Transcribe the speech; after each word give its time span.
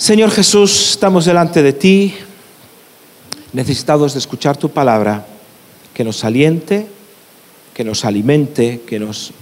Señor 0.00 0.30
Jesús, 0.30 0.92
estamos 0.92 1.26
delante 1.26 1.62
de 1.62 1.74
ti, 1.74 2.14
necesitados 3.52 4.14
de 4.14 4.20
escuchar 4.20 4.56
tu 4.56 4.70
palabra, 4.70 5.26
que 5.92 6.04
nos 6.04 6.24
aliente, 6.24 6.86
que 7.74 7.84
nos 7.84 8.06
alimente, 8.06 8.80
que 8.86 8.98
nos 8.98 9.32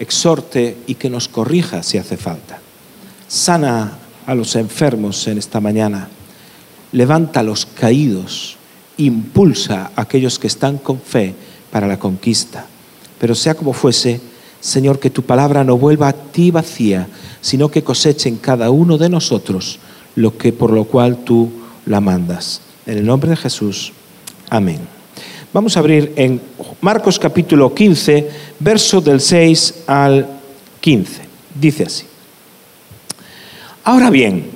exhorte 0.00 0.78
y 0.88 0.96
que 0.96 1.08
nos 1.08 1.28
corrija 1.28 1.84
si 1.84 1.96
hace 1.96 2.16
falta. 2.16 2.58
Sana 3.28 3.98
a 4.26 4.34
los 4.34 4.56
enfermos 4.56 5.28
en 5.28 5.38
esta 5.38 5.60
mañana, 5.60 6.08
levanta 6.90 7.38
a 7.38 7.44
los 7.44 7.64
caídos, 7.64 8.56
impulsa 8.96 9.92
a 9.94 10.02
aquellos 10.02 10.40
que 10.40 10.48
están 10.48 10.78
con 10.78 11.00
fe 11.00 11.36
para 11.70 11.86
la 11.86 12.00
conquista. 12.00 12.66
Pero 13.20 13.36
sea 13.36 13.54
como 13.54 13.72
fuese, 13.72 14.20
Señor, 14.60 14.98
que 14.98 15.10
tu 15.10 15.22
palabra 15.22 15.62
no 15.62 15.78
vuelva 15.78 16.08
a 16.08 16.12
ti 16.12 16.50
vacía, 16.50 17.06
sino 17.40 17.70
que 17.70 17.84
coseche 17.84 18.28
en 18.28 18.38
cada 18.38 18.70
uno 18.70 18.98
de 18.98 19.08
nosotros 19.08 19.78
lo 20.16 20.36
que 20.36 20.52
por 20.52 20.72
lo 20.72 20.84
cual 20.84 21.24
tú 21.24 21.50
la 21.86 22.00
mandas. 22.00 22.62
En 22.86 22.98
el 22.98 23.06
nombre 23.06 23.30
de 23.30 23.36
Jesús. 23.36 23.92
Amén. 24.48 24.80
Vamos 25.52 25.76
a 25.76 25.80
abrir 25.80 26.12
en 26.16 26.40
Marcos 26.80 27.18
capítulo 27.18 27.74
15, 27.74 28.30
verso 28.60 29.00
del 29.00 29.20
6 29.20 29.84
al 29.86 30.26
15. 30.80 31.22
Dice 31.60 31.84
así. 31.84 32.04
Ahora 33.84 34.10
bien, 34.10 34.50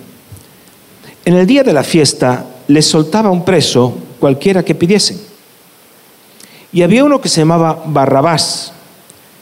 en 1.25 1.35
el 1.35 1.47
día 1.47 1.65
de 1.65 1.73
la 1.73 1.83
fiesta 1.83 2.47
les 2.69 2.87
soltaba 2.87 3.31
un 3.31 3.45
preso 3.45 3.95
cualquiera 4.21 4.63
que 4.63 4.75
pidiesen. 4.75 5.21
Y 6.73 6.83
había 6.83 7.05
uno 7.05 7.21
que 7.21 7.29
se 7.29 7.41
llamaba 7.41 7.83
Barrabás, 7.87 8.73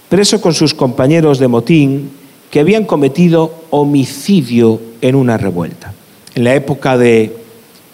preso 0.09 0.41
con 0.41 0.55
sus 0.55 0.75
compañeros 0.75 1.39
de 1.39 1.49
motín, 1.49 2.11
que 2.51 2.61
habían 2.61 2.85
cometido 2.85 3.55
homicidio 3.71 4.81
en 5.01 5.15
una 5.15 5.39
revuelta. 5.39 5.95
En 6.35 6.45
la 6.45 6.55
época 6.55 6.97
de 6.97 7.37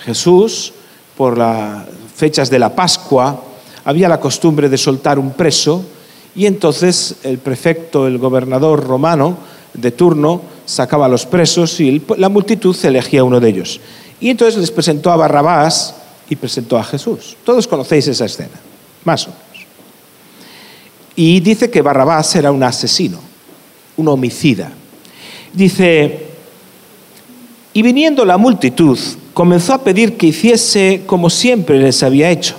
Jesús, 0.00 0.72
por 1.16 1.36
las 1.36 1.84
fechas 2.14 2.50
de 2.50 2.58
la 2.58 2.74
Pascua, 2.74 3.42
había 3.84 4.08
la 4.08 4.20
costumbre 4.20 4.68
de 4.68 4.78
soltar 4.78 5.18
un 5.18 5.32
preso 5.32 5.84
y 6.34 6.46
entonces 6.46 7.16
el 7.24 7.38
prefecto, 7.38 8.06
el 8.06 8.18
gobernador 8.18 8.86
romano 8.86 9.38
de 9.74 9.90
turno, 9.90 10.42
sacaba 10.66 11.06
a 11.06 11.08
los 11.08 11.26
presos 11.26 11.80
y 11.80 12.02
la 12.16 12.28
multitud 12.28 12.76
elegía 12.84 13.24
uno 13.24 13.40
de 13.40 13.48
ellos. 13.48 13.80
Y 14.20 14.30
entonces 14.30 14.60
les 14.60 14.70
presentó 14.70 15.10
a 15.10 15.16
Barrabás 15.16 15.94
y 16.28 16.36
presentó 16.36 16.78
a 16.78 16.84
Jesús. 16.84 17.36
Todos 17.44 17.66
conocéis 17.66 18.06
esa 18.08 18.26
escena, 18.26 18.60
más 19.04 19.26
o 19.26 19.30
menos. 19.30 19.66
Y 21.16 21.40
dice 21.40 21.70
que 21.70 21.82
Barrabás 21.82 22.36
era 22.36 22.52
un 22.52 22.62
asesino, 22.62 23.18
un 23.96 24.08
homicida. 24.08 24.70
Dice, 25.52 26.27
y 27.78 27.82
viniendo 27.82 28.24
la 28.24 28.38
multitud, 28.38 28.98
comenzó 29.32 29.72
a 29.72 29.84
pedir 29.84 30.16
que 30.16 30.26
hiciese 30.26 31.02
como 31.06 31.30
siempre 31.30 31.78
les 31.78 32.02
había 32.02 32.28
hecho. 32.28 32.56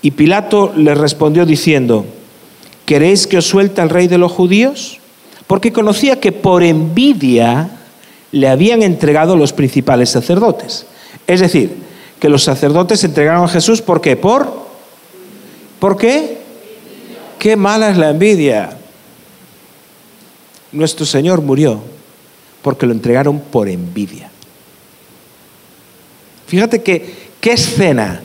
Y 0.00 0.12
Pilato 0.12 0.72
les 0.76 0.96
respondió 0.96 1.44
diciendo, 1.44 2.06
¿queréis 2.86 3.26
que 3.26 3.38
os 3.38 3.48
suelte 3.48 3.80
al 3.80 3.90
rey 3.90 4.06
de 4.06 4.16
los 4.16 4.30
judíos? 4.30 5.00
Porque 5.48 5.72
conocía 5.72 6.20
que 6.20 6.30
por 6.30 6.62
envidia 6.62 7.68
le 8.30 8.48
habían 8.48 8.84
entregado 8.84 9.34
los 9.34 9.52
principales 9.52 10.10
sacerdotes. 10.10 10.86
Es 11.26 11.40
decir, 11.40 11.72
que 12.20 12.28
los 12.28 12.44
sacerdotes 12.44 13.02
entregaron 13.02 13.42
a 13.42 13.48
Jesús, 13.48 13.82
¿por 13.82 14.00
qué? 14.00 14.14
¿Por? 14.16 14.68
¿Por 15.80 15.96
qué? 15.96 16.38
Qué 17.40 17.56
mala 17.56 17.90
es 17.90 17.96
la 17.96 18.10
envidia. 18.10 18.78
Nuestro 20.70 21.04
Señor 21.06 21.42
murió 21.42 21.80
porque 22.62 22.86
lo 22.86 22.92
entregaron 22.92 23.40
por 23.40 23.68
envidia. 23.68 24.27
Fíjate 26.48 26.82
qué 26.82 27.52
escena. 27.52 28.20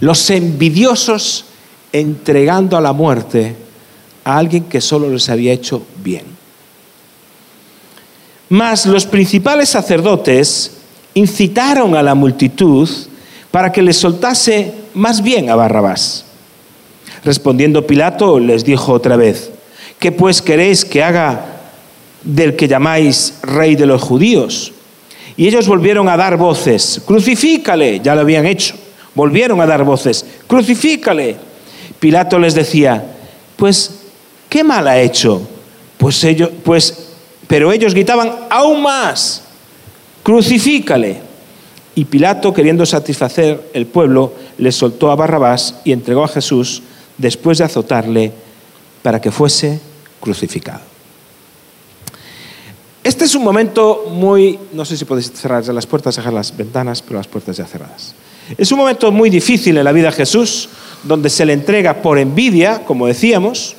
Los 0.00 0.30
envidiosos 0.30 1.46
entregando 1.92 2.76
a 2.76 2.80
la 2.80 2.92
muerte 2.92 3.56
a 4.24 4.36
alguien 4.36 4.64
que 4.64 4.80
solo 4.80 5.08
les 5.08 5.28
había 5.28 5.52
hecho 5.52 5.82
bien. 6.02 6.24
Mas 8.48 8.86
los 8.86 9.06
principales 9.06 9.70
sacerdotes 9.70 10.72
incitaron 11.14 11.96
a 11.96 12.02
la 12.02 12.14
multitud 12.14 12.88
para 13.50 13.72
que 13.72 13.82
les 13.82 13.96
soltase 13.96 14.74
más 14.94 15.22
bien 15.22 15.48
a 15.48 15.56
Barrabás. 15.56 16.24
Respondiendo 17.24 17.86
Pilato 17.86 18.38
les 18.38 18.64
dijo 18.64 18.92
otra 18.92 19.16
vez, 19.16 19.50
¿qué 19.98 20.12
pues 20.12 20.42
queréis 20.42 20.84
que 20.84 21.02
haga 21.02 21.46
del 22.22 22.56
que 22.56 22.68
llamáis 22.68 23.38
rey 23.42 23.76
de 23.76 23.86
los 23.86 24.02
judíos? 24.02 24.72
Y 25.36 25.48
ellos 25.48 25.66
volvieron 25.66 26.08
a 26.08 26.16
dar 26.16 26.36
voces, 26.36 27.02
crucifícale, 27.04 28.00
ya 28.00 28.14
lo 28.14 28.20
habían 28.20 28.46
hecho, 28.46 28.76
volvieron 29.14 29.60
a 29.60 29.66
dar 29.66 29.84
voces, 29.84 30.24
crucifícale. 30.46 31.36
Pilato 31.98 32.38
les 32.38 32.54
decía, 32.54 33.04
pues, 33.56 34.02
¿qué 34.48 34.62
mal 34.62 34.86
ha 34.86 35.00
hecho? 35.00 35.42
Pues 35.96 36.22
ellos, 36.24 36.50
pues 36.62 37.04
pero 37.46 37.72
ellos 37.72 37.94
gritaban 37.94 38.32
aún 38.50 38.82
más, 38.82 39.42
crucifícale. 40.22 41.20
Y 41.94 42.04
Pilato, 42.06 42.52
queriendo 42.52 42.84
satisfacer 42.84 43.70
el 43.72 43.86
pueblo, 43.86 44.34
le 44.58 44.72
soltó 44.72 45.10
a 45.10 45.16
Barrabás 45.16 45.76
y 45.84 45.92
entregó 45.92 46.24
a 46.24 46.28
Jesús 46.28 46.82
después 47.18 47.58
de 47.58 47.64
azotarle 47.64 48.32
para 49.02 49.20
que 49.20 49.30
fuese 49.30 49.78
crucificado. 50.20 50.93
Este 53.04 53.26
es 53.26 53.34
un 53.34 53.44
momento 53.44 54.06
muy, 54.10 54.58
no 54.72 54.86
sé 54.86 54.96
si 54.96 55.04
podéis 55.04 55.30
cerrar 55.30 55.62
las 55.68 55.86
puertas, 55.86 56.16
dejar 56.16 56.32
las 56.32 56.56
ventanas, 56.56 57.02
pero 57.02 57.18
las 57.18 57.28
puertas 57.28 57.54
ya 57.54 57.66
cerradas. 57.66 58.14
Es 58.56 58.72
un 58.72 58.78
momento 58.78 59.12
muy 59.12 59.28
difícil 59.28 59.76
en 59.76 59.84
la 59.84 59.92
vida 59.92 60.06
de 60.06 60.12
Jesús, 60.12 60.70
donde 61.02 61.28
se 61.28 61.44
le 61.44 61.52
entrega 61.52 62.00
por 62.00 62.18
envidia, 62.18 62.82
como 62.86 63.06
decíamos, 63.06 63.76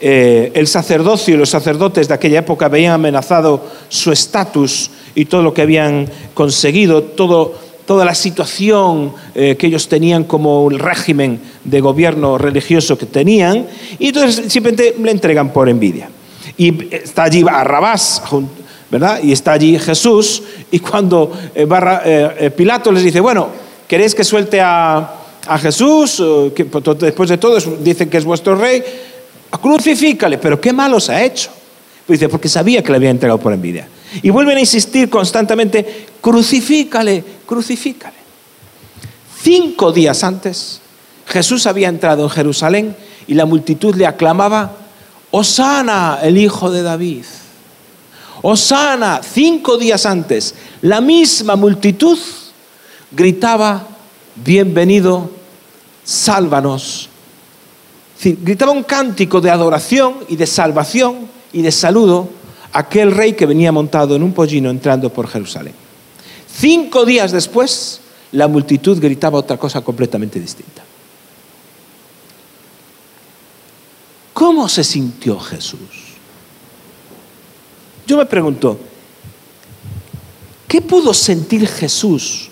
eh, 0.00 0.52
el 0.54 0.66
sacerdocio 0.68 1.34
y 1.34 1.36
los 1.36 1.50
sacerdotes 1.50 2.08
de 2.08 2.14
aquella 2.14 2.38
época 2.38 2.68
veían 2.68 2.94
amenazado 2.94 3.62
su 3.90 4.10
estatus 4.10 4.90
y 5.14 5.26
todo 5.26 5.42
lo 5.42 5.52
que 5.52 5.60
habían 5.60 6.08
conseguido, 6.32 7.02
toda 7.02 8.04
la 8.06 8.14
situación 8.14 9.12
eh, 9.34 9.56
que 9.58 9.66
ellos 9.66 9.86
tenían 9.86 10.24
como 10.24 10.66
el 10.70 10.78
régimen 10.78 11.42
de 11.64 11.80
gobierno 11.82 12.38
religioso 12.38 12.96
que 12.96 13.04
tenían, 13.04 13.66
y 13.98 14.08
entonces 14.08 14.50
simplemente 14.50 14.94
le 14.98 15.10
entregan 15.10 15.52
por 15.52 15.68
envidia. 15.68 16.08
Y 16.60 16.94
está 16.94 17.22
allí 17.22 17.42
Barrabás, 17.42 18.22
¿verdad? 18.90 19.20
Y 19.22 19.32
está 19.32 19.52
allí 19.52 19.78
Jesús, 19.78 20.42
y 20.70 20.78
cuando 20.78 21.32
eh, 21.54 22.52
Pilato 22.54 22.92
les 22.92 23.02
dice, 23.02 23.18
bueno, 23.18 23.48
¿queréis 23.88 24.14
que 24.14 24.24
suelte 24.24 24.60
a, 24.60 25.16
Jesús? 25.58 26.22
Que, 26.54 26.64
después 26.64 27.30
de 27.30 27.38
todo 27.38 27.56
dicen 27.82 28.10
que 28.10 28.18
es 28.18 28.26
vuestro 28.26 28.56
rey 28.56 28.84
crucifícale, 29.58 30.36
pero 30.36 30.60
qué 30.60 30.74
malos 30.74 31.08
ha 31.08 31.22
hecho. 31.22 31.50
Pues 32.06 32.20
dice, 32.20 32.28
porque 32.28 32.50
sabía 32.50 32.82
que 32.82 32.90
le 32.90 32.96
había 32.96 33.08
entregado 33.08 33.40
por 33.40 33.54
envidia. 33.54 33.88
Y 34.20 34.28
vuelven 34.28 34.58
a 34.58 34.60
insistir 34.60 35.08
constantemente, 35.08 36.08
crucifícale, 36.20 37.24
crucifícale. 37.46 38.16
Cinco 39.42 39.92
días 39.92 40.22
antes, 40.24 40.82
Jesús 41.24 41.66
había 41.66 41.88
entrado 41.88 42.24
en 42.24 42.28
Jerusalén 42.28 42.96
y 43.26 43.32
la 43.32 43.46
multitud 43.46 43.94
le 43.94 44.06
aclamaba, 44.06 44.76
Osana, 45.30 46.18
el 46.22 46.38
hijo 46.38 46.70
de 46.70 46.82
David. 46.82 47.24
Osana, 48.42 49.20
cinco 49.22 49.76
días 49.76 50.06
antes, 50.06 50.54
la 50.82 51.00
misma 51.00 51.56
multitud 51.56 52.18
gritaba, 53.12 53.86
bienvenido, 54.36 55.30
sálvanos, 56.02 57.08
gritaba 58.22 58.72
un 58.72 58.82
cántico 58.82 59.40
de 59.40 59.50
adoración 59.50 60.14
y 60.28 60.36
de 60.36 60.46
salvación 60.46 61.28
y 61.52 61.62
de 61.62 61.70
saludo 61.70 62.28
a 62.72 62.80
aquel 62.80 63.12
rey 63.12 63.34
que 63.34 63.46
venía 63.46 63.72
montado 63.72 64.16
en 64.16 64.22
un 64.22 64.32
pollino 64.32 64.70
entrando 64.70 65.10
por 65.10 65.28
Jerusalén. 65.28 65.74
Cinco 66.52 67.04
días 67.04 67.30
después, 67.30 68.00
la 68.32 68.48
multitud 68.48 69.00
gritaba 69.00 69.38
otra 69.38 69.56
cosa 69.56 69.80
completamente 69.82 70.40
distinta. 70.40 70.82
¿Cómo 74.40 74.70
se 74.70 74.82
sintió 74.84 75.38
Jesús? 75.38 76.16
Yo 78.06 78.16
me 78.16 78.24
pregunto, 78.24 78.80
¿qué 80.66 80.80
pudo 80.80 81.12
sentir 81.12 81.68
Jesús 81.68 82.48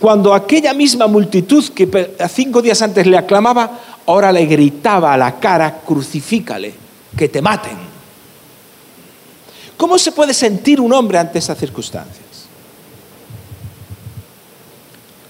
cuando 0.00 0.34
aquella 0.34 0.74
misma 0.74 1.06
multitud 1.06 1.68
que 1.68 2.16
cinco 2.28 2.60
días 2.60 2.82
antes 2.82 3.06
le 3.06 3.16
aclamaba, 3.16 3.78
ahora 4.06 4.32
le 4.32 4.44
gritaba 4.46 5.14
a 5.14 5.16
la 5.16 5.38
cara, 5.38 5.82
crucifícale, 5.86 6.74
que 7.16 7.28
te 7.28 7.40
maten. 7.40 7.78
¿Cómo 9.76 9.98
se 9.98 10.10
puede 10.10 10.34
sentir 10.34 10.80
un 10.80 10.92
hombre 10.92 11.18
ante 11.18 11.38
esas 11.38 11.58
circunstancias? 11.58 12.26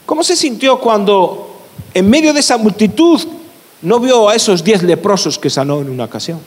¿Cómo 0.06 0.24
se 0.24 0.34
sintió 0.34 0.80
cuando 0.80 1.60
en 1.92 2.08
medio 2.08 2.32
de 2.32 2.40
esa 2.40 2.56
multitud 2.56 3.20
no 3.82 4.00
vio 4.00 4.28
a 4.28 4.34
esos 4.34 4.62
diez 4.62 4.82
leprosos 4.82 5.38
que 5.38 5.50
sanó 5.50 5.80
en 5.80 5.90
una 5.90 6.04
ocasión? 6.04 6.40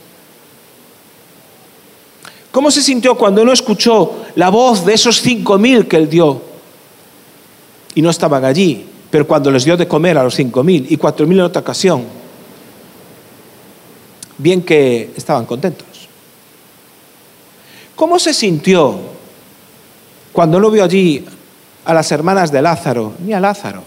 ¿Cómo 2.51 2.69
se 2.69 2.83
sintió 2.83 3.15
cuando 3.15 3.43
no 3.43 3.51
escuchó 3.51 4.23
la 4.35 4.49
voz 4.49 4.85
de 4.85 4.93
esos 4.93 5.21
cinco 5.21 5.57
mil 5.57 5.87
que 5.87 5.97
él 5.97 6.09
dio. 6.09 6.41
Y 7.95 8.01
no 8.01 8.09
estaban 8.09 8.43
allí, 8.43 8.85
pero 9.09 9.27
cuando 9.27 9.51
les 9.51 9.65
dio 9.65 9.77
de 9.77 9.87
comer 9.87 10.17
a 10.17 10.23
los 10.23 10.35
cinco 10.35 10.63
mil 10.63 10.85
y 10.89 10.97
cuatro 10.97 11.27
mil 11.27 11.39
en 11.39 11.45
otra 11.45 11.61
ocasión, 11.61 12.03
bien 14.37 14.63
que 14.63 15.11
estaban 15.15 15.45
contentos. 15.45 15.87
¿Cómo 17.95 18.17
se 18.17 18.33
sintió 18.33 18.99
cuando 20.31 20.59
no 20.59 20.71
vio 20.71 20.83
allí 20.83 21.23
a 21.85 21.93
las 21.93 22.11
hermanas 22.11 22.51
de 22.51 22.61
Lázaro, 22.61 23.13
ni 23.19 23.33
a 23.33 23.39
Lázaro, 23.39 23.83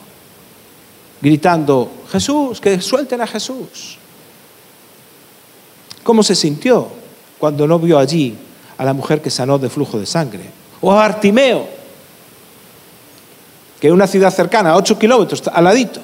gritando, 1.21 1.91
Jesús, 2.11 2.61
que 2.61 2.81
suelten 2.81 3.21
a 3.21 3.27
Jesús? 3.27 3.99
¿Cómo 6.03 6.23
se 6.23 6.35
sintió 6.35 6.89
cuando 7.39 7.67
no 7.67 7.79
vio 7.79 7.99
allí 7.99 8.37
a 8.79 8.85
la 8.85 8.93
mujer 8.93 9.21
que 9.21 9.31
sanó 9.31 9.59
de 9.59 9.69
flujo 9.69 9.99
de 9.99 10.07
sangre? 10.07 10.45
O 10.81 10.93
a 10.93 10.97
Bartimeo, 10.97 11.67
que 13.81 13.89
en 13.89 13.93
una 13.93 14.07
ciudad 14.07 14.33
cercana, 14.33 14.71
a 14.71 14.77
ocho 14.77 14.99
kilómetros, 14.99 15.43
al 15.53 15.65
ladito. 15.65 16.01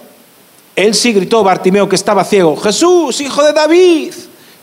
Él 0.74 0.94
sí 0.94 1.12
gritó, 1.12 1.44
Bartimeo, 1.44 1.88
que 1.88 1.96
estaba 1.96 2.24
ciego, 2.24 2.56
Jesús, 2.56 3.20
hijo 3.20 3.42
de 3.42 3.52
David, 3.52 4.12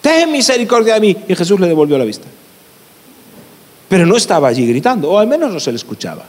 ten 0.02 0.32
misericordia 0.32 0.96
de 0.96 1.00
mí. 1.00 1.18
Y 1.28 1.36
Jesús 1.36 1.60
le 1.60 1.68
devolvió 1.68 1.98
la 1.98 2.06
vista. 2.06 2.28
Pero 3.88 4.06
no 4.06 4.18
estaba 4.18 4.48
allí 4.48 4.68
gritando, 4.68 5.12
o 5.12 5.20
al 5.20 5.28
menos 5.28 5.52
no 5.52 5.60
se 5.60 5.72
le 5.72 5.78
escuchaba. 5.78 6.26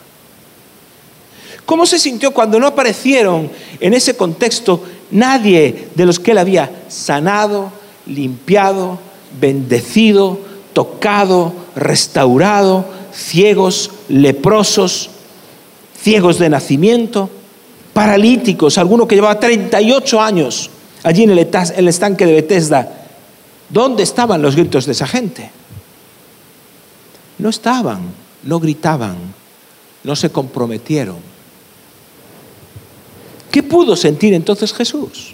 ¿Cómo 1.70 1.86
se 1.86 2.00
sintió 2.00 2.32
cuando 2.32 2.58
no 2.58 2.66
aparecieron 2.66 3.48
en 3.78 3.94
ese 3.94 4.16
contexto 4.16 4.82
nadie 5.12 5.86
de 5.94 6.04
los 6.04 6.18
que 6.18 6.32
él 6.32 6.38
había 6.38 6.68
sanado, 6.88 7.70
limpiado, 8.06 8.98
bendecido, 9.40 10.40
tocado, 10.72 11.52
restaurado, 11.76 12.86
ciegos, 13.14 13.92
leprosos, 14.08 15.10
ciegos 15.96 16.40
de 16.40 16.48
nacimiento, 16.48 17.30
paralíticos, 17.92 18.76
alguno 18.76 19.06
que 19.06 19.14
llevaba 19.14 19.38
38 19.38 20.20
años 20.20 20.70
allí 21.04 21.22
en 21.22 21.30
el 21.30 21.88
estanque 21.88 22.26
de 22.26 22.32
Bethesda? 22.32 23.06
¿Dónde 23.68 24.02
estaban 24.02 24.42
los 24.42 24.56
gritos 24.56 24.86
de 24.86 24.92
esa 24.92 25.06
gente? 25.06 25.52
No 27.38 27.48
estaban, 27.48 28.12
no 28.42 28.58
gritaban, 28.58 29.14
no 30.02 30.16
se 30.16 30.30
comprometieron. 30.30 31.29
¿Qué 33.50 33.62
pudo 33.62 33.96
sentir 33.96 34.34
entonces 34.34 34.72
Jesús? 34.72 35.32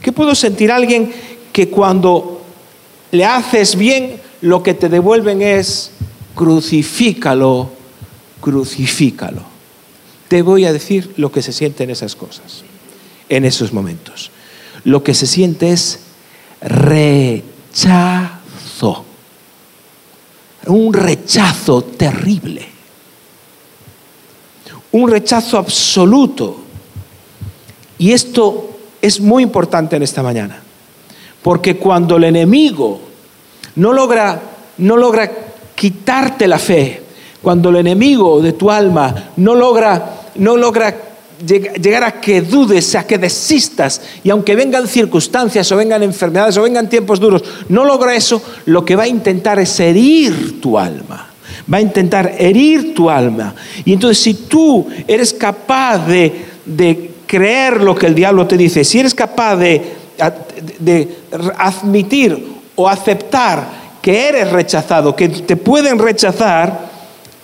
¿Qué 0.00 0.12
pudo 0.12 0.34
sentir 0.34 0.72
alguien 0.72 1.12
que 1.52 1.68
cuando 1.68 2.42
le 3.10 3.24
haces 3.24 3.76
bien, 3.76 4.20
lo 4.40 4.62
que 4.62 4.74
te 4.74 4.88
devuelven 4.88 5.42
es 5.42 5.90
crucifícalo, 6.34 7.70
crucifícalo? 8.40 9.42
Te 10.28 10.42
voy 10.42 10.64
a 10.64 10.72
decir 10.72 11.12
lo 11.16 11.30
que 11.30 11.42
se 11.42 11.52
siente 11.52 11.84
en 11.84 11.90
esas 11.90 12.16
cosas, 12.16 12.64
en 13.28 13.44
esos 13.44 13.72
momentos. 13.72 14.30
Lo 14.84 15.02
que 15.02 15.12
se 15.12 15.26
siente 15.26 15.72
es 15.72 16.00
rechazo. 16.62 17.44
Un 20.66 20.94
rechazo 20.94 21.82
terrible. 21.82 22.66
Un 24.92 25.10
rechazo 25.10 25.58
absoluto. 25.58 26.69
Y 28.00 28.12
esto 28.12 28.70
es 29.02 29.20
muy 29.20 29.42
importante 29.42 29.94
en 29.94 30.02
esta 30.02 30.22
mañana. 30.22 30.58
Porque 31.42 31.76
cuando 31.76 32.16
el 32.16 32.24
enemigo 32.24 32.98
no 33.76 33.92
logra, 33.92 34.40
no 34.78 34.96
logra 34.96 35.30
quitarte 35.74 36.48
la 36.48 36.58
fe, 36.58 37.02
cuando 37.42 37.68
el 37.68 37.76
enemigo 37.76 38.40
de 38.40 38.54
tu 38.54 38.70
alma 38.70 39.32
no 39.36 39.54
logra, 39.54 40.22
no 40.36 40.56
logra 40.56 40.96
llegar 41.46 42.04
a 42.04 42.20
que 42.22 42.40
dudes, 42.40 42.94
a 42.94 43.06
que 43.06 43.18
desistas, 43.18 44.00
y 44.24 44.30
aunque 44.30 44.56
vengan 44.56 44.88
circunstancias 44.88 45.70
o 45.70 45.76
vengan 45.76 46.02
enfermedades 46.02 46.56
o 46.56 46.62
vengan 46.62 46.88
tiempos 46.88 47.20
duros, 47.20 47.44
no 47.68 47.84
logra 47.84 48.14
eso, 48.14 48.42
lo 48.64 48.82
que 48.82 48.96
va 48.96 49.02
a 49.02 49.08
intentar 49.08 49.58
es 49.58 49.78
herir 49.78 50.58
tu 50.58 50.78
alma. 50.78 51.26
Va 51.70 51.76
a 51.76 51.82
intentar 51.82 52.34
herir 52.38 52.94
tu 52.94 53.10
alma. 53.10 53.54
Y 53.84 53.92
entonces 53.92 54.22
si 54.22 54.32
tú 54.32 54.86
eres 55.06 55.34
capaz 55.34 56.06
de, 56.06 56.46
de 56.64 57.09
creer 57.30 57.80
lo 57.80 57.94
que 57.94 58.06
el 58.06 58.14
diablo 58.16 58.44
te 58.48 58.56
dice, 58.56 58.82
si 58.82 58.98
eres 58.98 59.14
capaz 59.14 59.54
de, 59.54 60.00
admitir 61.56 62.44
o 62.74 62.88
aceptar 62.88 63.68
que 64.02 64.28
eres 64.28 64.50
rechazado, 64.50 65.14
que 65.14 65.28
te 65.28 65.54
pueden 65.54 66.00
rechazar, 66.00 66.90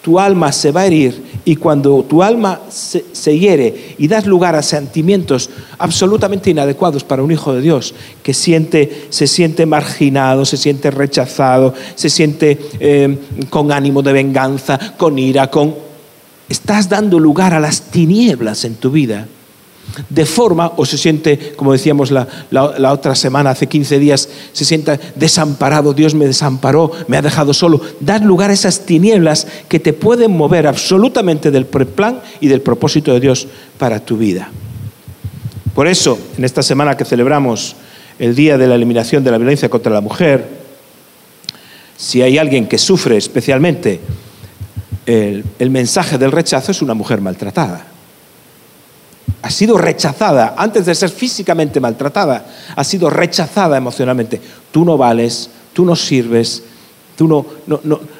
tu 0.02 0.18
alma 0.18 0.50
se 0.50 0.72
va 0.72 0.80
a 0.80 0.86
herir. 0.86 1.24
Y 1.44 1.54
cuando 1.54 2.02
tu 2.02 2.20
alma 2.20 2.62
se, 2.68 3.38
hiere 3.38 3.94
y 3.96 4.08
das 4.08 4.26
lugar 4.26 4.56
a 4.56 4.62
sentimientos 4.62 5.50
absolutamente 5.78 6.50
inadecuados 6.50 7.04
para 7.04 7.22
un 7.22 7.30
hijo 7.30 7.54
de 7.54 7.60
Dios, 7.60 7.94
que 8.24 8.34
siente, 8.34 9.06
se 9.10 9.28
siente 9.28 9.66
marginado, 9.66 10.44
se 10.44 10.56
siente 10.56 10.90
rechazado, 10.90 11.74
se 11.94 12.10
siente 12.10 12.58
eh, 12.80 13.16
con 13.50 13.70
ánimo 13.70 14.02
de 14.02 14.12
venganza, 14.12 14.80
con 14.96 15.16
ira, 15.16 15.48
con... 15.48 15.76
Estás 16.48 16.88
dando 16.88 17.20
lugar 17.20 17.54
a 17.54 17.60
las 17.60 17.82
tinieblas 17.82 18.64
en 18.64 18.74
tu 18.74 18.90
vida 18.90 19.28
de 20.08 20.26
forma, 20.26 20.72
o 20.76 20.84
se 20.84 20.98
siente, 20.98 21.54
como 21.56 21.72
decíamos 21.72 22.10
la, 22.10 22.92
otra 22.92 23.14
semana, 23.14 23.50
hace 23.50 23.66
15 23.66 23.98
días, 23.98 24.28
se 24.52 24.64
sienta 24.64 24.98
desamparado, 25.14 25.94
Dios 25.94 26.14
me 26.14 26.26
desamparó, 26.26 26.92
me 27.08 27.16
ha 27.16 27.22
dejado 27.22 27.54
solo. 27.54 27.80
Dar 28.00 28.22
lugar 28.22 28.50
a 28.50 28.52
esas 28.52 28.80
tinieblas 28.80 29.46
que 29.68 29.80
te 29.80 29.92
pueden 29.92 30.36
mover 30.36 30.66
absolutamente 30.66 31.50
del 31.50 31.66
plan 31.66 32.20
y 32.40 32.48
del 32.48 32.60
propósito 32.60 33.12
de 33.12 33.20
Dios 33.20 33.46
para 33.78 34.00
tu 34.00 34.16
vida. 34.16 34.50
Por 35.74 35.86
eso, 35.86 36.18
en 36.36 36.44
esta 36.44 36.62
semana 36.62 36.96
que 36.96 37.04
celebramos 37.04 37.76
el 38.18 38.34
Día 38.34 38.56
de 38.58 38.66
la 38.66 38.74
Eliminación 38.74 39.24
de 39.24 39.30
la 39.30 39.38
Violencia 39.38 39.68
contra 39.68 39.92
la 39.92 40.00
Mujer, 40.00 40.66
si 41.96 42.22
hay 42.22 42.38
alguien 42.38 42.66
que 42.66 42.78
sufre 42.78 43.16
especialmente 43.16 44.00
el 45.06 45.70
mensaje 45.70 46.18
del 46.18 46.32
rechazo, 46.32 46.72
es 46.72 46.82
una 46.82 46.94
mujer 46.94 47.20
maltratada 47.20 47.95
ha 49.46 49.50
sido 49.50 49.78
rechazada, 49.78 50.56
antes 50.58 50.86
de 50.86 50.94
ser 50.94 51.08
físicamente 51.08 51.78
maltratada, 51.78 52.44
ha 52.74 52.82
sido 52.82 53.08
rechazada 53.08 53.76
emocionalmente. 53.76 54.40
Tú 54.72 54.84
no 54.84 54.98
vales, 54.98 55.48
tú 55.72 55.84
no 55.84 55.94
sirves, 55.94 56.64
tú 57.14 57.28
no, 57.28 57.46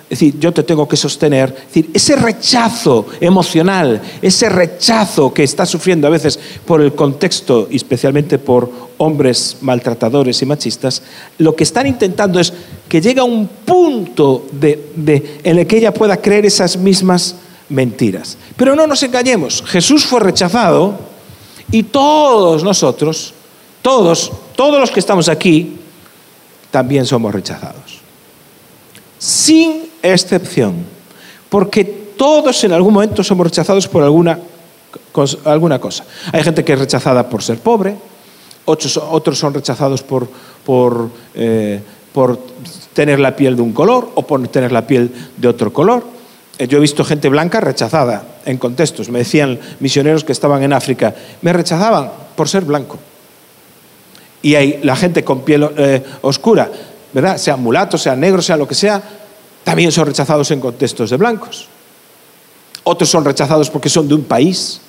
es 0.09 0.21
decir, 0.21 0.39
yo 0.39 0.53
te 0.53 0.63
tengo 0.63 0.87
que 0.87 0.97
sostener. 0.97 1.53
Es 1.59 1.67
decir, 1.67 1.91
ese 1.93 2.15
rechazo 2.15 3.07
emocional, 3.19 4.01
ese 4.23 4.49
rechazo 4.49 5.35
que 5.35 5.43
está 5.43 5.67
sufriendo 5.67 6.07
a 6.07 6.11
veces 6.11 6.39
por 6.65 6.81
el 6.81 6.95
contexto, 6.95 7.67
y 7.69 7.75
especialmente 7.75 8.39
por 8.39 8.71
hombres 8.99 9.57
maltratadores 9.63 10.41
y 10.43 10.47
machistas, 10.47 11.03
lo 11.39 11.57
que 11.57 11.65
están 11.65 11.89
intentando 11.89 12.39
es 12.39 12.53
que 12.89 13.01
llegue 13.01 13.19
a 13.19 13.25
un 13.25 13.49
punto 13.49 14.47
de, 14.53 15.41
en 15.43 15.59
el 15.59 15.67
que 15.67 15.79
ella 15.79 15.93
pueda 15.93 16.19
creer 16.19 16.47
esas 16.47 16.77
mismas 16.77 17.35
mentiras. 17.69 18.39
Pero 18.57 18.77
no 18.77 18.87
nos 18.87 19.03
engañemos, 19.03 19.65
Jesús 19.67 20.05
fue 20.05 20.21
rechazado 20.21 21.16
y 21.71 21.83
todos 21.85 22.63
nosotros, 22.63 23.35
todos, 23.83 24.33
todos 24.55 24.81
los 24.81 24.91
que 24.91 25.01
estamos 25.01 25.29
aquí, 25.29 25.79
también 26.71 27.07
somos 27.07 27.35
rechazados. 27.35 28.01
Sin 29.19 29.89
excepción. 30.03 30.85
Porque 31.49 31.85
todos 31.85 32.63
en 32.65 32.73
algún 32.73 32.95
momento 32.95 33.23
somos 33.23 33.47
rechazados 33.47 33.89
por 33.89 34.03
alguna, 34.03 34.39
alguna 35.45 35.79
cosa. 35.79 36.05
Hay 36.33 36.43
gente 36.43 36.65
que 36.65 36.73
es 36.73 36.79
rechazada 36.79 37.29
por 37.29 37.43
ser 37.43 37.59
pobre, 37.59 37.97
otros, 38.65 38.97
otros 38.97 39.39
son 39.39 39.55
rechazados 39.55 40.03
por, 40.03 40.29
por, 40.65 41.09
eh, 41.35 41.81
por 42.13 42.39
tener 42.93 43.21
la 43.21 43.37
piel 43.37 43.57
de 43.57 43.63
un 43.63 43.73
color 43.73 44.11
o 44.15 44.23
por 44.23 44.47
tener 44.49 44.73
la 44.73 44.87
piel 44.87 45.13
de 45.37 45.49
otro 45.49 45.73
color. 45.73 46.16
Eh, 46.59 46.67
yo 46.67 46.79
he 46.79 46.81
visto 46.81 47.05
gente 47.05 47.29
blanca 47.29 47.61
rechazada 47.61 48.41
en 48.45 48.59
contextos. 48.59 49.09
Me 49.09 49.21
decían 49.21 49.59
misioneros 49.81 50.25
que 50.25 50.33
estaban 50.33 50.63
en 50.63 50.73
África, 50.73 51.15
me 51.43 51.53
rechazaban 51.53 52.11
por 52.35 52.49
ser 52.49 52.65
blanco. 52.65 52.99
Y 54.43 54.55
hay 54.55 54.81
la 54.83 54.97
gente 54.97 55.25
con 55.25 55.43
piel 55.43 55.69
eh, 55.77 56.03
oscura, 56.23 56.71
¿verdad? 57.13 57.37
Sean 57.39 57.63
mulatos, 57.63 58.03
sean 58.03 58.21
negros, 58.21 58.47
sea 58.47 58.57
lo 58.57 58.69
que 58.69 58.75
sea, 58.75 59.03
también 59.65 59.91
son 59.91 60.07
rechazados 60.07 60.51
en 60.51 60.61
contextos 60.61 61.11
de 61.11 61.17
blancos. 61.17 61.69
Otros 62.85 63.11
son 63.11 63.25
rechazados 63.25 63.69
porque 63.69 63.89
son 63.89 64.07
de 64.07 64.15
un 64.15 64.23
país 64.23 64.81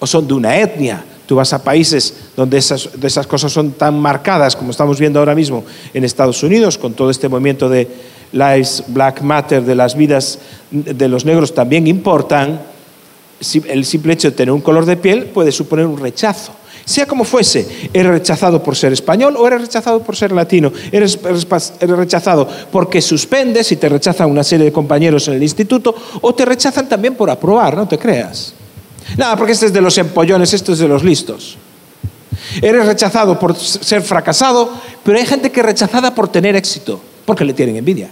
o 0.00 0.06
son 0.06 0.26
de 0.26 0.34
una 0.34 0.56
etnia. 0.56 1.04
Tú 1.26 1.36
vas 1.36 1.52
a 1.52 1.62
países 1.62 2.12
donde 2.36 2.58
esas, 2.58 2.88
esas 3.00 3.26
cosas 3.28 3.52
son 3.52 3.72
tan 3.72 3.98
marcadas 4.00 4.56
como 4.56 4.72
estamos 4.72 4.98
viendo 4.98 5.20
ahora 5.20 5.36
mismo 5.36 5.64
en 5.94 6.02
Estados 6.02 6.42
Unidos, 6.42 6.76
con 6.76 6.94
todo 6.94 7.10
este 7.10 7.28
movimiento 7.28 7.68
de 7.68 7.88
Lives 8.32 8.84
Black 8.88 9.20
Matter, 9.22 9.62
de 9.62 9.74
las 9.74 9.94
vidas 9.94 10.38
de 10.70 11.08
los 11.08 11.24
negros 11.24 11.54
también 11.54 11.86
importan, 11.86 12.60
el 13.68 13.84
simple 13.84 14.12
hecho 14.14 14.30
de 14.30 14.36
tener 14.36 14.52
un 14.52 14.60
color 14.60 14.86
de 14.86 14.96
piel 14.96 15.26
puede 15.26 15.52
suponer 15.52 15.86
un 15.86 15.98
rechazo. 15.98 16.52
Sea 16.84 17.06
como 17.06 17.24
fuese, 17.24 17.88
eres 17.92 18.10
rechazado 18.10 18.62
por 18.62 18.74
ser 18.74 18.92
español 18.92 19.36
o 19.36 19.46
eres 19.46 19.60
rechazado 19.60 20.02
por 20.02 20.16
ser 20.16 20.32
latino, 20.32 20.72
eres, 20.90 21.18
rechazado 21.80 22.48
porque 22.72 23.00
suspendes 23.00 23.70
y 23.70 23.76
te 23.76 23.88
rechazan 23.88 24.30
una 24.30 24.42
serie 24.42 24.66
de 24.66 24.72
compañeros 24.72 25.28
en 25.28 25.34
el 25.34 25.42
instituto 25.42 25.94
o 26.20 26.34
te 26.34 26.44
rechazan 26.44 26.88
también 26.88 27.14
por 27.14 27.30
aprobar, 27.30 27.76
no 27.76 27.86
te 27.86 27.98
creas. 27.98 28.54
Nada, 29.16 29.36
porque 29.36 29.52
este 29.52 29.66
es 29.66 29.72
de 29.72 29.80
los 29.80 29.96
empollones, 29.98 30.52
esto 30.54 30.72
es 30.72 30.78
de 30.78 30.88
los 30.88 31.04
listos. 31.04 31.56
Eres 32.60 32.86
rechazado 32.86 33.38
por 33.38 33.56
ser 33.56 34.02
fracasado, 34.02 34.70
pero 35.04 35.18
hay 35.18 35.26
gente 35.26 35.52
que 35.52 35.60
es 35.60 35.66
rechazada 35.66 36.14
por 36.14 36.28
tener 36.28 36.56
éxito, 36.56 37.00
porque 37.24 37.44
le 37.44 37.52
tienen 37.52 37.76
envidia. 37.76 38.10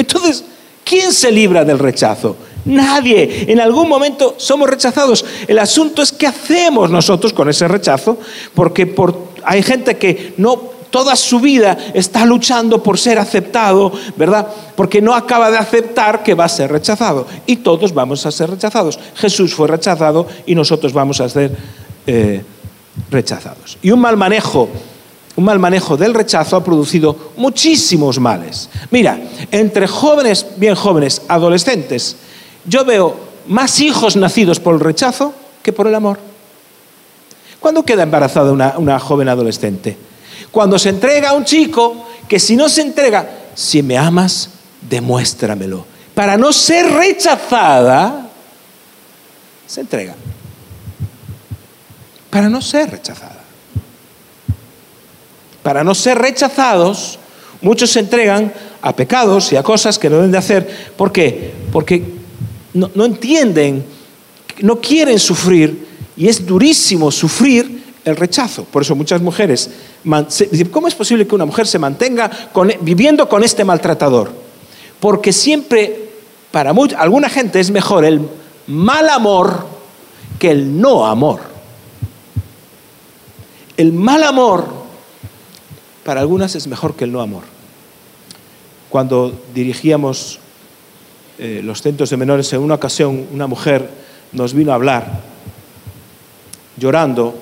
Entonces, 0.00 0.44
¿quién 0.84 1.12
se 1.12 1.30
libra 1.30 1.64
del 1.64 1.78
rechazo? 1.78 2.36
Nadie. 2.64 3.46
En 3.48 3.60
algún 3.60 3.88
momento 3.88 4.34
somos 4.38 4.68
rechazados. 4.68 5.24
El 5.46 5.58
asunto 5.58 6.02
es 6.02 6.12
qué 6.12 6.26
hacemos 6.26 6.90
nosotros 6.90 7.32
con 7.32 7.48
ese 7.48 7.68
rechazo, 7.68 8.18
porque 8.54 8.94
hay 9.44 9.62
gente 9.62 9.96
que 9.96 10.34
no 10.36 10.80
toda 10.90 11.14
su 11.16 11.38
vida 11.38 11.76
está 11.94 12.24
luchando 12.24 12.82
por 12.82 12.98
ser 12.98 13.18
aceptado, 13.18 13.92
¿verdad? 14.16 14.48
Porque 14.74 15.00
no 15.00 15.14
acaba 15.14 15.50
de 15.50 15.58
aceptar 15.58 16.22
que 16.22 16.34
va 16.34 16.44
a 16.44 16.48
ser 16.48 16.72
rechazado. 16.72 17.26
Y 17.46 17.56
todos 17.56 17.94
vamos 17.94 18.26
a 18.26 18.32
ser 18.32 18.50
rechazados. 18.50 18.98
Jesús 19.16 19.54
fue 19.54 19.68
rechazado 19.68 20.26
y 20.46 20.54
nosotros 20.54 20.92
vamos 20.92 21.20
a 21.20 21.28
ser 21.28 21.56
eh, 22.06 22.42
rechazados. 23.10 23.78
Y 23.82 23.90
un 23.90 24.00
mal 24.00 24.16
manejo 24.16 24.68
un 25.40 25.46
mal 25.46 25.58
manejo 25.58 25.96
del 25.96 26.12
rechazo 26.12 26.54
ha 26.54 26.62
producido 26.62 27.32
muchísimos 27.38 28.20
males. 28.20 28.68
Mira, 28.90 29.18
entre 29.50 29.86
jóvenes, 29.86 30.46
bien 30.56 30.74
jóvenes, 30.74 31.22
adolescentes, 31.28 32.16
yo 32.66 32.84
veo 32.84 33.16
más 33.46 33.80
hijos 33.80 34.16
nacidos 34.16 34.60
por 34.60 34.74
el 34.74 34.80
rechazo 34.80 35.32
que 35.62 35.72
por 35.72 35.86
el 35.86 35.94
amor. 35.94 36.18
¿Cuándo 37.58 37.82
queda 37.82 38.02
embarazada 38.02 38.52
una, 38.52 38.98
joven 38.98 39.30
adolescente? 39.30 39.96
Cuando 40.50 40.78
se 40.78 40.90
entrega 40.90 41.30
a 41.30 41.32
un 41.32 41.46
chico 41.46 42.06
que 42.28 42.38
si 42.38 42.54
no 42.54 42.68
se 42.68 42.82
entrega, 42.82 43.30
si 43.54 43.82
me 43.82 43.96
amas, 43.96 44.50
demuéstramelo. 44.82 45.86
Para 46.14 46.36
no 46.36 46.52
ser 46.52 46.92
rechazada, 46.92 48.28
se 49.66 49.80
entrega. 49.80 50.14
Para 52.28 52.50
no 52.50 52.60
ser 52.60 52.90
rechazada. 52.90 53.39
Para 55.62 55.84
no 55.84 55.94
ser 55.94 56.18
rechazados, 56.18 57.18
muchos 57.60 57.90
se 57.90 58.00
entregan 58.00 58.52
a 58.82 58.94
pecados 58.94 59.52
y 59.52 59.56
a 59.56 59.62
cosas 59.62 59.98
que 59.98 60.08
no 60.08 60.16
deben 60.16 60.32
de 60.32 60.38
hacer. 60.38 60.92
¿Por 60.96 61.12
qué? 61.12 61.52
Porque 61.72 62.02
no, 62.74 63.04
entienden, 63.04 63.84
no 64.60 64.80
quieren 64.80 65.18
sufrir 65.18 65.86
y 66.16 66.28
es 66.28 66.46
durísimo 66.46 67.10
sufrir 67.10 67.82
el 68.04 68.16
rechazo. 68.16 68.64
Por 68.64 68.82
eso 68.82 68.94
muchas 68.94 69.20
mujeres, 69.20 69.70
¿cómo 70.70 70.88
es 70.88 70.94
posible 70.94 71.26
que 71.26 71.34
una 71.34 71.44
mujer 71.44 71.66
se 71.66 71.78
mantenga 71.78 72.30
viviendo 72.80 73.28
con 73.28 73.44
este 73.44 73.64
maltratador? 73.64 74.32
Porque 74.98 75.32
siempre, 75.32 76.10
para 76.50 76.72
alguna 76.98 77.28
gente 77.28 77.60
es 77.60 77.70
mejor 77.70 78.04
el 78.04 78.20
mal 78.66 79.08
amor 79.08 79.66
que 80.38 80.50
el 80.50 80.80
no 80.80 81.06
amor. 81.06 81.40
El 83.76 83.92
mal 83.92 84.22
amor 84.24 84.79
para 86.04 86.20
algunas 86.20 86.54
es 86.54 86.66
mejor 86.66 86.94
que 86.94 87.04
el 87.04 87.12
no 87.12 87.20
amor. 87.20 87.42
Cuando 88.88 89.38
dirigíamos 89.54 90.38
eh, 91.38 91.60
los 91.62 91.82
centros 91.82 92.10
de 92.10 92.16
menores, 92.16 92.52
en 92.52 92.60
una 92.60 92.74
ocasión 92.74 93.26
una 93.32 93.46
mujer 93.46 93.88
nos 94.32 94.54
vino 94.54 94.72
a 94.72 94.74
hablar 94.74 95.22
llorando 96.76 97.34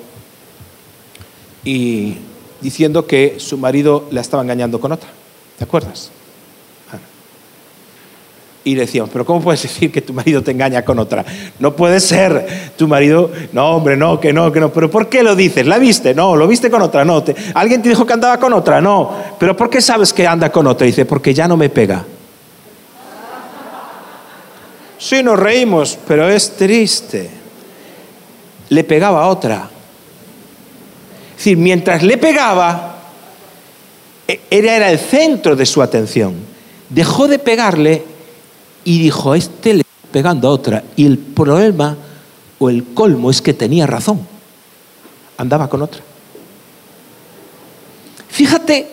y 1.63 2.17
diciendo 2.61 3.07
que 3.07 3.39
su 3.39 3.57
marido 3.57 4.07
la 4.11 4.21
estaba 4.21 4.43
engañando 4.43 4.79
con 4.79 4.91
otra. 4.91 5.09
¿Te 5.57 5.63
acuerdas? 5.63 6.11
Y 8.63 8.75
le 8.75 8.81
decíamos, 8.81 9.09
pero 9.11 9.25
¿cómo 9.25 9.41
puedes 9.41 9.63
decir 9.63 9.91
que 9.91 10.01
tu 10.01 10.13
marido 10.13 10.43
te 10.43 10.51
engaña 10.51 10.83
con 10.83 10.99
otra? 10.99 11.23
No 11.59 11.75
puede 11.75 11.99
ser. 11.99 12.71
Tu 12.77 12.87
marido, 12.87 13.31
no, 13.53 13.77
hombre, 13.77 13.95
no, 13.95 14.19
que 14.19 14.33
no, 14.33 14.51
que 14.51 14.59
no. 14.59 14.71
¿Pero 14.71 14.91
por 14.91 15.07
qué 15.07 15.23
lo 15.23 15.35
dices? 15.35 15.65
¿La 15.65 15.77
viste? 15.77 16.13
No, 16.13 16.35
lo 16.35 16.45
viste 16.47 16.69
con 16.69 16.81
otra, 16.81 17.05
no. 17.05 17.23
¿Alguien 17.53 17.81
te 17.81 17.89
dijo 17.89 18.05
que 18.05 18.13
andaba 18.13 18.37
con 18.37 18.51
otra? 18.51 18.81
No. 18.81 19.11
¿Pero 19.39 19.55
por 19.55 19.69
qué 19.69 19.81
sabes 19.81 20.11
que 20.11 20.27
anda 20.27 20.51
con 20.51 20.67
otra? 20.67 20.85
Dice, 20.85 21.05
porque 21.05 21.33
ya 21.33 21.47
no 21.47 21.55
me 21.55 21.69
pega. 21.69 22.03
Sí, 24.97 25.23
nos 25.23 25.39
reímos, 25.39 25.97
pero 26.05 26.27
es 26.27 26.51
triste. 26.57 27.29
Le 28.67 28.83
pegaba 28.83 29.23
a 29.23 29.27
otra. 29.27 29.69
Es 31.31 31.37
decir, 31.37 31.57
mientras 31.57 32.03
le 32.03 32.17
pegaba, 32.17 32.97
e, 34.27 34.41
era 34.51 34.91
el 34.91 34.99
centro 34.99 35.55
de 35.55 35.65
su 35.65 35.81
atención. 35.81 36.35
Dejó 36.89 37.29
de 37.29 37.39
pegarle 37.39 38.18
y 38.83 38.99
dijo, 38.99 39.35
este 39.35 39.73
le 39.73 39.79
está 39.81 40.11
pegando 40.11 40.47
a 40.47 40.51
otra. 40.51 40.83
Y 40.95 41.05
el 41.05 41.17
problema 41.17 41.95
o 42.59 42.69
el 42.69 42.85
colmo 42.93 43.29
es 43.29 43.41
que 43.41 43.53
tenía 43.53 43.87
razón. 43.87 44.19
Andaba 45.37 45.69
con 45.69 45.81
otra. 45.81 46.01
Fíjate 48.27 48.87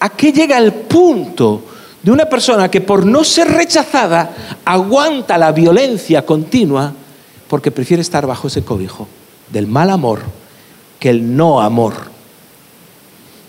a 0.00 0.08
qué 0.10 0.32
llega 0.32 0.58
el 0.58 0.72
punto 0.72 1.62
de 2.02 2.10
una 2.10 2.26
persona 2.26 2.70
que 2.70 2.80
por 2.80 3.06
no 3.06 3.24
ser 3.24 3.48
rechazada 3.48 4.58
aguanta 4.64 5.38
la 5.38 5.52
violencia 5.52 6.24
continua 6.26 6.92
porque 7.48 7.70
prefiere 7.70 8.02
estar 8.02 8.26
bajo 8.26 8.48
ese 8.48 8.62
cobijo 8.62 9.08
del 9.50 9.66
mal 9.66 9.90
amor 9.90 10.20
que 10.98 11.10
el 11.10 11.36
no 11.36 11.60
amor. 11.60 11.94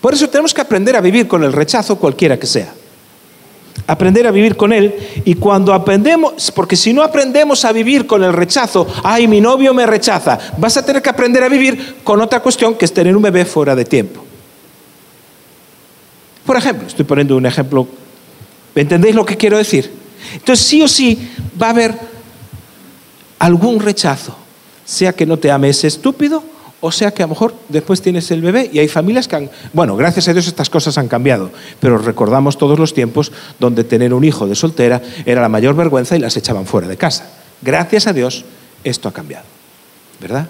Por 0.00 0.14
eso 0.14 0.28
tenemos 0.28 0.54
que 0.54 0.60
aprender 0.60 0.96
a 0.96 1.00
vivir 1.00 1.26
con 1.26 1.42
el 1.42 1.52
rechazo 1.52 1.96
cualquiera 1.96 2.38
que 2.38 2.46
sea. 2.46 2.72
Aprender 3.86 4.26
a 4.26 4.30
vivir 4.30 4.56
con 4.56 4.72
él 4.72 4.94
y 5.24 5.34
cuando 5.34 5.72
aprendemos, 5.72 6.50
porque 6.52 6.76
si 6.76 6.92
no 6.92 7.02
aprendemos 7.02 7.64
a 7.64 7.72
vivir 7.72 8.06
con 8.06 8.24
el 8.24 8.32
rechazo, 8.32 8.86
ay, 9.04 9.28
mi 9.28 9.40
novio 9.40 9.74
me 9.74 9.86
rechaza, 9.86 10.38
vas 10.56 10.76
a 10.76 10.84
tener 10.84 11.02
que 11.02 11.10
aprender 11.10 11.42
a 11.42 11.48
vivir 11.48 11.96
con 12.02 12.20
otra 12.20 12.40
cuestión 12.40 12.74
que 12.74 12.84
es 12.84 12.94
tener 12.94 13.16
un 13.16 13.22
bebé 13.22 13.44
fuera 13.44 13.76
de 13.76 13.84
tiempo. 13.84 14.24
Por 16.44 16.56
ejemplo, 16.56 16.86
estoy 16.86 17.04
poniendo 17.04 17.36
un 17.36 17.46
ejemplo 17.46 17.86
¿Entendéis 18.76 19.14
lo 19.14 19.24
que 19.24 19.36
quiero 19.36 19.56
decir? 19.56 19.90
Entonces 20.34 20.66
sí 20.66 20.82
o 20.82 20.88
sí 20.88 21.30
va 21.60 21.68
a 21.68 21.70
haber 21.70 21.94
algún 23.38 23.80
rechazo, 23.80 24.36
sea 24.84 25.14
que 25.14 25.24
no 25.24 25.38
te 25.38 25.50
ame 25.50 25.70
ese 25.70 25.86
estúpido 25.86 26.44
o 26.80 26.92
sea 26.92 27.10
que 27.10 27.22
a 27.22 27.26
lo 27.26 27.30
mejor 27.30 27.54
después 27.68 28.02
tienes 28.02 28.30
el 28.30 28.42
bebé 28.42 28.70
y 28.72 28.78
hay 28.78 28.88
familias 28.88 29.28
que 29.28 29.36
han... 29.36 29.50
Bueno, 29.72 29.96
gracias 29.96 30.28
a 30.28 30.32
Dios 30.32 30.46
estas 30.46 30.68
cosas 30.68 30.98
han 30.98 31.08
cambiado, 31.08 31.50
pero 31.80 31.98
recordamos 31.98 32.58
todos 32.58 32.78
los 32.78 32.92
tiempos 32.92 33.32
donde 33.58 33.84
tener 33.84 34.12
un 34.12 34.24
hijo 34.24 34.46
de 34.46 34.54
soltera 34.54 35.00
era 35.24 35.40
la 35.40 35.48
mayor 35.48 35.74
vergüenza 35.74 36.16
y 36.16 36.20
las 36.20 36.36
echaban 36.36 36.66
fuera 36.66 36.86
de 36.86 36.96
casa. 36.96 37.30
Gracias 37.62 38.06
a 38.06 38.12
Dios 38.12 38.44
esto 38.84 39.08
ha 39.08 39.12
cambiado, 39.12 39.44
¿verdad? 40.20 40.48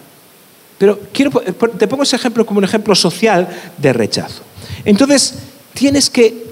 Pero 0.78 0.99
quiero, 1.12 1.30
te 1.78 1.88
pongo 1.88 2.02
ese 2.02 2.16
ejemplo 2.16 2.45
como 2.45 2.59
un 2.59 2.64
ejemplo 2.64 2.95
social 2.95 3.49
de 3.78 3.92
rechazo. 3.92 4.42
Entonces, 4.85 5.35
tienes 5.73 6.11
que 6.11 6.47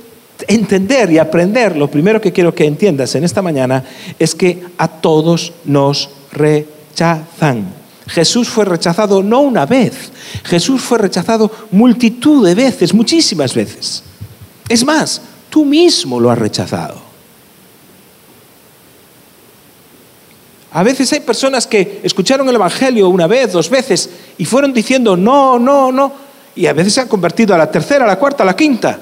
entender 0.49 1.11
y 1.13 1.19
aprender, 1.19 1.77
lo 1.77 1.91
primero 1.91 2.21
que 2.21 2.33
quiero 2.33 2.55
que 2.55 2.65
entiendas 2.65 3.15
en 3.15 3.25
esta 3.25 3.43
mañana 3.43 3.85
es 4.19 4.35
que 4.35 4.63
a 4.79 4.89
todos 4.89 5.53
nos 5.65 6.11
rechazan. 6.33 7.84
Jesús 8.07 8.49
fue 8.49 8.65
rechazado 8.65 9.23
no 9.23 9.41
una 9.41 9.67
vez, 9.67 10.13
Jesús 10.45 10.83
fue 10.83 10.99
rechazado 10.99 11.51
multitud 11.71 12.47
de 12.47 12.55
veces, 12.55 12.93
muchísimas 12.93 13.55
veces. 13.55 14.03
Es 14.69 14.85
más, 14.85 15.23
tú 15.49 15.65
mismo 15.65 16.21
lo 16.21 16.31
has 16.31 16.39
rechazado. 16.39 17.03
A 20.73 20.83
veces 20.83 21.13
hay 21.13 21.21
personas 21.21 21.67
que 21.67 22.01
escucharon 22.03 22.49
el 22.49 22.57
Evangelio 22.57 23.09
una 23.09 23.29
vez, 23.29 23.53
dos 23.53 23.71
veces 23.71 24.11
y 24.37 24.45
fueron 24.45 24.73
diciendo 24.73 25.17
no, 25.17 25.59
no, 25.59 25.93
no, 25.93 26.13
y 26.57 26.67
a 26.67 26.73
veces 26.73 26.95
se 26.95 27.01
han 27.01 27.09
convertido 27.09 27.55
a 27.55 27.59
la 27.59 27.71
tercera, 27.71 28.05
a 28.05 28.09
la 28.09 28.19
cuarta, 28.19 28.43
a 28.43 28.47
la 28.47 28.57
quinta. 28.57 28.99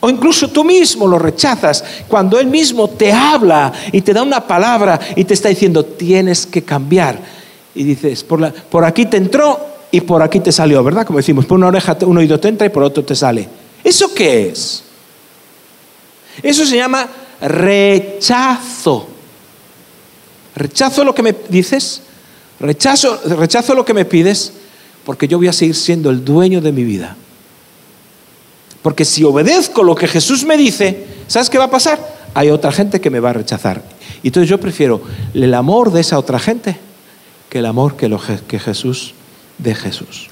O 0.00 0.10
incluso 0.10 0.48
tú 0.48 0.64
mismo 0.64 1.06
lo 1.06 1.18
rechazas 1.18 1.82
cuando 2.08 2.38
Él 2.38 2.48
mismo 2.48 2.88
te 2.90 3.12
habla 3.12 3.72
y 3.92 4.02
te 4.02 4.12
da 4.12 4.22
una 4.22 4.46
palabra 4.46 4.98
y 5.14 5.24
te 5.24 5.34
está 5.34 5.48
diciendo, 5.48 5.84
tienes 5.84 6.44
que 6.44 6.62
cambiar. 6.62 7.35
Y 7.76 7.84
dices, 7.84 8.24
por, 8.24 8.84
aquí 8.84 9.04
te 9.04 9.18
entró 9.18 9.60
y 9.90 10.00
por 10.00 10.22
aquí 10.22 10.40
te 10.40 10.50
salió, 10.50 10.82
¿verdad? 10.82 11.06
Como 11.06 11.18
decimos, 11.18 11.44
por 11.44 11.58
una 11.58 11.66
oreja, 11.66 11.96
un 12.06 12.16
oído 12.16 12.40
te 12.40 12.48
entra 12.48 12.66
y 12.66 12.70
por 12.70 12.82
otro 12.82 13.04
te 13.04 13.14
sale. 13.14 13.46
¿Eso 13.84 14.14
qué 14.14 14.48
es? 14.48 14.82
Eso 16.42 16.64
se 16.64 16.76
llama 16.76 17.06
rechazo. 17.42 19.08
Rechazo 20.54 21.04
lo 21.04 21.14
que 21.14 21.22
me 21.22 21.36
dices, 21.50 22.00
rechazo, 22.58 23.20
rechazo 23.36 23.74
lo 23.74 23.84
que 23.84 23.92
me 23.92 24.06
pides, 24.06 24.54
porque 25.04 25.28
yo 25.28 25.36
voy 25.36 25.48
a 25.48 25.52
seguir 25.52 25.74
siendo 25.76 26.08
el 26.08 26.24
dueño 26.24 26.62
de 26.62 26.72
mi 26.72 26.82
vida. 26.82 27.14
Porque 28.80 29.04
si 29.04 29.22
obedezco 29.22 29.82
lo 29.82 29.94
que 29.94 30.08
Jesús 30.08 30.44
me 30.44 30.56
dice, 30.56 31.04
¿sabes 31.26 31.50
qué 31.50 31.58
va 31.58 31.64
a 31.64 31.70
pasar? 31.70 32.16
Hay 32.32 32.48
otra 32.48 32.72
gente 32.72 33.02
que 33.02 33.10
me 33.10 33.20
va 33.20 33.30
a 33.30 33.34
rechazar. 33.34 33.82
Y 34.22 34.28
entonces 34.28 34.48
yo 34.48 34.58
prefiero 34.58 35.02
el 35.34 35.52
amor 35.52 35.92
de 35.92 36.00
esa 36.00 36.18
otra 36.18 36.38
gente 36.38 36.86
que 37.48 37.58
el 37.58 37.66
amor 37.66 37.96
que, 37.96 38.10
que 38.46 38.58
Jesús 38.58 39.14
de 39.58 39.74
Jesús. 39.74 40.28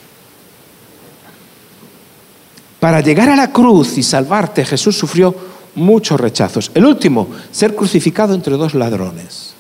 Para 2.81 3.01
llegar 3.01 3.31
a 3.31 3.37
la 3.37 3.51
cruz 3.51 3.97
y 3.97 4.03
salvarte, 4.03 4.65
Jesús 4.65 4.97
sufrió 4.99 5.35
muchos 5.75 6.21
rechazos. 6.21 6.71
El 6.75 6.85
último, 6.85 7.29
ser 7.51 7.75
crucificado 7.75 8.35
entre 8.35 8.57
dos 8.57 8.75
ladrones. 8.75 9.55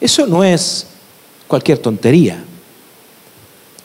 Eso 0.00 0.26
no 0.26 0.42
es 0.42 0.86
cualquier 1.46 1.78
tontería. 1.78 2.42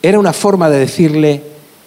Era 0.01 0.19
una 0.19 0.33
forma 0.33 0.69
de 0.69 0.79
decirle, 0.79 1.41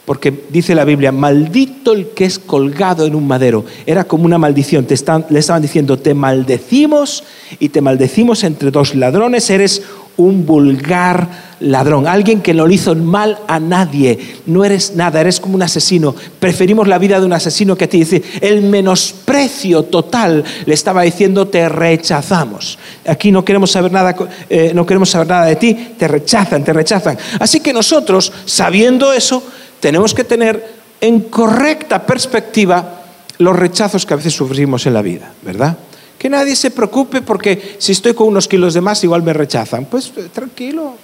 porque 0.05 0.47
dice 0.49 0.75
la 0.75 0.85
Biblia, 0.85 1.13
maldito 1.13 1.93
el 1.93 2.11
que 2.11 2.25
es 2.25 2.39
colgado 2.39 3.07
en 3.07 3.15
un 3.15 3.27
madero. 3.27 3.65
Era 3.87 4.05
como 4.05 4.25
una 4.25 4.39
maldición. 4.39 4.87
Te 4.87 4.97
le 5.31 5.39
estaban 5.39 5.63
diciendo, 5.63 5.99
te 5.99 6.15
maldecimos 6.15 7.25
y 7.59 7.71
te 7.71 7.81
maldecimos 7.81 8.45
entre 8.45 8.71
dos 8.71 8.95
ladrones, 8.95 9.49
eres 9.51 9.83
un 10.19 10.45
vulgar 10.45 11.49
ladrón, 11.61 12.07
alguien 12.07 12.41
que 12.41 12.55
no 12.55 12.67
le 12.67 12.75
hizo 12.75 12.95
mal 12.95 13.39
a 13.47 13.59
nadie. 13.59 14.19
No 14.47 14.65
eres 14.65 14.95
nada, 14.95 15.21
eres 15.21 15.41
como 15.41 15.55
un 15.55 15.63
asesino. 15.63 16.15
Preferimos 16.39 16.87
la 16.87 16.99
vida 16.99 17.19
de 17.19 17.27
un 17.27 17.33
asesino 17.33 17.77
que 17.77 17.85
a 17.85 17.89
ti. 17.89 18.07
El 18.41 18.63
menosprecio 18.63 19.85
total 19.85 20.45
le 20.67 20.75
estaba 20.75 21.03
diciendo, 21.03 21.49
te 21.49 21.69
rechazamos. 21.69 22.79
Aquí 23.07 23.33
no 23.33 23.45
queremos 23.45 23.71
saber 23.71 23.93
nada, 23.93 24.15
eh, 24.51 24.73
no 24.75 24.85
queremos 24.85 25.11
saber 25.11 25.29
nada 25.29 25.47
de 25.47 25.57
ti, 25.57 25.75
te 25.97 26.07
rechazan, 26.07 26.65
te 26.65 26.73
rechazan. 26.73 27.17
Así 27.39 27.61
que 27.61 27.73
nosotros, 27.73 28.33
sabiendo 28.45 29.13
eso, 29.13 29.43
tenemos 29.81 30.15
que 30.15 30.25
tener 30.25 30.79
en 31.01 31.21
correcta 31.21 32.05
perspectiva 32.05 33.03
los 33.39 33.57
rechazos 33.57 34.05
que 34.05 34.15
a 34.15 34.17
veces 34.17 34.35
sufrimos 34.35 34.85
en 34.87 34.95
la 34.95 35.03
vida, 35.03 35.33
¿verdad? 35.43 35.77
Que 36.19 36.29
nadie 36.29 36.57
se 36.57 36.71
preocupe 36.71 37.23
porque 37.23 37.77
si 37.79 37.93
estoy 37.93 38.13
con 38.13 38.27
unos 38.27 38.49
kilos 38.49 38.75
de 38.75 38.81
más 38.81 39.03
igual 39.05 39.23
me 39.23 39.33
rechazan. 39.33 39.85
Pues 39.85 40.13
eh, 40.17 40.29
tranquilo. 40.33 40.95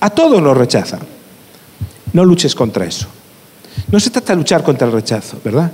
A 0.00 0.10
todos 0.10 0.40
nos 0.42 0.56
rechazan. 0.56 1.00
No 2.12 2.24
luches 2.24 2.54
contra 2.54 2.84
eso. 2.84 3.06
No 3.90 3.98
se 3.98 4.10
trata 4.10 4.32
de 4.32 4.36
luchar 4.36 4.62
contra 4.62 4.86
el 4.86 4.92
rechazo, 4.92 5.40
¿verdad? 5.42 5.72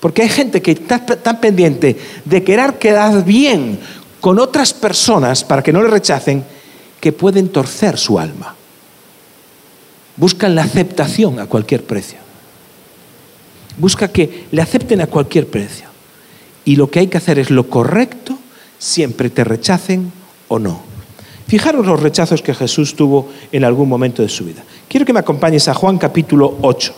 Porque 0.00 0.22
hay 0.22 0.28
gente 0.28 0.62
que 0.62 0.72
está 0.72 1.04
tan 1.04 1.40
pendiente 1.40 1.98
de 2.24 2.42
querer 2.42 2.78
quedar 2.78 3.24
bien 3.24 3.78
con 4.20 4.38
otras 4.38 4.72
personas 4.72 5.44
para 5.44 5.62
que 5.62 5.72
no 5.72 5.82
le 5.82 5.90
rechacen 5.90 6.44
que 7.00 7.12
pueden 7.12 7.48
torcer 7.48 7.98
su 7.98 8.18
alma. 8.18 8.54
Buscan 10.16 10.54
la 10.54 10.62
aceptación 10.62 11.38
a 11.38 11.46
cualquier 11.46 11.84
precio. 11.84 12.18
Busca 13.76 14.08
que 14.08 14.46
le 14.50 14.62
acepten 14.62 15.00
a 15.00 15.06
cualquier 15.06 15.46
precio. 15.46 15.89
Y 16.70 16.76
lo 16.76 16.88
que 16.88 17.00
hay 17.00 17.08
que 17.08 17.18
hacer 17.18 17.40
es 17.40 17.50
lo 17.50 17.68
correcto, 17.68 18.38
siempre 18.78 19.28
te 19.28 19.42
rechacen 19.42 20.12
o 20.46 20.60
no. 20.60 20.80
Fijaros 21.48 21.84
los 21.84 21.98
rechazos 21.98 22.42
que 22.42 22.54
Jesús 22.54 22.94
tuvo 22.94 23.28
en 23.50 23.64
algún 23.64 23.88
momento 23.88 24.22
de 24.22 24.28
su 24.28 24.44
vida. 24.44 24.62
Quiero 24.86 25.04
que 25.04 25.12
me 25.12 25.18
acompañes 25.18 25.66
a 25.66 25.74
Juan 25.74 25.98
capítulo 25.98 26.58
8. 26.60 26.94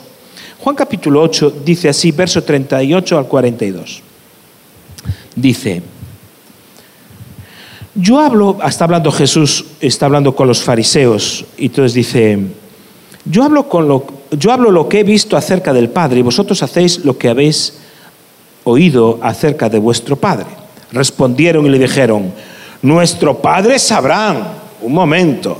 Juan 0.59 0.77
capítulo 0.77 1.23
8 1.23 1.63
dice 1.65 1.89
así, 1.89 2.13
verso 2.13 2.43
38 2.43 3.17
al 3.17 3.27
42. 3.27 4.03
Dice, 5.37 5.83
yo 7.95 8.21
hablo, 8.21 8.59
está 8.63 8.85
hablando 8.85 9.11
Jesús, 9.11 9.65
está 9.81 10.05
hablando 10.05 10.37
con 10.37 10.49
los 10.49 10.63
fariseos, 10.63 11.47
y 11.57 11.65
entonces 11.65 11.95
dice, 11.95 12.39
yo 13.25 13.43
hablo, 13.43 13.71
con 13.71 13.89
lo, 13.89 14.05
yo 14.33 14.53
hablo 14.53 14.71
lo 14.71 14.87
que 14.91 15.01
he 15.01 15.05
visto 15.05 15.35
acerca 15.35 15.73
del 15.73 15.89
Padre 15.89 16.19
y 16.19 16.23
vosotros 16.23 16.63
hacéis 16.63 17.07
lo 17.07 17.17
que 17.17 17.31
habéis 17.31 17.79
oído 18.65 19.19
acerca 19.23 19.69
de 19.69 19.79
vuestro 19.79 20.17
Padre. 20.17 20.47
Respondieron 20.93 21.67
y 21.67 21.71
le 21.71 21.79
dijeron, 21.79 22.33
nuestro 22.83 23.39
Padre 23.39 23.77
es 23.77 23.93
Abraham. 23.93 24.39
Un 24.83 24.93
momento. 24.93 25.59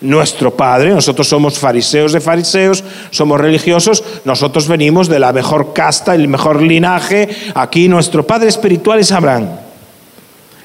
Nuestro 0.00 0.54
Padre, 0.54 0.90
nosotros 0.90 1.26
somos 1.26 1.58
fariseos 1.58 2.12
de 2.12 2.20
fariseos, 2.20 2.84
somos 3.10 3.40
religiosos, 3.40 4.04
nosotros 4.24 4.68
venimos 4.68 5.08
de 5.08 5.18
la 5.18 5.32
mejor 5.32 5.72
casta, 5.72 6.14
el 6.14 6.28
mejor 6.28 6.62
linaje. 6.62 7.28
Aquí 7.54 7.88
nuestro 7.88 8.24
Padre 8.24 8.48
espiritual 8.48 9.00
es 9.00 9.10
Abraham. 9.10 9.48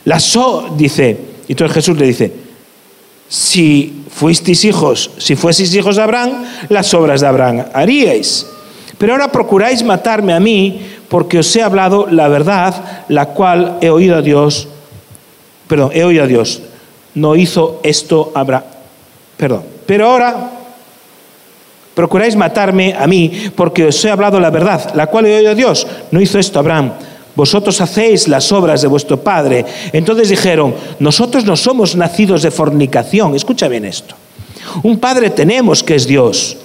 La 0.05 0.19
so, 0.19 0.75
dice, 0.77 1.17
y 1.47 1.53
entonces 1.53 1.73
Jesús 1.73 1.97
le 1.97 2.05
dice, 2.05 2.33
si 3.27 4.03
fuisteis 4.09 4.65
hijos, 4.65 5.09
si 5.17 5.35
fueseis 5.35 5.73
hijos 5.73 5.95
de 5.95 6.03
Abraham, 6.03 6.43
las 6.69 6.93
obras 6.93 7.21
de 7.21 7.27
Abraham 7.27 7.65
haríais. 7.73 8.45
Pero 8.99 9.13
ahora 9.13 9.31
procuráis 9.31 9.83
matarme 9.83 10.33
a 10.33 10.39
mí 10.39 10.92
porque 11.13 11.37
os 11.37 11.55
he 11.55 11.61
hablado 11.61 12.07
la 12.09 12.27
verdad, 12.27 13.05
la 13.07 13.27
cual 13.37 13.77
he 13.81 13.91
oído 13.91 14.15
a 14.15 14.23
Dios, 14.23 14.67
perdón, 15.67 15.91
he 15.93 16.03
oído 16.03 16.23
a 16.23 16.25
Dios, 16.25 16.63
no 17.13 17.35
hizo 17.35 17.79
esto 17.83 18.31
Abraham, 18.33 18.63
perdón, 19.37 19.61
pero 19.85 20.09
ahora 20.09 20.49
procuráis 21.93 22.35
matarme 22.35 22.95
a 22.97 23.05
mí 23.05 23.31
porque 23.55 23.85
os 23.85 24.03
he 24.03 24.09
hablado 24.09 24.39
la 24.39 24.49
verdad, 24.49 24.89
la 24.95 25.05
cual 25.05 25.27
he 25.27 25.37
oído 25.37 25.51
a 25.51 25.53
Dios, 25.53 25.85
no 26.09 26.19
hizo 26.19 26.39
esto 26.39 26.57
Abraham. 26.57 26.93
Vosotros 27.35 27.79
hacéis 27.79 28.27
las 28.27 28.51
obras 28.51 28.81
de 28.81 28.87
vuestro 28.87 29.17
padre. 29.21 29.65
Entonces 29.91 30.29
dijeron, 30.29 30.73
nosotros 30.97 31.45
no 31.45 31.55
somos 31.55 31.95
nacidos 31.95 32.41
de 32.41 32.49
fornicación. 32.49 33.35
Escucha 33.35 33.67
bien 33.67 33.85
esto. 33.85 34.15
Un 34.81 34.97
padre 34.99 35.29
tenemos 35.29 35.83
que 35.83 35.93
es 35.93 36.07
Dios. 36.07 36.57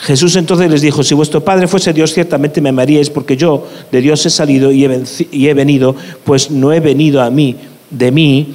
Jesús 0.00 0.36
entonces 0.36 0.70
les 0.70 0.80
dijo, 0.80 1.02
si 1.02 1.14
vuestro 1.14 1.42
Padre 1.42 1.66
fuese 1.66 1.92
Dios, 1.92 2.14
ciertamente 2.14 2.60
me 2.60 2.68
amaríais 2.68 3.10
porque 3.10 3.36
yo 3.36 3.66
de 3.90 4.00
Dios 4.00 4.24
he 4.26 4.30
salido 4.30 4.70
y 4.70 4.84
he, 4.84 5.54
venido, 5.54 5.94
pues 6.24 6.50
no 6.50 6.72
he 6.72 6.78
venido 6.78 7.20
a 7.20 7.30
mí, 7.30 7.56
de 7.90 8.12
mí 8.12 8.54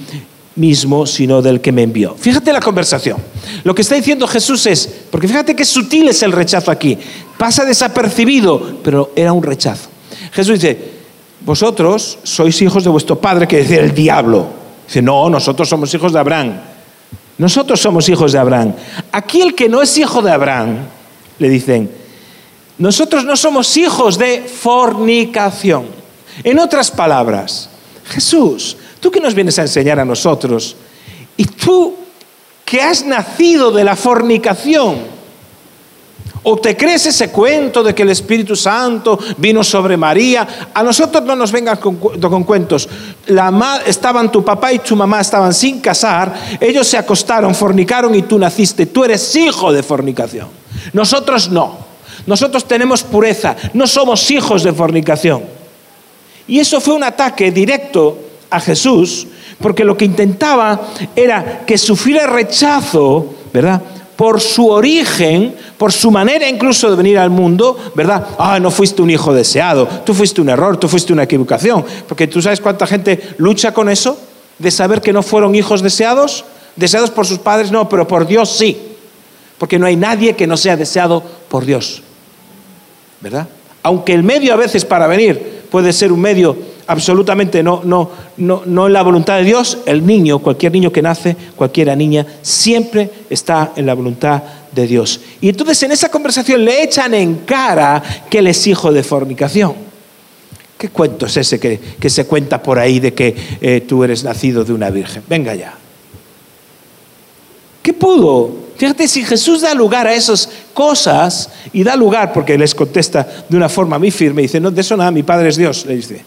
mismo, 0.56 1.06
sino 1.06 1.42
del 1.42 1.60
que 1.60 1.72
me 1.72 1.84
envió. 1.84 2.16
Fíjate 2.18 2.54
la 2.54 2.62
conversación. 2.62 3.18
Lo 3.66 3.76
que 3.76 3.82
está 3.82 3.96
diciendo 3.96 4.26
Jesús 4.26 4.66
es, 4.68 4.90
porque 5.12 5.28
fíjate 5.28 5.56
qué 5.56 5.66
sutil 5.66 6.08
es 6.08 6.24
el 6.24 6.32
rechazo 6.32 6.72
aquí, 6.72 6.98
pasa 7.38 7.66
desapercibido, 7.66 8.78
pero 8.82 9.12
era 9.16 9.34
un 9.34 9.44
rechazo. 9.44 9.90
Jesús 10.32 10.62
dice, 10.62 10.78
vosotros 11.42 12.20
sois 12.24 12.62
hijos 12.62 12.86
de 12.86 12.90
vuestro 12.90 13.20
Padre, 13.20 13.48
que 13.48 13.58
decía 13.58 13.82
el 13.82 13.94
diablo. 13.94 14.48
Dice, 14.88 15.02
no, 15.02 15.30
nosotros 15.30 15.68
somos 15.68 15.94
hijos 15.94 16.14
de 16.14 16.20
Abraham. 16.20 16.54
Nosotros 17.38 17.82
somos 17.82 18.08
hijos 18.08 18.32
de 18.32 18.40
Abraham. 18.40 18.74
Aquí 19.12 19.42
el 19.42 19.56
que 19.56 19.68
no 19.68 19.82
es 19.82 19.98
hijo 19.98 20.22
de 20.22 20.32
Abraham, 20.32 20.78
le 21.44 21.50
dicen, 21.50 21.92
nosotros 22.78 23.26
no 23.26 23.36
somos 23.36 23.76
hijos 23.76 24.18
de 24.18 24.44
fornicación. 24.44 25.88
En 26.42 26.58
otras 26.58 26.90
palabras, 26.90 27.70
Jesús, 28.06 28.78
tú 29.02 29.12
que 29.12 29.20
nos 29.20 29.36
vienes 29.36 29.60
a 29.60 29.64
enseñar 29.64 30.00
a 30.00 30.06
nosotros, 30.06 30.78
y 31.36 31.44
tú 31.44 31.96
que 32.64 32.82
has 32.82 33.06
nacido 33.06 33.72
de 33.72 33.84
la 33.84 33.98
fornicación, 33.98 35.12
¿O 36.46 36.58
te 36.58 36.76
crees 36.76 37.06
ese 37.06 37.30
cuento 37.30 37.82
de 37.82 37.96
que 37.96 38.04
el 38.04 38.10
Espíritu 38.10 38.54
Santo 38.54 39.18
vino 39.38 39.64
sobre 39.64 39.96
María? 39.96 40.46
A 40.74 40.84
nosotros 40.84 41.24
no 41.24 41.38
nos 41.38 41.54
vengan 41.54 41.78
con, 41.78 42.44
cuentos. 42.44 42.90
La 43.28 43.82
estaban 43.86 44.30
tu 44.30 44.44
papá 44.44 44.74
y 44.74 44.80
tu 44.80 44.94
mamá 44.94 45.22
estaban 45.22 45.54
sin 45.54 45.80
casar, 45.80 46.34
ellos 46.60 46.86
se 46.86 46.98
acostaron, 46.98 47.56
fornicaron 47.56 48.14
y 48.14 48.24
tú 48.24 48.38
naciste. 48.38 48.88
Tú 48.88 49.06
eres 49.06 49.34
hijo 49.38 49.72
de 49.72 49.84
fornicación. 49.84 50.63
Nosotros 50.94 51.50
no. 51.50 51.94
Nosotros 52.26 52.66
tenemos 52.66 53.04
pureza, 53.04 53.56
no 53.74 53.86
somos 53.86 54.30
hijos 54.32 54.64
de 54.64 54.72
fornicación. 54.72 55.44
Y 56.48 56.60
eso 56.60 56.80
fue 56.80 56.94
un 56.94 57.04
ataque 57.04 57.52
directo 57.52 58.18
a 58.50 58.60
Jesús, 58.60 59.28
porque 59.60 59.84
lo 59.84 59.98
que 59.98 60.06
intentaba 60.06 60.80
era 61.16 61.64
que 61.66 61.78
sufriera 61.78 62.28
rechazo, 62.28 63.34
¿verdad? 63.54 63.82
Por 64.16 64.40
su 64.40 64.70
origen, 64.70 65.56
por 65.78 65.92
su 65.92 66.12
manera 66.12 66.48
incluso 66.48 66.90
de 66.90 66.96
venir 66.96 67.18
al 67.18 67.30
mundo, 67.30 67.78
¿verdad? 67.96 68.28
Ah, 68.38 68.60
no 68.60 68.72
fuiste 68.72 69.02
un 69.02 69.10
hijo 69.10 69.34
deseado, 69.34 69.88
tú 70.06 70.14
fuiste 70.14 70.40
un 70.40 70.50
error, 70.50 70.78
tú 70.78 70.88
fuiste 70.88 71.12
una 71.12 71.24
equivocación. 71.24 71.84
Porque 72.08 72.28
tú 72.28 72.42
sabes 72.42 72.62
cuánta 72.62 72.86
gente 72.88 73.36
lucha 73.38 73.74
con 73.74 73.90
eso, 73.90 74.18
de 74.60 74.72
saber 74.72 75.02
que 75.02 75.12
no 75.12 75.24
fueron 75.24 75.56
hijos 75.56 75.82
deseados, 75.82 76.46
deseados 76.76 77.10
por 77.10 77.26
sus 77.26 77.40
padres, 77.40 77.72
no, 77.72 77.90
pero 77.90 78.08
por 78.08 78.28
Dios 78.28 78.50
sí 78.50 78.93
porque 79.64 79.80
no 79.80 79.86
hay 79.86 79.96
nadie 79.96 80.34
que 80.34 80.46
no 80.46 80.58
sea 80.58 80.76
deseado 80.76 81.24
por 81.48 81.66
Dios. 81.66 82.04
¿Verdad? 83.22 83.48
Aunque 83.82 84.14
el 84.14 84.22
medio 84.22 84.52
a 84.52 84.58
veces 84.58 84.84
para 84.84 85.08
venir 85.08 85.64
puede 85.72 85.94
ser 85.94 86.12
un 86.12 86.20
medio 86.20 86.58
absolutamente 86.86 87.64
no, 87.64 87.80
no, 87.86 88.12
no, 88.36 88.64
no 88.66 88.88
en 88.88 88.92
la 88.92 89.02
voluntad 89.04 89.38
de 89.38 89.46
Dios, 89.46 89.78
el 89.86 90.06
niño, 90.06 90.40
cualquier 90.40 90.74
niño 90.74 90.92
que 90.92 91.02
nace, 91.02 91.38
cualquiera 91.56 91.96
niña, 91.96 92.28
siempre 92.42 93.10
está 93.30 93.72
en 93.78 93.86
la 93.86 93.94
voluntad 93.94 94.44
de 94.70 94.86
Dios. 94.86 95.22
Y 95.40 95.48
entonces 95.48 95.82
en 95.84 95.94
esa 95.94 96.12
conversación 96.12 96.66
le 96.66 96.84
echan 96.84 97.14
en 97.14 97.36
cara 97.46 98.04
que 98.30 98.40
él 98.40 98.48
es 98.48 98.68
hijo 98.68 98.92
de 98.92 99.02
fornicación. 99.02 99.76
¿Qué 100.78 100.90
cuento 100.90 101.28
es 101.28 101.38
ese 101.38 101.58
que, 101.58 102.10
se 102.10 102.26
cuenta 102.26 102.62
por 102.62 102.80
ahí 102.80 103.00
de 103.00 103.14
que 103.14 103.34
eh, 103.62 103.86
tú 103.88 104.04
eres 104.04 104.26
nacido 104.26 104.66
de 104.66 104.74
una 104.74 104.90
virgen? 104.90 105.24
Venga 105.30 105.56
ya. 105.56 105.74
¿Qué 107.82 107.94
pudo 107.94 108.64
Fíjate, 108.76 109.08
si 109.08 109.24
Jesús 109.24 109.62
da 109.62 109.74
lugar 109.74 110.08
a 110.08 110.14
esas 110.14 110.50
cosas, 110.74 111.50
y 111.72 111.84
da 111.84 111.96
lugar 111.96 112.34
porque 112.34 112.58
les 112.58 112.74
contesta 112.74 113.28
de 113.48 113.58
una 113.58 113.70
forma 113.70 114.00
muy 114.00 114.12
firme, 114.12 114.42
dice, 114.42 114.60
no, 114.60 114.72
de 114.72 114.82
eso 114.82 114.98
nada, 114.98 115.12
mi 115.12 115.24
Padre 115.24 115.50
es 115.50 115.58
Dios, 115.58 115.86
le 115.86 115.96
dice. 115.96 116.24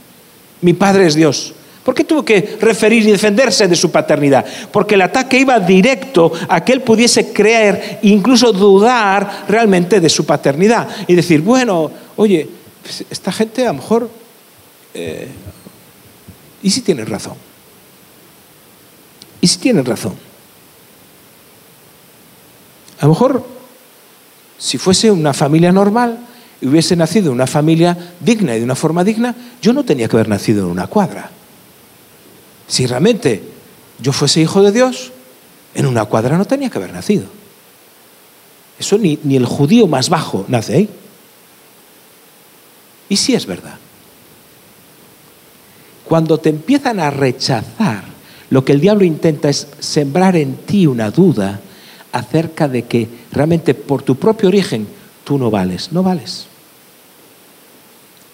Mi 0.61 0.73
Padre 0.73 1.07
es 1.07 1.15
Dios. 1.15 1.55
¿Por 1.85 1.95
qué 1.95 2.03
tuvo 2.03 2.25
que 2.25 2.59
referir 2.61 3.07
y 3.07 3.13
defenderse 3.13 3.69
de 3.69 3.77
su 3.77 3.93
paternidad? 3.93 4.45
Porque 4.73 4.97
el 4.97 5.03
ataque 5.03 5.39
iba 5.39 5.61
directo 5.61 6.33
a 6.49 6.65
que 6.65 6.73
él 6.73 6.81
pudiese 6.81 7.33
creer 7.33 8.01
incluso 8.03 8.53
dudar 8.53 9.45
realmente 9.49 10.01
de 10.01 10.09
su 10.09 10.27
paternidad. 10.27 10.89
Y 11.07 11.15
decir, 11.15 11.43
bueno, 11.43 11.89
oye, 12.17 12.49
pues, 12.83 13.05
esta 13.09 13.31
gente 13.31 13.63
a 13.65 13.69
lo 13.69 13.75
mejor... 13.75 14.11
Eh, 14.95 15.29
¿Y 16.63 16.71
si 16.71 16.81
tienen 16.81 17.07
razón? 17.07 17.35
¿Y 19.41 19.47
si 19.47 19.59
tienen 19.59 19.85
razón? 19.85 20.15
A 23.01 23.07
lo 23.07 23.13
mejor, 23.13 23.45
si 24.59 24.79
fuese 24.79 25.11
una 25.11 25.35
familia 25.35 25.73
normal 25.73 26.19
y 26.61 26.67
hubiese 26.67 26.97
nacido 26.97 27.29
en 27.29 27.35
una 27.35 27.47
familia 27.47 28.15
digna 28.21 28.55
y 28.57 28.59
de 28.59 28.65
una 28.65 28.75
forma 28.75 29.05
digna, 29.05 29.35
yo 29.61 29.73
no 29.73 29.85
tenía 29.85 30.09
que 30.09 30.17
haber 30.17 30.29
nacido 30.29 30.65
en 30.65 30.71
una 30.71 30.87
cuadra. 30.87 31.31
Si 32.67 32.87
realmente 32.87 33.43
yo 34.01 34.13
fuese 34.13 34.41
hijo 34.41 34.63
de 34.63 34.73
Dios, 34.73 35.13
en 35.75 35.87
una 35.87 36.07
cuadra 36.07 36.39
no 36.39 36.47
tenía 36.47 36.71
que 36.71 36.79
haber 36.79 36.93
nacido. 36.93 37.27
Eso 38.79 38.99
ni, 38.99 39.19
ni 39.23 39.37
el 39.37 39.47
judío 39.47 39.87
más 39.87 40.09
bajo 40.09 40.45
nace 40.49 40.75
ahí. 40.75 40.89
Y 43.09 43.17
si 43.17 43.35
es 43.35 43.47
verdad. 43.47 43.79
Cuando 46.05 46.39
te 46.39 46.51
empiezan 46.51 47.01
a 47.01 47.11
rechazar, 47.11 48.05
lo 48.51 48.65
que 48.65 48.73
el 48.73 48.81
diablo 48.81 49.05
intenta 49.05 49.49
es 49.49 49.67
sembrar 49.81 50.37
en 50.37 50.57
ti 50.57 50.87
una 50.87 51.11
duda 51.11 51.61
acerca 52.17 52.67
de 52.67 52.85
que 52.85 53.09
realmente 53.31 53.75
por 53.75 54.03
tu 54.03 54.17
propio 54.17 54.49
origen 54.49 54.87
tú 55.25 55.39
no 55.39 55.51
vales, 55.51 55.93
no 55.93 56.03
vales. 56.03 56.47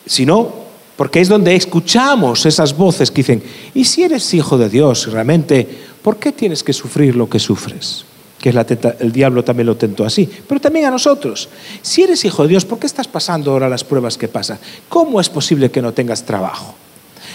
Si 0.07 0.25
no, 0.25 0.53
porque 0.97 1.21
es 1.21 1.29
donde 1.29 1.55
escuchamos 1.55 2.47
esas 2.47 2.77
voces 2.77 3.11
que 3.11 3.23
dicen, 3.23 3.43
¿y 3.75 3.85
si 3.85 4.05
eres 4.05 4.33
hijo 4.35 4.57
de 4.57 4.69
Dios 4.69 5.11
realmente, 5.11 5.67
por 6.03 6.19
qué 6.19 6.33
tienes 6.33 6.63
que 6.63 6.73
sufrir 6.73 7.17
lo 7.17 7.29
que 7.29 7.39
sufres? 7.39 8.05
Que 8.39 8.51
es 8.51 8.55
la 8.55 8.67
el 9.01 9.13
diablo 9.13 9.43
también 9.45 9.67
lo 9.67 9.77
tentó 9.77 10.05
así, 10.05 10.29
pero 10.47 10.61
también 10.61 10.87
a 10.87 10.91
nosotros. 10.91 11.49
Si 11.81 12.03
eres 12.03 12.25
hijo 12.25 12.43
de 12.43 12.51
Dios, 12.51 12.65
¿por 12.65 12.79
qué 12.79 12.87
estás 12.87 13.09
pasando 13.09 13.53
ahora 13.53 13.69
las 13.69 13.85
pruebas 13.85 14.17
que 14.17 14.29
pasan? 14.29 14.59
¿Cómo 14.89 15.21
es 15.21 15.29
posible 15.29 15.71
que 15.71 15.83
no 15.83 15.93
tengas 15.93 16.25
trabajo? 16.25 16.75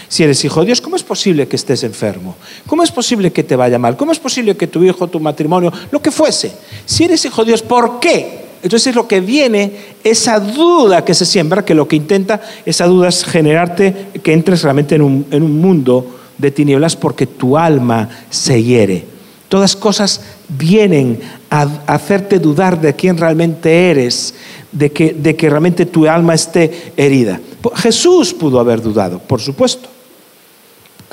Si 0.08 0.22
eres 0.22 0.42
hijo 0.44 0.60
de 0.60 0.66
Dios, 0.66 0.80
¿cómo 0.80 0.96
es 0.96 1.02
posible 1.02 1.46
que 1.46 1.56
estés 1.56 1.84
enfermo? 1.84 2.36
¿Cómo 2.66 2.82
es 2.82 2.90
posible 2.90 3.30
que 3.30 3.44
te 3.44 3.56
vaya 3.56 3.78
mal? 3.78 3.96
¿Cómo 3.96 4.12
es 4.12 4.18
posible 4.18 4.56
que 4.56 4.66
tu 4.66 4.82
hijo, 4.82 5.06
tu 5.06 5.20
matrimonio, 5.20 5.70
lo 5.90 6.00
que 6.00 6.10
fuese? 6.10 6.50
Si 6.86 7.04
eres 7.04 7.24
hijo 7.26 7.44
de 7.44 7.50
Dios, 7.50 7.62
¿por 7.62 8.00
qué? 8.00 8.48
Entonces 8.62 8.88
es 8.88 8.94
lo 8.94 9.06
que 9.06 9.20
viene, 9.20 9.72
esa 10.02 10.40
duda 10.40 11.04
que 11.04 11.14
se 11.14 11.26
siembra, 11.26 11.64
que 11.64 11.74
lo 11.74 11.86
que 11.86 11.96
intenta, 11.96 12.40
esa 12.64 12.86
duda 12.86 13.08
es 13.08 13.24
generarte 13.24 14.08
que 14.22 14.32
entres 14.32 14.62
realmente 14.62 14.96
en 14.96 15.02
un, 15.02 15.60
mundo 15.60 16.18
de 16.38 16.50
tinieblas 16.50 16.96
porque 16.96 17.26
tu 17.26 17.56
alma 17.56 18.08
se 18.30 18.62
hiere. 18.62 19.04
Todas 19.48 19.76
cosas 19.76 20.22
vienen 20.48 21.20
a 21.50 21.68
hacerte 21.86 22.38
dudar 22.38 22.80
de 22.80 22.94
quién 22.94 23.16
realmente 23.16 23.90
eres, 23.90 24.34
de 24.72 24.90
que, 24.90 25.12
de 25.12 25.36
que 25.36 25.48
realmente 25.48 25.86
tu 25.86 26.06
alma 26.06 26.34
esté 26.34 26.92
herida. 26.96 27.40
Jesús 27.76 28.34
pudo 28.34 28.58
haber 28.58 28.82
dudado, 28.82 29.20
por 29.20 29.40
supuesto, 29.40 29.88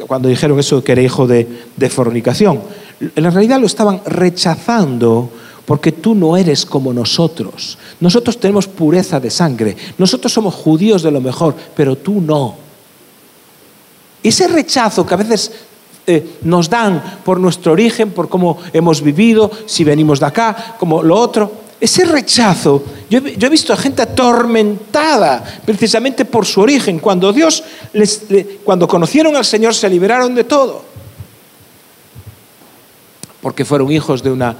cuando 0.07 0.29
dijeron 0.29 0.59
eso 0.59 0.83
que 0.83 0.91
era 0.91 1.01
hijo 1.01 1.27
de, 1.27 1.47
fornicación. 1.89 2.61
En 2.99 3.31
realidad 3.31 3.59
lo 3.59 3.67
estaban 3.67 4.01
rechazando 4.05 5.29
porque 5.65 5.91
tú 5.91 6.15
no 6.15 6.37
eres 6.37 6.65
como 6.65 6.93
nosotros. 6.93 7.77
Nosotros 7.99 8.39
tenemos 8.39 8.67
pureza 8.67 9.19
de 9.19 9.29
sangre, 9.29 9.75
nosotros 9.97 10.31
somos 10.31 10.53
judíos 10.53 11.01
de 11.01 11.11
lo 11.11 11.21
mejor, 11.21 11.55
pero 11.75 11.97
tú 11.97 12.21
no. 12.21 12.55
Ese 14.21 14.47
rechazo 14.47 15.05
que 15.05 15.13
a 15.13 15.17
veces 15.17 15.51
eh, 16.07 16.37
nos 16.43 16.69
dan 16.69 17.19
por 17.23 17.39
nuestro 17.39 17.71
origen, 17.71 18.11
por 18.11 18.29
cómo 18.29 18.57
hemos 18.73 19.01
vivido, 19.01 19.51
si 19.65 19.83
venimos 19.83 20.19
de 20.19 20.25
acá, 20.27 20.75
como 20.79 21.01
lo 21.01 21.15
otro, 21.15 21.64
ese 21.79 22.05
rechazo, 22.05 22.83
yo, 23.09 23.19
he 23.19 23.49
visto 23.49 23.73
a 23.73 23.77
gente 23.77 24.01
atormentada 24.01 25.43
precisamente 25.65 26.25
por 26.25 26.45
su 26.45 26.61
origen. 26.61 26.99
Cuando 26.99 27.33
Dios, 27.33 27.63
les, 27.93 28.21
cuando 28.63 28.87
conocieron 28.87 29.35
al 29.35 29.45
Señor, 29.45 29.75
se 29.75 29.89
liberaron 29.89 30.33
de 30.33 30.43
todo 30.45 30.95
porque 33.45 33.63
fueron 33.63 33.91
hijos 33.91 34.23
de 34.23 34.31
una... 34.31 34.57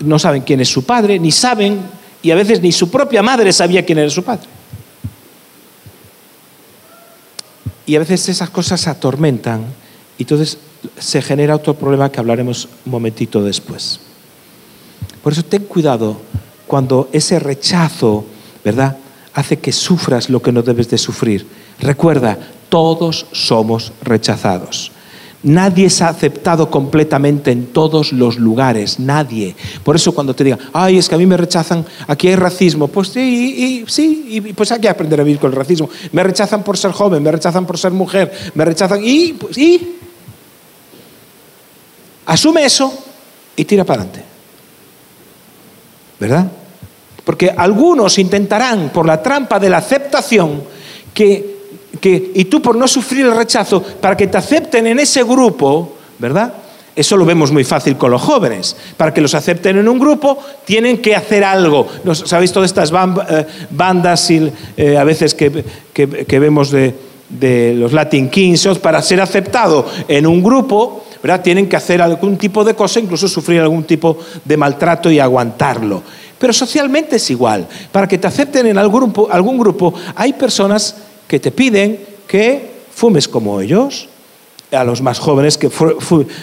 no 0.00 0.18
saben 0.18 0.42
quién 0.42 0.60
es 0.60 0.68
su 0.68 0.84
padre, 0.84 1.18
ni 1.18 1.32
saben, 1.32 1.80
y 2.20 2.32
a 2.32 2.34
veces 2.34 2.60
ni 2.60 2.70
su 2.70 2.90
propia 2.90 3.22
madre 3.22 3.50
sabía 3.50 3.82
quién 3.82 3.96
era 3.96 4.10
su 4.10 4.22
padre. 4.22 4.46
Y 7.86 7.96
a 7.96 8.00
veces 8.00 8.28
esas 8.28 8.50
cosas 8.50 8.86
atormentan 8.88 9.64
y 10.18 10.24
entonces 10.24 10.58
se 10.98 11.22
genera 11.22 11.56
otro 11.56 11.72
problema 11.72 12.12
que 12.12 12.20
hablaremos 12.20 12.68
un 12.84 12.92
momentito 12.92 13.42
después. 13.42 14.00
Por 15.24 15.32
eso 15.32 15.42
ten 15.42 15.64
cuidado 15.64 16.18
cuando 16.66 17.08
ese 17.10 17.38
rechazo, 17.38 18.26
¿verdad?, 18.62 18.98
hace 19.32 19.58
que 19.58 19.72
sufras 19.72 20.28
lo 20.28 20.42
que 20.42 20.52
no 20.52 20.62
debes 20.62 20.90
de 20.90 20.98
sufrir. 20.98 21.46
Recuerda, 21.80 22.38
todos 22.68 23.26
somos 23.32 23.92
rechazados. 24.02 24.92
Nadie 25.42 25.88
ha 26.00 26.08
aceptado 26.08 26.70
completamente 26.70 27.50
en 27.50 27.66
todos 27.66 28.12
los 28.12 28.38
lugares, 28.38 29.00
nadie. 29.00 29.56
Por 29.82 29.96
eso 29.96 30.12
cuando 30.12 30.34
te 30.34 30.44
digan, 30.44 30.58
ay, 30.74 30.98
es 30.98 31.08
que 31.08 31.14
a 31.14 31.18
mí 31.18 31.24
me 31.24 31.38
rechazan, 31.38 31.86
aquí 32.06 32.28
hay 32.28 32.36
racismo, 32.36 32.88
pues 32.88 33.08
sí, 33.08 33.82
y, 33.82 33.90
sí, 33.90 34.26
y 34.28 34.40
pues 34.52 34.72
hay 34.72 34.80
que 34.80 34.90
aprender 34.90 35.20
a 35.20 35.24
vivir 35.24 35.40
con 35.40 35.50
el 35.50 35.56
racismo. 35.56 35.88
Me 36.12 36.22
rechazan 36.22 36.62
por 36.62 36.76
ser 36.76 36.92
joven, 36.92 37.22
me 37.22 37.32
rechazan 37.32 37.66
por 37.66 37.78
ser 37.78 37.92
mujer, 37.92 38.30
me 38.54 38.64
rechazan, 38.64 39.00
y, 39.02 39.32
pues, 39.32 39.56
y. 39.56 39.96
Asume 42.26 42.64
eso 42.64 42.92
y 43.56 43.64
tira 43.64 43.84
para 43.84 44.02
adelante. 44.02 44.33
¿Verdad? 46.24 46.46
Porque 47.22 47.52
algunos 47.54 48.18
intentarán, 48.18 48.88
por 48.88 49.04
la 49.04 49.22
trampa 49.22 49.58
de 49.58 49.68
la 49.68 49.78
aceptación, 49.78 50.62
que 51.12 51.54
y 52.02 52.44
tú 52.46 52.60
por 52.60 52.76
no 52.76 52.88
sufrir 52.88 53.26
el 53.26 53.36
rechazo, 53.36 53.82
para 53.82 54.16
que 54.16 54.26
te 54.26 54.36
acepten 54.36 54.86
en 54.86 54.98
ese 54.98 55.22
grupo, 55.22 55.96
¿verdad? 56.18 56.52
Eso 56.96 57.16
lo 57.16 57.24
vemos 57.24 57.50
muy 57.50 57.64
fácil 57.64 57.96
con 57.96 58.10
los 58.10 58.22
jóvenes. 58.22 58.76
Para 58.96 59.12
que 59.12 59.20
los 59.20 59.34
acepten 59.34 59.78
en 59.78 59.88
un 59.88 59.98
grupo, 59.98 60.38
tienen 60.64 60.98
que 60.98 61.16
hacer 61.16 61.42
algo. 61.42 61.88
¿Sabéis 62.12 62.52
todas 62.52 62.70
estas 62.70 62.92
eh, 62.92 63.46
bandas 63.70 64.30
eh, 64.30 64.96
a 64.96 65.04
veces 65.04 65.34
que, 65.34 65.64
vemos 66.38 66.70
de, 66.70 67.74
los 67.76 67.92
Latin 67.92 68.28
Kings? 68.28 68.78
Para 68.80 69.02
ser 69.02 69.20
aceptado 69.20 69.86
en 70.06 70.26
un 70.26 70.42
grupo, 70.42 71.03
tienen 71.42 71.68
que 71.68 71.76
hacer 71.76 72.02
algún 72.02 72.36
tipo 72.36 72.64
de 72.64 72.74
cosa, 72.74 73.00
incluso 73.00 73.28
sufrir 73.28 73.60
algún 73.60 73.84
tipo 73.84 74.18
de 74.44 74.56
maltrato 74.56 75.10
y 75.10 75.18
aguantarlo. 75.18 76.02
Pero 76.38 76.52
socialmente 76.52 77.16
es 77.16 77.30
igual. 77.30 77.66
Para 77.90 78.06
que 78.06 78.18
te 78.18 78.26
acepten 78.26 78.66
en 78.66 78.76
algún 78.76 79.00
grupo, 79.00 79.28
algún 79.30 79.58
grupo 79.58 79.94
hay 80.14 80.34
personas 80.34 80.96
que 81.26 81.40
te 81.40 81.50
piden 81.50 81.98
que 82.26 82.74
fumes 82.94 83.26
como 83.26 83.60
ellos, 83.60 84.08
a 84.70 84.84
los 84.84 85.00
más 85.00 85.18
jóvenes 85.18 85.56
que, 85.56 85.70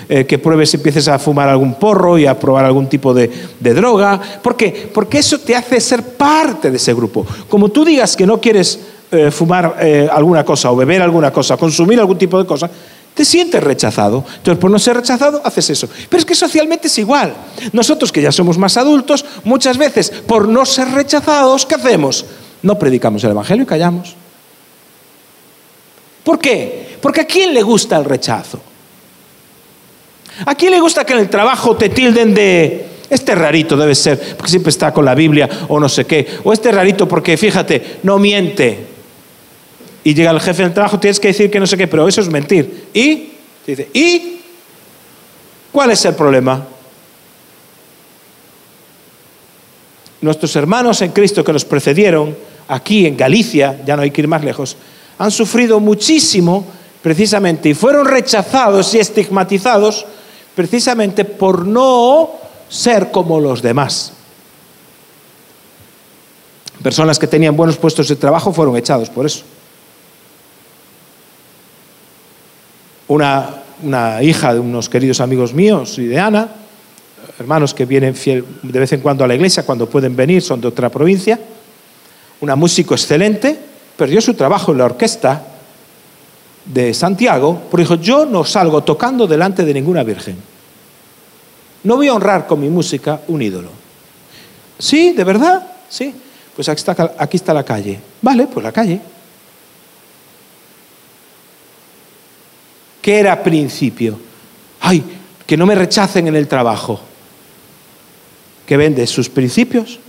eh, 0.10 0.26
que 0.26 0.40
pruebes, 0.40 0.74
empieces 0.74 1.08
a 1.08 1.20
fumar 1.20 1.50
algún 1.50 1.76
porro 1.76 2.18
y 2.18 2.26
a 2.26 2.40
probar 2.40 2.66
algún 2.66 2.88
tipo 2.88 3.14
de, 3.14 3.30
droga. 3.60 4.20
¿Por 4.42 4.56
qué? 4.56 4.90
Porque 4.94 5.20
eso 5.20 5.40
te 5.40 5.56
hace 5.56 5.80
ser 5.80 6.04
parte 6.04 6.72
de 6.72 6.78
ese 6.78 6.94
grupo. 6.94 7.26
Como 7.50 7.70
tú 7.70 7.86
digas 7.86 8.16
que 8.16 8.26
no 8.26 8.40
quieres 8.40 8.80
eh, 9.12 9.30
fumar 9.32 9.76
eh, 9.82 10.10
alguna 10.12 10.46
cosa 10.46 10.72
o 10.72 10.76
beber 10.76 11.02
alguna 11.02 11.32
cosa, 11.32 11.58
consumir 11.58 12.00
algún 12.00 12.18
tipo 12.18 12.40
de 12.40 12.46
cosa, 12.46 12.70
te 13.14 13.26
sientes 13.26 13.62
rechazado. 13.62 14.24
Entonces, 14.38 14.60
por 14.60 14.72
no 14.72 14.80
ser 14.80 14.98
rechazado, 14.98 15.42
haces 15.44 15.70
eso. 15.70 15.90
Pero 16.10 16.20
es 16.20 16.26
que 16.26 16.36
socialmente 16.36 16.88
es 16.88 16.98
igual. 16.98 17.34
Nosotros 17.74 18.12
que 18.12 18.22
ya 18.22 18.32
somos 18.32 18.58
más 18.58 18.78
adultos, 18.78 19.26
muchas 19.44 19.78
veces, 19.78 20.10
por 20.10 20.48
no 20.48 20.66
ser 20.66 20.90
rechazados, 20.90 21.66
¿qué 21.66 21.76
hacemos? 21.76 22.26
No 22.62 22.78
predicamos 22.80 23.24
el 23.24 23.32
Evangelio 23.32 23.64
y 23.64 23.68
callamos. 23.68 24.16
¿Por 26.24 26.40
qué? 26.40 26.98
Porque 27.02 27.22
a 27.22 27.26
quién 27.26 27.54
le 27.54 27.64
gusta 27.64 27.98
el 27.98 28.06
rechazo. 28.06 28.60
¿A 30.46 30.56
quién 30.56 30.72
le 30.72 30.80
gusta 30.80 31.06
que 31.06 31.14
en 31.14 31.20
el 31.20 31.30
trabajo 31.30 31.76
te 31.76 31.90
tilden 31.90 32.34
de 32.34 32.88
este 33.10 33.36
rarito 33.36 33.76
debe 33.76 33.94
ser, 33.94 34.38
porque 34.38 34.52
siempre 34.52 34.70
está 34.70 34.94
con 34.94 35.04
la 35.04 35.14
Biblia 35.14 35.50
o 35.68 35.80
no 35.80 35.90
sé 35.90 36.06
qué, 36.06 36.26
o 36.46 36.54
este 36.54 36.72
rarito 36.72 37.08
porque 37.08 37.36
fíjate, 37.36 38.00
no 38.04 38.18
miente. 38.18 38.91
Y 40.04 40.14
llega 40.14 40.32
el 40.32 40.40
jefe 40.40 40.64
del 40.64 40.74
trabajo, 40.74 41.00
tienes 41.00 41.20
que 41.20 41.30
decir 41.30 41.52
que 41.52 41.60
no 41.60 41.68
sé 41.68 41.78
qué, 41.78 41.88
pero 41.88 42.08
eso 42.08 42.22
es 42.22 42.30
mentir. 42.30 42.90
¿Y? 42.94 43.34
Dice. 43.66 43.90
¿Cuál 45.72 45.92
es 45.92 46.04
el 46.06 46.16
problema? 46.16 46.66
Nuestros 50.22 50.56
hermanos 50.56 51.02
en 51.02 51.12
Cristo 51.12 51.44
que 51.44 51.54
nos 51.54 51.66
precedieron, 51.66 52.36
aquí 52.68 53.06
en 53.06 53.18
Galicia, 53.18 53.82
ya 53.86 53.96
no 53.96 54.02
hay 54.02 54.12
que 54.12 54.22
ir 54.22 54.28
más 54.28 54.44
lejos, 54.44 54.76
han 55.18 55.32
sufrido 55.32 55.80
muchísimo 55.80 56.66
precisamente 57.02 57.70
y 57.70 57.74
fueron 57.74 58.06
rechazados 58.06 58.94
y 58.94 59.00
estigmatizados 59.00 60.06
precisamente 60.56 61.26
por 61.26 61.66
no 61.66 62.32
ser 62.70 63.12
como 63.12 63.40
los 63.40 63.62
demás. 63.62 64.14
Personas 66.84 67.18
que 67.18 67.28
tenían 67.28 67.56
buenos 67.56 67.78
puestos 67.78 68.08
de 68.08 68.16
trabajo 68.16 68.52
fueron 68.52 68.76
echados 68.76 69.10
por 69.10 69.26
eso. 69.26 69.44
Una, 73.14 73.50
una 73.84 74.24
hija 74.24 74.54
de 74.54 74.60
unos 74.62 74.88
queridos 74.88 75.20
amigos 75.20 75.54
míos 75.54 75.98
y 75.98 76.06
de 76.06 76.18
Ana, 76.18 76.48
hermanos 77.38 77.74
que 77.74 77.86
vienen 77.86 78.16
fiel, 78.16 78.46
de 78.64 78.80
vez 78.80 78.94
en 78.94 79.02
cuando 79.02 79.26
a 79.26 79.28
la 79.28 79.36
iglesia, 79.36 79.66
cuando 79.66 79.90
pueden 79.90 80.16
venir, 80.16 80.42
son 80.42 80.62
de 80.62 80.70
otra 80.70 80.90
provincia, 80.90 81.38
una 82.40 82.56
músico 82.56 82.94
excelente, 82.94 83.60
perdió 83.98 84.22
su 84.22 84.34
trabajo 84.34 84.72
en 84.72 84.78
la 84.78 84.86
orquesta 84.86 85.44
de 86.64 86.94
Santiago, 86.94 87.64
porque 87.70 87.84
dijo, 87.84 87.96
yo 87.96 88.26
no 88.26 88.46
salgo 88.46 88.82
tocando 88.84 89.28
delante 89.28 89.66
de 89.66 89.74
ninguna 89.74 90.04
virgen. 90.04 90.38
No 91.84 91.98
voy 91.98 92.08
a 92.08 92.14
honrar 92.14 92.48
con 92.48 92.62
mi 92.62 92.70
música 92.70 93.20
un 93.28 93.42
ídolo. 93.42 93.70
Sí, 94.80 95.12
de 95.12 95.24
verdad, 95.26 95.70
sí. 95.90 96.16
Pues 96.56 96.70
aquí 96.70 96.80
está, 96.80 97.14
aquí 97.18 97.38
está 97.38 97.54
la 97.54 97.64
calle. 97.64 98.00
Vale, 98.22 98.48
pues 98.48 98.64
la 98.64 98.72
calle. 98.72 99.02
¿Qué 103.02 103.20
era 103.20 103.42
principio? 103.42 104.20
Ay, 104.80 105.04
que 105.48 105.58
no 105.58 105.66
me 105.66 105.76
rechacen 105.76 106.28
en 106.28 106.36
el 106.36 106.48
trabajo. 106.48 107.02
¿Que 108.66 108.78
vende 108.78 109.06
sus 109.08 109.28
principios? 109.28 110.00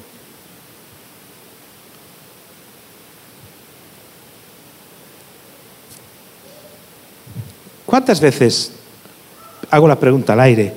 ¿Cuántas 7.87 8.21
veces, 8.21 8.73
hago 9.71 9.89
la 9.89 9.99
pregunta 9.99 10.33
al 10.33 10.41
aire, 10.41 10.73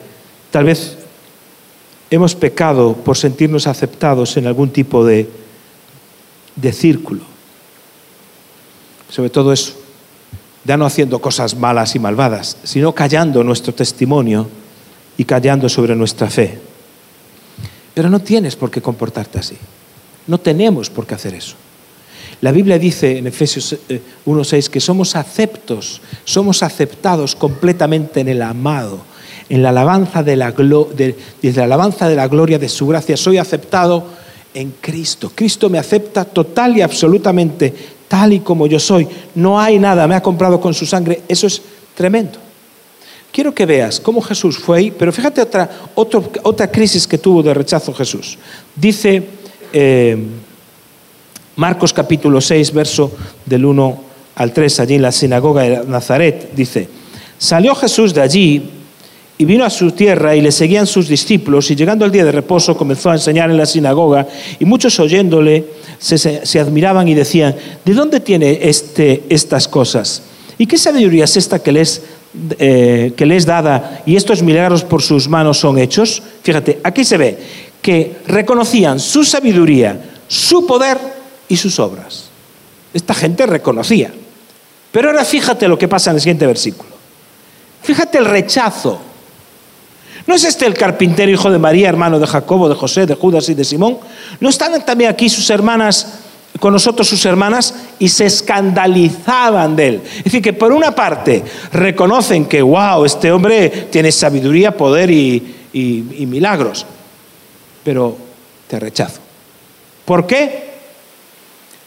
tal 0.52 0.66
vez 0.66 0.98
hemos 2.10 2.36
pecado 2.36 2.94
por 2.94 3.18
sentirnos 3.18 3.68
aceptados 3.68 4.36
en 4.38 4.48
algún 4.48 4.70
tipo 4.70 5.06
de, 5.06 5.30
de 6.56 6.74
círculo? 6.74 7.22
Sobre 9.10 9.30
todo 9.30 9.54
eso, 9.54 9.85
ya 10.66 10.78
no 10.78 10.86
haciendo 10.86 11.20
cosas 11.20 11.56
malas 11.56 11.96
y 11.96 12.00
malvadas, 12.00 12.58
sino 12.64 12.94
callando 12.94 13.44
nuestro 13.44 13.74
testimonio 13.74 14.50
y 15.18 15.24
callando 15.24 15.70
sobre 15.70 15.96
nuestra 15.96 16.30
fe. 16.30 16.60
Pero 17.94 18.10
no 18.10 18.20
tienes 18.20 18.56
por 18.56 18.72
qué 18.72 18.82
comportarte 18.82 19.40
así. 19.40 19.56
No 20.28 20.40
tenemos 20.40 20.90
por 20.90 21.06
qué 21.06 21.16
hacer 21.16 21.36
eso. 21.36 21.56
La 22.42 22.52
Biblia 22.52 22.78
dice 22.78 23.18
en 23.18 23.28
Efesios 23.28 23.78
1.6 24.26 24.68
eh, 24.68 24.72
que 24.72 24.80
somos 24.82 25.16
aceptos, 25.16 26.02
somos 26.26 26.64
aceptados 26.64 27.36
completamente 27.36 28.20
en 28.20 28.28
el 28.28 28.42
amado, 28.42 29.00
en 29.48 29.62
la 29.64 29.70
alabanza 29.70 30.24
de 30.24 30.36
la, 30.36 30.52
de, 30.52 31.16
la 31.42 31.64
alabanza 31.64 32.10
de 32.10 32.16
la 32.16 32.28
gloria 32.28 32.60
de 32.60 32.68
su 32.68 32.88
gracia. 32.88 33.16
Soy 33.16 33.38
aceptado 33.38 34.06
en 34.54 34.74
Cristo. 34.82 35.32
Cristo 35.34 35.70
me 35.70 35.78
acepta 35.78 36.26
total 36.26 36.76
y 36.78 36.82
absolutamente 36.82 37.74
tal 38.16 38.32
y 38.32 38.40
como 38.40 38.66
yo 38.66 38.80
soy. 38.80 39.08
No 39.36 39.60
hay 39.60 39.78
nada, 39.78 40.08
me 40.08 40.16
ha 40.16 40.22
comprado 40.22 40.62
con 40.62 40.74
su 40.74 40.86
sangre. 40.86 41.24
Eso 41.28 41.48
es 41.48 41.62
tremendo. 41.96 42.40
Quiero 43.32 43.54
que 43.54 43.66
veas 43.66 44.00
cómo 44.00 44.22
Jesús 44.22 44.58
fue 44.58 44.78
ahí, 44.78 44.92
pero 44.92 45.12
fíjate 45.12 45.42
otra, 45.42 45.70
otra 45.96 46.72
crisis 46.72 47.06
que 47.06 47.18
tuvo 47.18 47.44
de 47.44 47.54
rechazo 47.54 47.94
Jesús. 47.94 48.38
Dice... 48.76 49.24
Eh, 49.74 50.18
Marcos 51.58 51.94
capítulo 51.94 52.42
6, 52.42 52.74
verso 52.74 53.12
del 53.46 53.64
1 53.64 53.98
al 54.36 54.52
3, 54.52 54.80
allí 54.82 54.96
en 54.96 55.02
la 55.02 55.14
sinagoga 55.14 55.62
de 55.62 55.86
Nazaret, 55.86 56.52
dice, 56.54 56.90
salió 57.38 57.74
Jesús 57.76 58.14
de 58.14 58.22
allí 58.22 58.70
y 59.38 59.46
vino 59.46 59.66
a 59.66 59.70
su 59.70 59.92
tierra 59.92 60.36
y 60.36 60.42
le 60.42 60.52
seguían 60.52 60.88
sus 60.88 61.08
discípulos 61.08 61.70
y 61.70 61.76
llegando 61.76 62.06
el 62.06 62.12
día 62.12 62.24
de 62.24 62.32
reposo 62.32 62.78
comenzó 62.78 63.10
a 63.10 63.14
enseñar 63.14 63.50
en 63.50 63.58
la 63.58 63.66
sinagoga 63.66 64.28
y 64.60 64.66
muchos 64.66 64.98
oyéndole 65.00 65.66
se, 66.00 66.60
admiraban 66.60 67.08
y 67.08 67.14
decían, 67.14 67.56
¿de 67.84 67.94
dónde 67.94 68.20
tiene 68.20 68.60
este, 68.62 69.24
estas 69.30 69.68
cosas? 69.68 70.24
¿Y 70.58 70.68
qué 70.68 70.78
sabiduría 70.78 71.26
es 71.26 71.36
esta 71.36 71.60
que 71.60 71.72
les, 71.72 72.02
eh, 72.60 73.14
que 73.16 73.26
les 73.26 73.46
dada 73.46 74.04
y 74.06 74.16
estos 74.16 74.42
milagros 74.42 74.84
por 74.84 75.02
sus 75.02 75.28
manos 75.28 75.60
son 75.60 75.80
hechos? 75.80 76.24
Fíjate, 76.42 76.80
aquí 76.84 77.04
se 77.04 77.18
ve 77.18 77.38
que 77.82 78.18
reconocían 78.28 79.00
su 79.00 79.24
sabiduría, 79.26 80.00
su 80.28 80.66
poder 80.66 80.98
y 81.50 81.58
sus 81.58 81.80
obras. 81.80 82.30
Esta 82.94 83.14
gente 83.14 83.46
reconocía. 83.46 84.14
Pero 84.92 85.10
ahora 85.10 85.26
fíjate 85.26 85.68
lo 85.68 85.78
que 85.78 85.90
pasa 85.90 86.12
en 86.12 86.16
el 86.16 86.22
siguiente 86.22 86.48
versículo. 86.48 86.90
Fíjate 87.84 88.18
el 88.18 88.26
rechazo. 88.26 89.02
¿No 90.28 90.34
es 90.34 90.44
este 90.44 90.66
el 90.66 90.74
carpintero 90.74 91.32
hijo 91.32 91.52
de 91.52 91.60
María, 91.60 91.90
hermano 91.90 92.20
de 92.20 92.28
Jacobo, 92.28 92.68
de 92.68 92.76
José, 92.76 93.06
de 93.06 93.16
Judas 93.16 93.48
y 93.50 93.54
de 93.54 93.64
Simón? 93.64 94.00
¿No 94.40 94.50
están 94.50 94.84
también 94.86 95.10
aquí 95.10 95.30
sus 95.30 95.50
hermanas, 95.50 96.20
con 96.60 96.74
nosotros 96.74 97.08
sus 97.08 97.26
hermanas, 97.26 97.76
y 98.00 98.10
se 98.10 98.26
escandalizaban 98.26 99.76
de 99.76 99.88
él? 99.88 100.02
Es 100.18 100.24
decir, 100.26 100.42
que 100.42 100.54
por 100.54 100.72
una 100.72 100.96
parte 100.96 101.44
reconocen 101.72 102.46
que, 102.46 102.62
wow, 102.62 103.06
este 103.06 103.32
hombre 103.32 103.70
tiene 103.92 104.12
sabiduría, 104.12 104.76
poder 104.76 105.12
y, 105.12 105.56
y 105.74 106.26
milagros, 106.26 106.86
pero 107.84 108.18
te 108.68 108.80
rechazo. 108.80 109.20
¿Por 110.06 110.26
qué? 110.26 110.66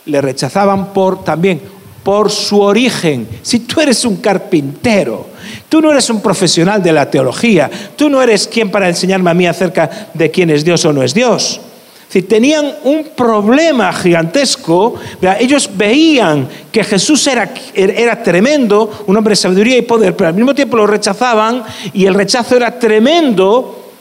le 0.09 0.21
rechazaban 0.21 0.93
por 0.93 1.23
también 1.23 1.61
por 2.03 2.31
su 2.31 2.61
origen. 2.61 3.29
Si 3.43 3.61
tú 3.61 3.81
eres 3.81 4.05
un 4.05 4.17
carpintero, 4.17 5.27
tú 5.69 5.81
no 5.81 5.91
eres 5.91 6.09
un 6.11 6.21
profesional 6.21 6.83
de 6.83 6.93
la 6.93 7.11
teología, 7.11 7.71
tú 7.97 8.09
no 8.09 8.23
eres 8.23 8.49
quien 8.49 8.71
para 8.71 8.89
enseñarme 8.89 9.31
a 9.31 9.35
mí 9.35 9.47
acerca 9.47 10.11
de 10.15 10.31
quién 10.31 10.51
es 10.51 10.65
Dios 10.65 10.85
o 10.85 10.93
no 10.93 11.03
es 11.03 11.15
Dios. 11.15 11.61
Si 12.09 12.23
tenían 12.23 12.75
un 12.85 13.11
problema 13.15 13.93
gigantesco, 13.93 14.95
ellos 15.39 15.69
veían 15.75 16.49
que 16.73 16.83
Jesús 16.83 17.27
era, 17.27 17.53
era 17.75 18.23
tremendo, 18.23 19.05
un 19.07 19.17
hombre 19.17 19.33
de 19.33 19.37
sabiduría 19.37 19.77
y 19.77 19.83
poder, 19.83 20.17
pero 20.17 20.29
al 20.29 20.35
mismo 20.35 20.55
tiempo 20.55 20.79
lo 20.79 20.87
rechazaban 20.87 21.63
y 21.93 22.07
el 22.07 22.15
rechazo 22.15 22.57
era 22.57 22.79
tremendo 22.79 23.93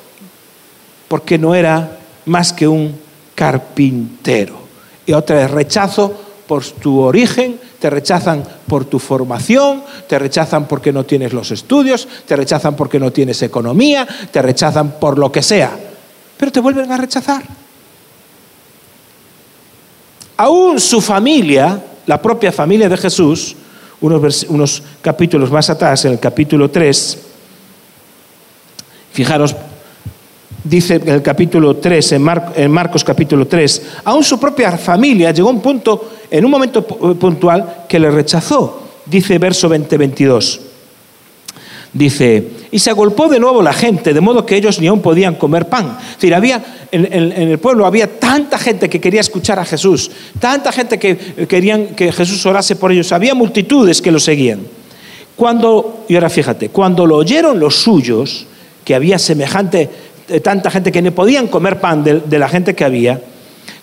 porque 1.09 1.37
no 1.37 1.53
era 1.53 1.97
más 2.25 2.53
que 2.53 2.65
un 2.65 2.95
carpintero. 3.35 4.57
Y 5.05 5.11
otra 5.11 5.37
vez, 5.37 5.51
rechazo 5.51 6.13
por 6.47 6.63
tu 6.65 6.99
origen, 7.01 7.59
te 7.79 7.89
rechazan 7.89 8.43
por 8.67 8.85
tu 8.85 8.99
formación, 8.99 9.83
te 10.07 10.17
rechazan 10.17 10.67
porque 10.67 10.91
no 10.91 11.05
tienes 11.05 11.33
los 11.33 11.51
estudios, 11.51 12.07
te 12.25 12.35
rechazan 12.35 12.75
porque 12.75 12.99
no 12.99 13.11
tienes 13.11 13.41
economía, 13.43 14.07
te 14.31 14.41
rechazan 14.41 14.99
por 14.99 15.17
lo 15.17 15.31
que 15.31 15.43
sea, 15.43 15.77
pero 16.37 16.51
te 16.51 16.59
vuelven 16.59 16.91
a 16.91 16.97
rechazar. 16.97 17.43
Aún 20.37 20.79
su 20.79 21.01
familia, 21.01 21.81
la 22.05 22.21
propia 22.21 22.51
familia 22.51 22.89
de 22.89 22.97
Jesús, 22.97 23.55
unos, 24.01 24.45
unos 24.49 24.83
capítulos 25.01 25.51
más 25.51 25.69
atrás, 25.69 26.05
en 26.05 26.13
el 26.13 26.19
capítulo 26.19 26.69
3, 26.69 27.17
fijaros 29.11 29.55
dice 30.67 30.95
en 30.95 31.09
el 31.09 31.21
capítulo 31.21 31.77
3, 31.77 32.11
en, 32.13 32.71
Marcos 32.71 33.03
capítulo 33.03 33.47
3, 33.47 33.81
aún 34.05 34.23
su 34.23 34.39
propia 34.39 34.77
familia 34.77 35.31
llegó 35.31 35.49
a 35.49 35.53
un 35.53 35.61
punto, 35.61 36.11
en 36.29 36.45
un 36.45 36.51
momento 36.51 36.85
puntual, 36.85 37.85
que 37.87 37.99
le 37.99 38.11
rechazó. 38.11 38.83
Dice 39.05 39.37
verso 39.37 39.69
20-22. 39.69 40.59
Dice, 41.93 42.47
y 42.69 42.79
se 42.79 42.89
agolpó 42.89 43.27
de 43.27 43.39
nuevo 43.39 43.61
la 43.61 43.73
gente, 43.73 44.13
de 44.13 44.21
modo 44.21 44.45
que 44.45 44.57
ellos 44.57 44.79
ni 44.79 44.87
aún 44.87 45.01
podían 45.01 45.35
comer 45.35 45.67
pan. 45.69 45.97
Es 46.01 46.17
decir, 46.17 46.35
había, 46.35 46.87
en, 46.91 47.05
en, 47.11 47.31
el 47.49 47.59
pueblo 47.59 47.85
había 47.85 48.19
tanta 48.19 48.57
gente 48.57 48.89
que 48.89 48.99
quería 48.99 49.21
escuchar 49.21 49.57
a 49.57 49.65
Jesús, 49.65 50.11
tanta 50.39 50.71
gente 50.71 50.99
que 50.99 51.17
querían 51.47 51.87
que 51.95 52.11
Jesús 52.11 52.45
orase 52.45 52.75
por 52.75 52.91
ellos, 52.91 53.11
había 53.13 53.33
multitudes 53.33 54.01
que 54.01 54.11
lo 54.11 54.19
seguían. 54.19 54.59
Cuando, 55.35 56.05
y 56.09 56.15
ahora 56.15 56.29
fíjate, 56.29 56.69
cuando 56.69 57.05
lo 57.05 57.15
oyeron 57.15 57.59
los 57.59 57.75
suyos, 57.75 58.47
que 58.87 58.95
había 58.95 59.19
semejante 59.19 59.89
tanta 60.43 60.69
gente 60.69 60.91
que 60.91 61.01
no 61.01 61.11
podían 61.11 61.47
comer 61.47 61.79
pan 61.79 62.03
de, 62.03 62.39
la 62.39 62.49
gente 62.49 62.75
que 62.75 62.83
había, 62.83 63.21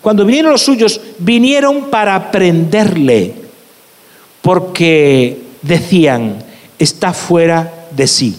cuando 0.00 0.24
vinieron 0.24 0.52
los 0.52 0.62
suyos, 0.62 1.00
vinieron 1.18 1.90
para 1.90 2.30
prenderle, 2.30 3.34
porque 4.42 5.38
decían, 5.62 6.36
está 6.78 7.12
fuera 7.12 7.86
de 7.90 8.06
sí. 8.06 8.36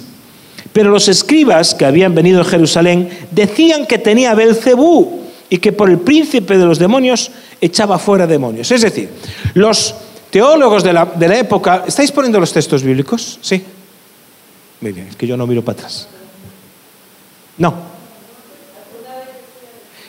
Pero 0.71 0.91
los 0.91 1.07
escribas 1.07 1.73
que 1.73 1.85
habían 1.85 2.13
venido 2.13 2.41
a 2.41 2.45
Jerusalén 2.45 3.09
decían 3.31 3.87
que 3.87 3.97
tenía 3.97 4.35
Belcebú 4.35 5.21
y 5.49 5.57
que 5.57 5.71
por 5.71 5.89
el 5.89 5.99
príncipe 5.99 6.57
de 6.57 6.65
los 6.65 6.79
demonios 6.79 7.31
echaba 7.61 7.97
fuera 7.97 8.27
demonios. 8.27 8.69
Es 8.71 8.81
decir, 8.81 9.09
los 9.53 9.95
teólogos 10.29 10.83
de 10.83 10.93
la, 10.93 11.05
de 11.05 11.27
la 11.27 11.39
época, 11.39 11.85
¿estáis 11.87 12.11
poniendo 12.11 12.39
los 12.39 12.51
textos 12.51 12.83
bíblicos? 12.83 13.39
Sí. 13.41 13.63
Muy 14.81 14.91
bien, 14.91 15.07
es 15.07 15.15
que 15.15 15.25
yo 15.25 15.37
no 15.37 15.47
miro 15.47 15.63
para 15.63 15.79
atrás. 15.79 16.07
No, 17.57 17.94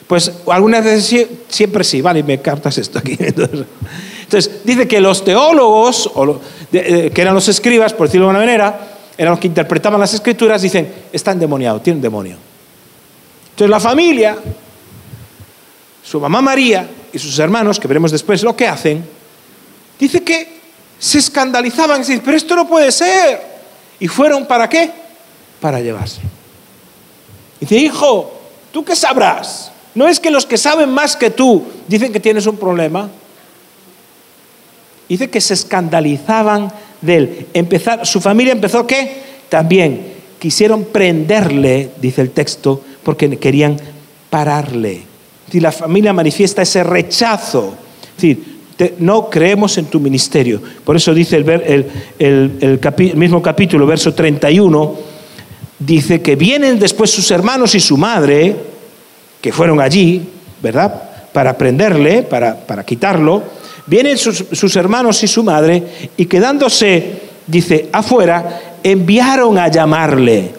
pues 0.07 0.33
algunas 0.49 0.85
veces 0.85 1.29
siempre 1.49 1.83
sí, 1.83 2.01
vale, 2.01 2.23
me 2.23 2.40
captas 2.40 2.79
esto 2.79 2.99
aquí. 2.99 3.16
Entonces, 3.19 4.64
dice 4.64 4.87
que 4.87 5.01
los 5.01 5.25
teólogos, 5.25 6.11
eh, 6.73 7.11
que 7.14 7.23
eran 7.23 7.35
los 7.35 7.49
escribas, 7.49 7.92
por 7.92 8.07
decirlo 8.07 8.27
de 8.27 8.31
alguna 8.31 8.47
manera, 8.47 8.88
eran 9.19 9.33
los 9.33 9.40
que 9.40 9.47
interpretaban 9.47 10.01
las 10.01 10.14
escrituras, 10.14 10.62
dicen, 10.62 10.92
está 11.12 11.33
endemoniado, 11.33 11.81
tiene 11.81 11.99
un 11.99 12.03
demonio. 12.03 12.37
Entonces 13.51 13.71
la 13.71 13.81
familia, 13.81 14.37
su 16.03 16.21
mamá 16.21 16.42
María 16.42 16.88
y 17.12 17.19
sus 17.19 17.38
hermanos, 17.38 17.81
que 17.81 17.88
veremos 17.88 18.12
después 18.12 18.42
lo 18.42 18.55
que 18.55 18.69
hacen, 18.69 19.05
dice 19.99 20.23
que 20.23 20.57
se 20.99 21.19
escandalizaban, 21.19 22.03
y 22.07 22.19
pero 22.19 22.37
esto 22.37 22.55
no 22.55 22.69
puede 22.69 22.92
ser. 22.92 23.57
Y 23.99 24.09
fueron 24.09 24.47
para 24.47 24.69
qué? 24.69 24.90
Para 25.61 25.81
llevárselo. 25.81 26.29
Dice, 27.61 27.77
hijo, 27.77 28.40
¿tú 28.73 28.85
qué 28.85 28.95
sabrás? 28.95 29.73
¿No 29.97 30.07
es 30.07 30.21
que 30.21 30.31
los 30.31 30.47
que 30.47 30.59
saben 30.59 30.91
más 30.91 31.17
que 31.17 31.31
tú 31.31 31.65
dicen 31.89 32.13
que 32.13 32.21
tienes 32.21 32.47
un 32.47 32.59
problema? 32.59 33.09
Dice 35.09 35.31
que 35.31 35.41
se 35.41 35.55
escandalizaban 35.55 36.71
de 37.01 37.17
él. 37.17 37.47
Empezar, 37.55 38.07
su 38.07 38.21
familia 38.21 38.53
empezó 38.53 38.87
qué? 38.87 39.23
También 39.49 40.13
quisieron 40.39 40.85
prenderle, 40.85 41.91
dice 42.01 42.21
el 42.21 42.31
texto, 42.31 42.83
porque 43.03 43.39
querían 43.39 43.79
pararle. 44.29 45.01
Si 45.51 45.61
la 45.61 45.73
familia 45.73 46.13
manifiesta 46.13 46.61
ese 46.61 46.85
rechazo, 46.85 47.75
decir, 48.17 48.57
no 48.99 49.31
creemos 49.31 49.79
en 49.79 49.87
tu 49.87 49.99
ministerio. 49.99 50.61
Por 50.85 50.97
eso 50.97 51.15
dice 51.15 51.37
el 51.39 53.15
mismo 53.15 53.41
capítulo, 53.41 53.87
verso 53.87 54.13
31, 54.13 54.95
dice 55.79 56.21
que 56.21 56.37
vienen 56.37 56.79
después 56.79 57.11
sus 57.11 57.31
hermanos 57.31 57.75
y 57.75 57.81
su 57.81 57.97
madre, 57.97 58.76
que 59.47 59.53
fueron 59.53 59.81
allí, 59.81 60.29
¿verdad? 60.61 61.05
Para 61.33 61.57
prenderle, 61.57 62.25
para, 62.25 62.57
para 62.57 62.83
quitarlo. 62.83 63.45
Vienen 63.87 64.19
sus, 64.19 64.45
sus 64.51 64.75
hermanos 64.75 65.23
y 65.23 65.29
su 65.29 65.45
madre 65.45 66.11
y 66.17 66.27
quedándose, 66.27 67.21
dice, 67.47 67.89
afuera, 67.93 68.79
enviaron 68.83 69.57
a 69.57 69.69
llamarle. 69.69 70.51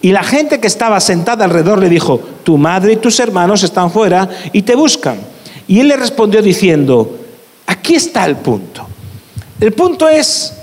Y 0.00 0.12
la 0.12 0.22
gente 0.22 0.60
que 0.60 0.66
estaba 0.66 0.98
sentada 0.98 1.44
alrededor 1.44 1.78
le 1.78 1.90
dijo, 1.90 2.18
tu 2.42 2.56
madre 2.56 2.94
y 2.94 2.96
tus 2.96 3.20
hermanos 3.20 3.62
están 3.62 3.90
fuera 3.90 4.26
y 4.50 4.62
te 4.62 4.74
buscan. 4.74 5.18
Y 5.68 5.80
él 5.80 5.88
le 5.88 5.96
respondió 5.98 6.40
diciendo, 6.40 7.18
aquí 7.66 7.96
está 7.96 8.24
el 8.24 8.36
punto. 8.36 8.88
El 9.60 9.74
punto 9.74 10.08
es, 10.08 10.54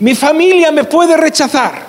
mi 0.00 0.16
familia 0.16 0.72
me 0.72 0.82
puede 0.82 1.16
rechazar. 1.16 1.85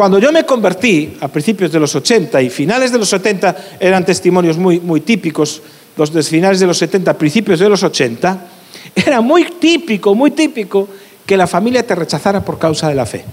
Cuando 0.00 0.18
yo 0.18 0.32
me 0.32 0.46
convertí 0.46 1.18
a 1.20 1.28
principios 1.28 1.70
de 1.70 1.78
los 1.78 1.94
80 1.94 2.40
y 2.40 2.48
finales 2.48 2.90
de 2.90 2.96
los 2.96 3.10
70 3.10 3.76
eran 3.78 4.02
testimonios 4.02 4.56
muy, 4.56 4.80
muy 4.80 5.02
típicos, 5.02 5.60
los 5.94 6.10
de 6.10 6.22
finales 6.22 6.58
de 6.58 6.66
los 6.66 6.78
70, 6.78 7.18
principios 7.18 7.60
de 7.60 7.68
los 7.68 7.82
80, 7.82 8.46
era 8.96 9.20
muy 9.20 9.44
típico, 9.60 10.14
muy 10.14 10.30
típico 10.30 10.88
que 11.26 11.36
la 11.36 11.46
familia 11.46 11.86
te 11.86 11.94
rechazara 11.94 12.42
por 12.42 12.58
causa 12.58 12.88
de 12.88 12.94
la 12.94 13.04
fe. 13.04 13.26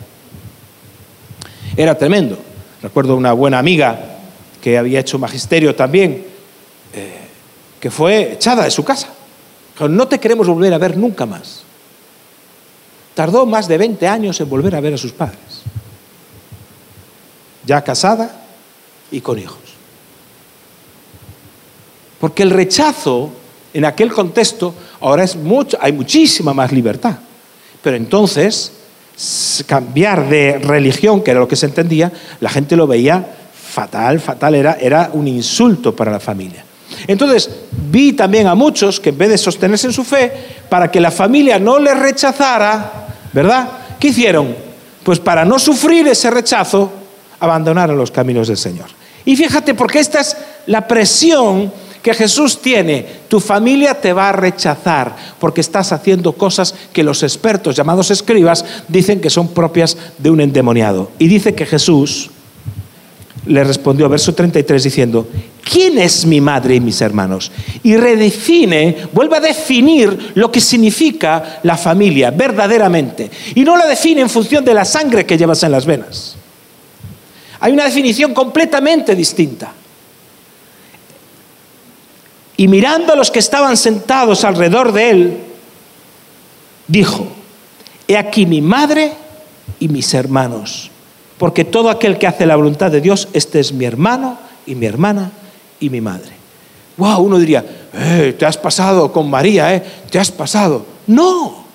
Era 1.78 1.98
tremendo. 1.98 2.38
Recuerdo 2.82 3.16
una 3.16 3.32
buena 3.32 3.60
amiga 3.60 4.18
que 4.62 4.78
había 4.78 5.00
hecho 5.00 5.18
magisterio 5.18 5.74
también, 5.74 6.26
eh, 6.94 7.14
que 7.80 7.90
fue 7.90 8.34
echada 8.34 8.66
de 8.66 8.72
su 8.72 8.84
casa. 8.84 9.08
No 9.88 10.10
te 10.10 10.20
queremos 10.20 10.50
volver 10.50 10.74
a 10.74 10.78
ver 10.78 10.98
nunca 10.98 11.26
más. 11.26 11.64
Tardó 13.14 13.46
más 13.46 13.70
de 13.70 13.78
20 13.78 14.06
años 14.06 14.42
en 14.42 14.50
volver 14.50 14.76
a 14.76 14.82
ver 14.82 14.96
a 14.96 14.98
sus 14.98 15.14
padres 15.14 15.47
ya 17.68 17.84
casada 17.84 18.32
y 19.12 19.22
con 19.22 19.38
hijos. 19.38 19.60
Porque 22.20 22.42
el 22.42 22.50
rechazo 22.50 23.30
en 23.74 23.86
aquel 23.86 24.12
contexto 24.12 24.74
ahora 25.02 25.24
es 25.24 25.36
mucho, 25.36 25.78
hay 25.80 25.92
muchísima 25.92 26.54
más 26.54 26.72
libertad. 26.72 27.18
Pero 27.84 27.96
entonces 27.96 28.72
cambiar 29.66 30.30
de 30.30 30.60
religión, 30.60 31.22
que 31.22 31.32
era 31.32 31.40
lo 31.40 31.48
que 31.48 31.56
se 31.56 31.66
entendía, 31.66 32.12
la 32.40 32.50
gente 32.50 32.76
lo 32.76 32.88
veía 32.88 33.36
fatal, 33.54 34.20
fatal, 34.20 34.56
era, 34.56 34.78
era 34.80 35.12
un 35.14 35.28
insulto 35.28 35.96
para 35.96 36.12
la 36.12 36.20
familia. 36.20 36.64
Entonces 37.06 37.50
vi 37.92 38.14
también 38.14 38.48
a 38.48 38.56
muchos 38.56 39.00
que 39.00 39.10
en 39.10 39.18
vez 39.18 39.30
de 39.30 39.38
sostenerse 39.38 39.88
en 39.88 39.94
su 39.94 40.04
fe, 40.04 40.32
para 40.70 40.90
que 40.90 41.02
la 41.02 41.12
familia 41.12 41.60
no 41.60 41.78
les 41.80 42.00
rechazara, 42.00 43.08
¿verdad? 43.34 43.70
¿Qué 44.00 44.08
hicieron? 44.08 44.56
Pues 45.04 45.20
para 45.20 45.46
no 45.46 45.60
sufrir 45.60 46.08
ese 46.08 46.30
rechazo, 46.30 46.92
abandonar 47.40 47.90
los 47.90 48.12
caminos 48.12 48.48
del 48.48 48.58
Señor. 48.58 48.88
Y 49.26 49.36
fíjate, 49.36 49.74
porque 49.74 50.00
esta 50.00 50.22
es 50.22 50.38
la 50.68 50.88
presión 50.88 51.72
que 52.02 52.14
Jesús 52.14 52.62
tiene. 52.62 53.06
Tu 53.28 53.40
familia 53.42 53.96
te 53.96 54.14
va 54.14 54.30
a 54.30 54.32
rechazar 54.32 55.14
porque 55.40 55.62
estás 55.62 55.92
haciendo 55.92 56.32
cosas 56.32 56.74
que 56.94 57.04
los 57.04 57.24
expertos 57.24 57.76
llamados 57.76 58.12
escribas 58.12 58.64
dicen 58.88 59.20
que 59.20 59.30
son 59.30 59.50
propias 59.50 59.98
de 60.18 60.30
un 60.30 60.40
endemoniado. 60.40 61.12
Y 61.20 61.28
dice 61.28 61.54
que 61.54 61.66
Jesús 61.66 62.30
le 63.46 63.64
respondió, 63.64 64.08
verso 64.08 64.34
33, 64.34 64.84
diciendo, 64.84 65.28
¿quién 65.70 65.98
es 65.98 66.26
mi 66.26 66.40
madre 66.40 66.76
y 66.76 66.80
mis 66.80 67.02
hermanos? 67.02 67.52
Y 67.84 67.98
redefine, 67.98 68.96
vuelve 69.12 69.38
a 69.38 69.42
definir 69.42 70.32
lo 70.36 70.52
que 70.52 70.62
significa 70.62 71.60
la 71.64 71.76
familia 71.76 72.32
verdaderamente. 72.32 73.30
Y 73.56 73.66
no 73.66 73.76
la 73.76 73.86
define 73.86 74.22
en 74.22 74.30
función 74.30 74.64
de 74.64 74.74
la 74.74 74.86
sangre 74.86 75.26
que 75.26 75.38
llevas 75.38 75.64
en 75.64 75.72
las 75.72 75.86
venas. 75.86 76.38
Hay 77.68 77.74
una 77.74 77.84
definición 77.84 78.34
completamente 78.34 79.14
distinta. 79.14 79.74
Y 82.56 82.66
mirando 82.70 83.12
a 83.12 83.16
los 83.18 83.30
que 83.30 83.40
estaban 83.40 83.76
sentados 83.76 84.46
alrededor 84.46 84.94
de 84.94 85.10
él, 85.10 85.38
dijo, 86.88 87.28
he 88.08 88.16
aquí 88.16 88.46
mi 88.46 88.62
madre 88.62 89.12
y 89.82 89.90
mis 89.90 90.14
hermanos, 90.14 90.90
porque 91.38 91.66
todo 91.66 91.90
aquel 91.90 92.18
que 92.18 92.26
hace 92.26 92.46
la 92.46 92.56
voluntad 92.56 92.90
de 92.90 93.02
Dios, 93.02 93.28
este 93.34 93.60
es 93.60 93.74
mi 93.74 93.84
hermano 93.84 94.40
y 94.66 94.74
mi 94.74 94.86
hermana 94.86 95.34
y 95.82 95.90
mi 95.90 96.00
madre. 96.00 96.32
Wow, 96.96 97.20
uno 97.20 97.38
diría, 97.38 97.66
eh, 97.94 98.34
te 98.40 98.46
has 98.46 98.58
pasado 98.58 99.12
con 99.12 99.30
María, 99.30 99.76
eh, 99.76 99.84
te 100.10 100.18
has 100.18 100.32
pasado. 100.32 100.86
No, 101.06 101.66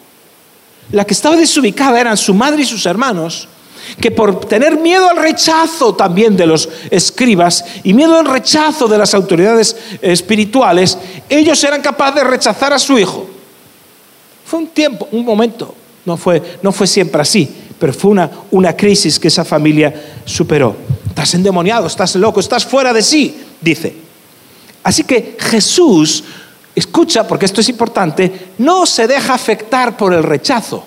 la 0.91 1.05
que 1.05 1.13
estaba 1.13 1.37
desubicada 1.37 2.01
eran 2.01 2.17
su 2.17 2.33
madre 2.33 2.63
y 2.63 2.65
sus 2.65 2.87
hermanos, 2.87 3.47
que 4.01 4.11
por 4.11 4.41
tener 4.47 4.79
miedo 4.79 5.09
al 5.09 5.17
rechazo 5.17 5.95
también 5.95 6.37
de 6.37 6.47
los 6.47 6.69
escribas 6.91 7.65
y 7.83 7.93
miedo 7.93 8.19
al 8.19 8.27
rechazo 8.27 8.89
de 8.89 8.99
las 8.99 9.15
autoridades 9.15 9.77
espirituales, 10.01 10.99
ellos 11.29 11.63
eran 11.65 11.81
capaces 11.81 12.17
de 12.17 12.25
rechazar 12.25 12.73
a 12.73 12.79
su 12.79 12.99
hijo. 12.99 13.27
Fue 14.45 14.61
un 14.61 14.69
tiempo, 14.69 15.09
un 15.13 15.25
momento, 15.25 15.75
no 16.05 16.17
fue, 16.17 16.43
no 16.63 16.73
fue 16.73 16.87
siempre 16.87 17.23
así, 17.23 17.49
pero 17.79 17.93
fue 17.93 18.11
una, 18.11 18.31
una 18.51 18.77
crisis 18.77 19.19
que 19.19 19.29
esa 19.29 19.45
familia 19.45 19.95
superó. 20.25 20.77
Estás 21.09 21.35
endemoniado, 21.35 21.87
estás 21.87 22.15
loco, 22.17 22.41
estás 22.41 22.65
fuera 22.65 22.93
de 22.93 23.03
sí, 23.03 23.37
dice. 23.61 23.95
Así 24.83 25.05
que 25.05 25.37
Jesús, 25.39 26.25
escucha, 26.75 27.27
porque 27.27 27.47
esto 27.47 27.61
es 27.61 27.69
importante, 27.69 28.51
no 28.59 28.87
se 28.87 29.07
deja 29.07 29.35
afectar 29.35 29.97
por 29.97 30.13
el 30.13 30.23
rechazo. 30.23 30.85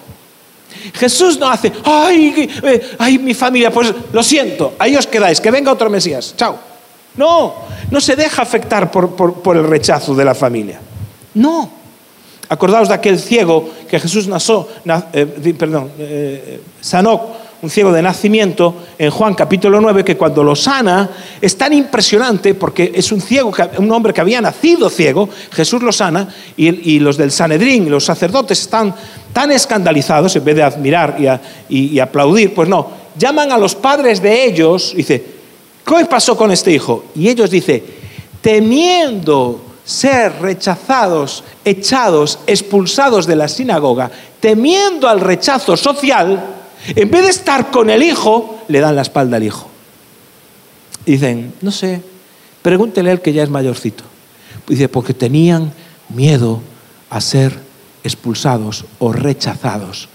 Jesús 0.93 1.39
no 1.39 1.49
hace, 1.49 1.71
ay, 1.83 2.49
eh, 2.63 2.95
ay, 2.99 3.17
mi 3.17 3.33
familia, 3.33 3.71
pues 3.71 3.93
lo 4.11 4.23
siento, 4.23 4.73
ahí 4.79 4.95
os 4.95 5.07
quedáis, 5.07 5.39
que 5.39 5.51
venga 5.51 5.71
otro 5.71 5.89
Mesías, 5.89 6.33
chao. 6.37 6.57
No, 7.17 7.53
no 7.91 8.01
se 8.01 8.15
deja 8.15 8.41
afectar 8.41 8.91
por, 8.91 9.55
el 9.55 9.63
rechazo 9.63 10.13
de 10.13 10.25
la 10.25 10.35
familia. 10.35 10.79
No. 11.33 11.69
Acordaos 12.49 12.89
de 12.89 12.93
aquel 12.93 13.19
ciego 13.19 13.69
que 13.89 13.99
Jesús 13.99 14.27
nasó, 14.27 14.69
eh, 15.13 15.55
perdón, 15.57 15.91
eh, 15.97 16.61
sanó 16.81 17.44
un 17.65 17.71
ciego 17.71 17.91
de 17.91 18.03
nacimiento 18.03 18.75
en 18.95 19.09
Juan 19.09 19.33
capítulo 19.33 19.81
9, 19.81 20.05
que 20.05 20.15
cuando 20.15 20.43
lo 20.43 20.55
sana 20.55 21.09
es 21.41 21.57
tan 21.57 21.73
impresionante 21.73 22.53
porque 22.53 22.91
es 22.93 23.11
un 23.11 23.19
ciego, 23.19 23.51
un 23.79 23.91
hombre 23.91 24.13
que 24.13 24.21
había 24.21 24.39
nacido 24.39 24.87
ciego, 24.87 25.27
Jesús 25.51 25.81
lo 25.81 25.91
sana 25.91 26.29
y, 26.55 26.99
los 26.99 27.17
del 27.17 27.31
Sanedrín, 27.31 27.89
los 27.89 28.05
sacerdotes 28.05 28.61
están 28.61 28.93
tan 29.33 29.51
escandalizados, 29.51 30.35
en 30.35 30.45
vez 30.45 30.55
de 30.55 30.61
admirar 30.61 31.17
y, 31.67 31.99
aplaudir, 31.99 32.53
pues 32.53 32.69
no, 32.69 32.87
llaman 33.17 33.51
a 33.51 33.57
los 33.57 33.73
padres 33.73 34.21
de 34.21 34.45
ellos 34.45 34.93
dice, 34.95 35.25
¿qué 35.83 36.05
pasó 36.05 36.37
con 36.37 36.51
este 36.51 36.71
hijo? 36.71 37.05
Y 37.15 37.29
ellos 37.29 37.49
dicen, 37.49 37.83
temiendo 38.41 39.59
ser 39.83 40.39
rechazados, 40.39 41.43
echados, 41.63 42.37
expulsados 42.45 43.25
de 43.25 43.35
la 43.35 43.47
sinagoga, 43.47 44.11
temiendo 44.39 45.09
al 45.09 45.19
rechazo 45.19 45.75
social, 45.75 46.54
en 46.87 47.09
vez 47.09 47.23
de 47.23 47.29
estar 47.29 47.71
con 47.71 47.89
el 47.89 48.03
hijo, 48.03 48.59
le 48.67 48.79
dan 48.79 48.95
la 48.95 49.01
espalda 49.01 49.37
al 49.37 49.43
hijo. 49.43 49.69
dicen, 51.05 51.53
no 51.61 51.71
sé, 51.71 52.01
pregúntele 52.61 53.09
a 53.09 53.13
él 53.13 53.21
que 53.21 53.33
ya 53.33 53.43
es 53.43 53.49
mayorcito. 53.49 54.03
Dice, 54.67 54.89
porque 54.89 55.13
tenían 55.13 55.71
miedo 56.09 56.61
a 57.09 57.21
ser 57.21 57.57
expulsados 58.03 58.85
o 58.99 59.11
rechazados 59.11 60.09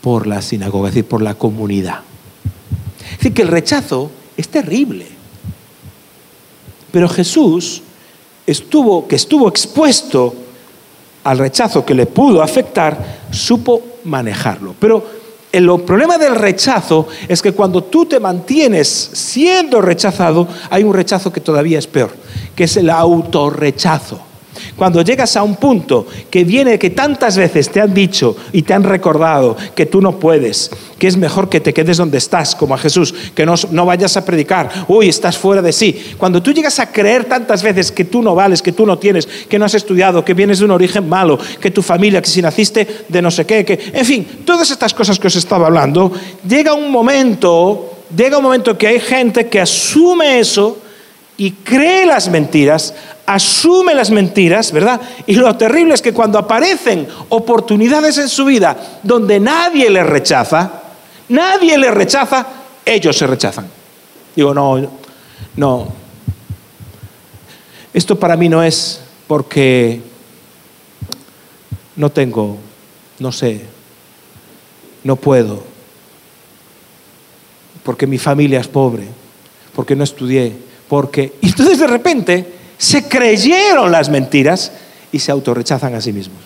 por 0.00 0.26
la 0.26 0.42
sinagoga, 0.42 0.88
es 0.88 0.94
decir, 0.94 1.08
por 1.08 1.22
la 1.22 1.34
comunidad. 1.34 2.00
Es 3.12 3.18
decir, 3.18 3.34
que 3.34 3.42
el 3.42 3.48
rechazo 3.48 4.10
es 4.36 4.48
terrible. 4.48 5.06
Pero 6.90 7.08
Jesús 7.08 7.82
estuvo, 8.46 9.08
que 9.08 9.16
estuvo 9.16 9.48
expuesto 9.48 10.34
al 11.24 11.38
rechazo 11.38 11.84
que 11.84 11.94
le 11.94 12.06
pudo 12.06 12.42
afectar, 12.42 13.20
supo 13.30 13.82
manejarlo. 14.04 14.74
Pero 14.78 15.23
el 15.54 15.70
problema 15.82 16.18
del 16.18 16.34
rechazo 16.34 17.06
es 17.28 17.40
que 17.40 17.52
cuando 17.52 17.84
tú 17.84 18.06
te 18.06 18.18
mantienes 18.18 18.88
siendo 19.12 19.80
rechazado, 19.80 20.48
hay 20.68 20.82
un 20.82 20.92
rechazo 20.92 21.32
que 21.32 21.40
todavía 21.40 21.78
es 21.78 21.86
peor, 21.86 22.10
que 22.56 22.64
es 22.64 22.76
el 22.76 22.90
autorrechazo. 22.90 24.20
Cuando 24.76 25.02
llegas 25.02 25.36
a 25.36 25.42
un 25.42 25.56
punto 25.56 26.06
que 26.30 26.44
viene 26.44 26.78
que 26.78 26.90
tantas 26.90 27.36
veces 27.36 27.70
te 27.70 27.80
han 27.80 27.94
dicho 27.94 28.36
y 28.52 28.62
te 28.62 28.74
han 28.74 28.84
recordado 28.84 29.56
que 29.74 29.86
tú 29.86 30.00
no 30.00 30.18
puedes, 30.18 30.70
que 30.98 31.06
es 31.06 31.16
mejor 31.16 31.48
que 31.48 31.60
te 31.60 31.72
quedes 31.72 31.96
donde 31.96 32.18
estás, 32.18 32.54
como 32.54 32.74
a 32.74 32.78
Jesús, 32.78 33.14
que 33.34 33.46
no, 33.46 33.54
no 33.70 33.86
vayas 33.86 34.16
a 34.16 34.24
predicar, 34.24 34.70
uy, 34.88 35.08
estás 35.08 35.38
fuera 35.38 35.62
de 35.62 35.72
sí. 35.72 36.14
Cuando 36.18 36.42
tú 36.42 36.52
llegas 36.52 36.78
a 36.78 36.90
creer 36.90 37.24
tantas 37.24 37.62
veces 37.62 37.92
que 37.92 38.04
tú 38.04 38.22
no 38.22 38.34
vales, 38.34 38.62
que 38.62 38.72
tú 38.72 38.86
no 38.86 38.98
tienes, 38.98 39.26
que 39.26 39.58
no 39.58 39.64
has 39.64 39.74
estudiado, 39.74 40.24
que 40.24 40.34
vienes 40.34 40.58
de 40.58 40.64
un 40.64 40.70
origen 40.70 41.08
malo, 41.08 41.38
que 41.60 41.70
tu 41.70 41.82
familia, 41.82 42.22
que 42.22 42.30
si 42.30 42.42
naciste 42.42 43.04
de 43.08 43.22
no 43.22 43.30
sé 43.30 43.44
qué, 43.46 43.64
que, 43.64 43.78
en 43.92 44.04
fin, 44.04 44.26
todas 44.44 44.70
estas 44.70 44.94
cosas 44.94 45.18
que 45.18 45.26
os 45.26 45.36
estaba 45.36 45.66
hablando, 45.66 46.12
llega 46.46 46.74
un 46.74 46.90
momento, 46.90 47.98
llega 48.16 48.38
un 48.38 48.44
momento 48.44 48.76
que 48.76 48.86
hay 48.86 49.00
gente 49.00 49.48
que 49.48 49.60
asume 49.60 50.38
eso 50.38 50.78
y 51.36 51.50
cree 51.50 52.06
las 52.06 52.28
mentiras, 52.28 52.94
asume 53.26 53.94
las 53.94 54.10
mentiras, 54.10 54.70
¿verdad? 54.70 55.00
Y 55.26 55.34
lo 55.34 55.56
terrible 55.56 55.94
es 55.94 56.02
que 56.02 56.12
cuando 56.12 56.38
aparecen 56.38 57.08
oportunidades 57.28 58.18
en 58.18 58.28
su 58.28 58.44
vida 58.44 58.76
donde 59.02 59.40
nadie 59.40 59.90
le 59.90 60.04
rechaza, 60.04 60.82
nadie 61.28 61.76
le 61.76 61.90
rechaza, 61.90 62.46
ellos 62.84 63.16
se 63.16 63.26
rechazan. 63.26 63.66
Digo, 64.36 64.54
no, 64.54 64.90
no. 65.56 65.88
Esto 67.92 68.18
para 68.18 68.36
mí 68.36 68.48
no 68.48 68.62
es 68.62 69.00
porque 69.26 70.00
no 71.96 72.10
tengo, 72.10 72.58
no 73.18 73.32
sé, 73.32 73.64
no 75.04 75.16
puedo, 75.16 75.62
porque 77.84 78.06
mi 78.06 78.18
familia 78.18 78.60
es 78.60 78.68
pobre, 78.68 79.06
porque 79.74 79.94
no 79.94 80.02
estudié, 80.02 80.56
porque... 80.94 81.32
Y 81.40 81.48
entonces 81.48 81.80
de 81.80 81.88
repente 81.88 82.52
se 82.78 83.08
creyeron 83.08 83.90
las 83.90 84.08
mentiras 84.08 84.70
y 85.10 85.18
se 85.18 85.32
autorrechazan 85.32 85.92
a 85.96 86.00
sí 86.00 86.12
mismos. 86.12 86.38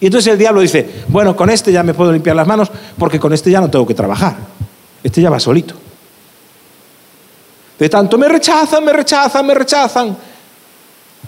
Y 0.00 0.06
entonces 0.06 0.32
el 0.32 0.38
diablo 0.40 0.60
dice, 0.60 1.04
bueno, 1.06 1.36
con 1.36 1.48
este 1.50 1.70
ya 1.70 1.84
me 1.84 1.94
puedo 1.94 2.10
limpiar 2.10 2.34
las 2.34 2.48
manos 2.48 2.68
porque 2.98 3.20
con 3.20 3.32
este 3.32 3.52
ya 3.52 3.60
no 3.60 3.70
tengo 3.70 3.86
que 3.86 3.94
trabajar. 3.94 4.34
Este 5.04 5.22
ya 5.22 5.30
va 5.30 5.38
solito. 5.38 5.76
De 7.78 7.88
tanto 7.88 8.18
me 8.18 8.28
rechazan, 8.28 8.84
me 8.84 8.92
rechazan, 8.92 9.46
me 9.46 9.54
rechazan. 9.54 10.16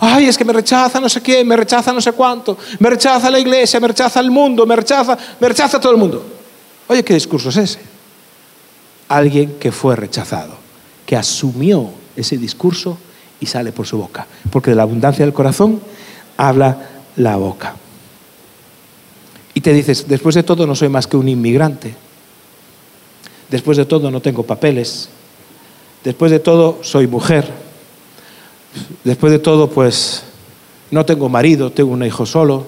Ay, 0.01 0.27
es 0.27 0.37
que 0.37 0.45
me 0.45 0.53
rechaza 0.53 0.99
no 0.99 1.09
sé 1.09 1.23
quién, 1.23 1.47
me 1.47 1.57
rechaza 1.57 1.93
no 1.93 2.01
sé 2.01 2.11
cuánto, 2.11 2.59
me 2.81 2.91
rechaza 2.91 3.31
la 3.31 3.39
iglesia, 3.39 3.79
me 3.79 3.87
rechaza 3.87 4.19
el 4.19 4.33
mundo, 4.33 4.67
me 4.67 4.75
rechaza, 4.75 5.17
me 5.39 5.47
rechaza 5.47 5.79
todo 5.79 5.93
el 5.93 5.99
mundo. 5.99 6.27
Oye, 6.89 7.05
¿qué 7.05 7.15
discurso 7.15 7.51
es 7.51 7.57
ese? 7.57 7.79
Alguien 9.07 9.61
que 9.61 9.71
fue 9.71 9.95
rechazado, 9.95 10.57
que 11.07 11.17
asumió 11.17 12.03
ese 12.17 12.39
discurso 12.39 12.99
y 13.41 13.47
sale 13.47 13.73
por 13.73 13.87
su 13.87 13.99
boca. 13.99 14.27
Porque 14.51 14.71
de 14.71 14.77
la 14.77 14.83
abundancia 14.83 15.25
del 15.25 15.35
corazón 15.35 15.81
habla 16.37 16.91
la 17.17 17.37
boca. 17.37 17.77
Y 19.55 19.61
te 19.61 19.73
dices, 19.73 20.09
después 20.09 20.35
de 20.35 20.43
todo 20.43 20.67
no 20.67 20.75
soy 20.75 20.89
más 20.89 21.07
que 21.07 21.17
un 21.17 21.29
inmigrante. 21.29 21.95
Después 23.51 23.77
de 23.77 23.85
todo 23.85 24.11
no 24.11 24.21
tengo 24.21 24.43
papeles. 24.43 25.09
Después 26.03 26.33
de 26.33 26.41
todo 26.41 26.79
soy 26.83 27.07
mujer. 27.07 27.49
Después 29.05 29.33
de 29.33 29.39
todo 29.39 29.71
pues 29.71 30.25
no 30.91 31.05
tengo 31.05 31.29
marido, 31.29 31.71
tengo 31.71 31.93
un 31.93 32.05
hijo 32.05 32.27
solo. 32.27 32.67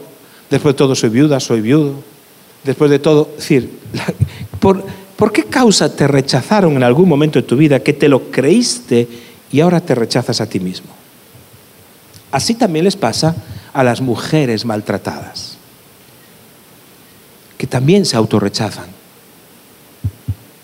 Después 0.48 0.74
de 0.74 0.78
todo 0.78 0.94
soy 0.94 1.10
viuda, 1.10 1.40
soy 1.40 1.60
viudo. 1.60 1.94
Después 2.62 2.90
de 2.90 2.98
todo, 2.98 3.28
es 3.32 3.36
decir, 3.38 3.78
¿por, 4.60 4.84
¿por 5.16 5.32
qué 5.32 5.44
causa 5.44 5.94
te 5.94 6.06
rechazaron 6.06 6.76
en 6.76 6.82
algún 6.82 7.08
momento 7.08 7.40
de 7.40 7.44
tu 7.46 7.56
vida 7.56 7.80
que 7.80 7.92
te 7.92 8.08
lo 8.08 8.30
creíste 8.30 9.08
y 9.52 9.60
ahora 9.60 9.80
te 9.80 9.94
rechazas 9.94 10.40
a 10.40 10.46
ti 10.46 10.60
mismo. 10.60 10.88
Así 12.30 12.54
también 12.54 12.84
les 12.84 12.96
pasa 12.96 13.34
a 13.72 13.84
las 13.84 14.00
mujeres 14.00 14.64
maltratadas, 14.64 15.56
que 17.56 17.66
también 17.66 18.04
se 18.04 18.16
autorrechazan. 18.16 18.96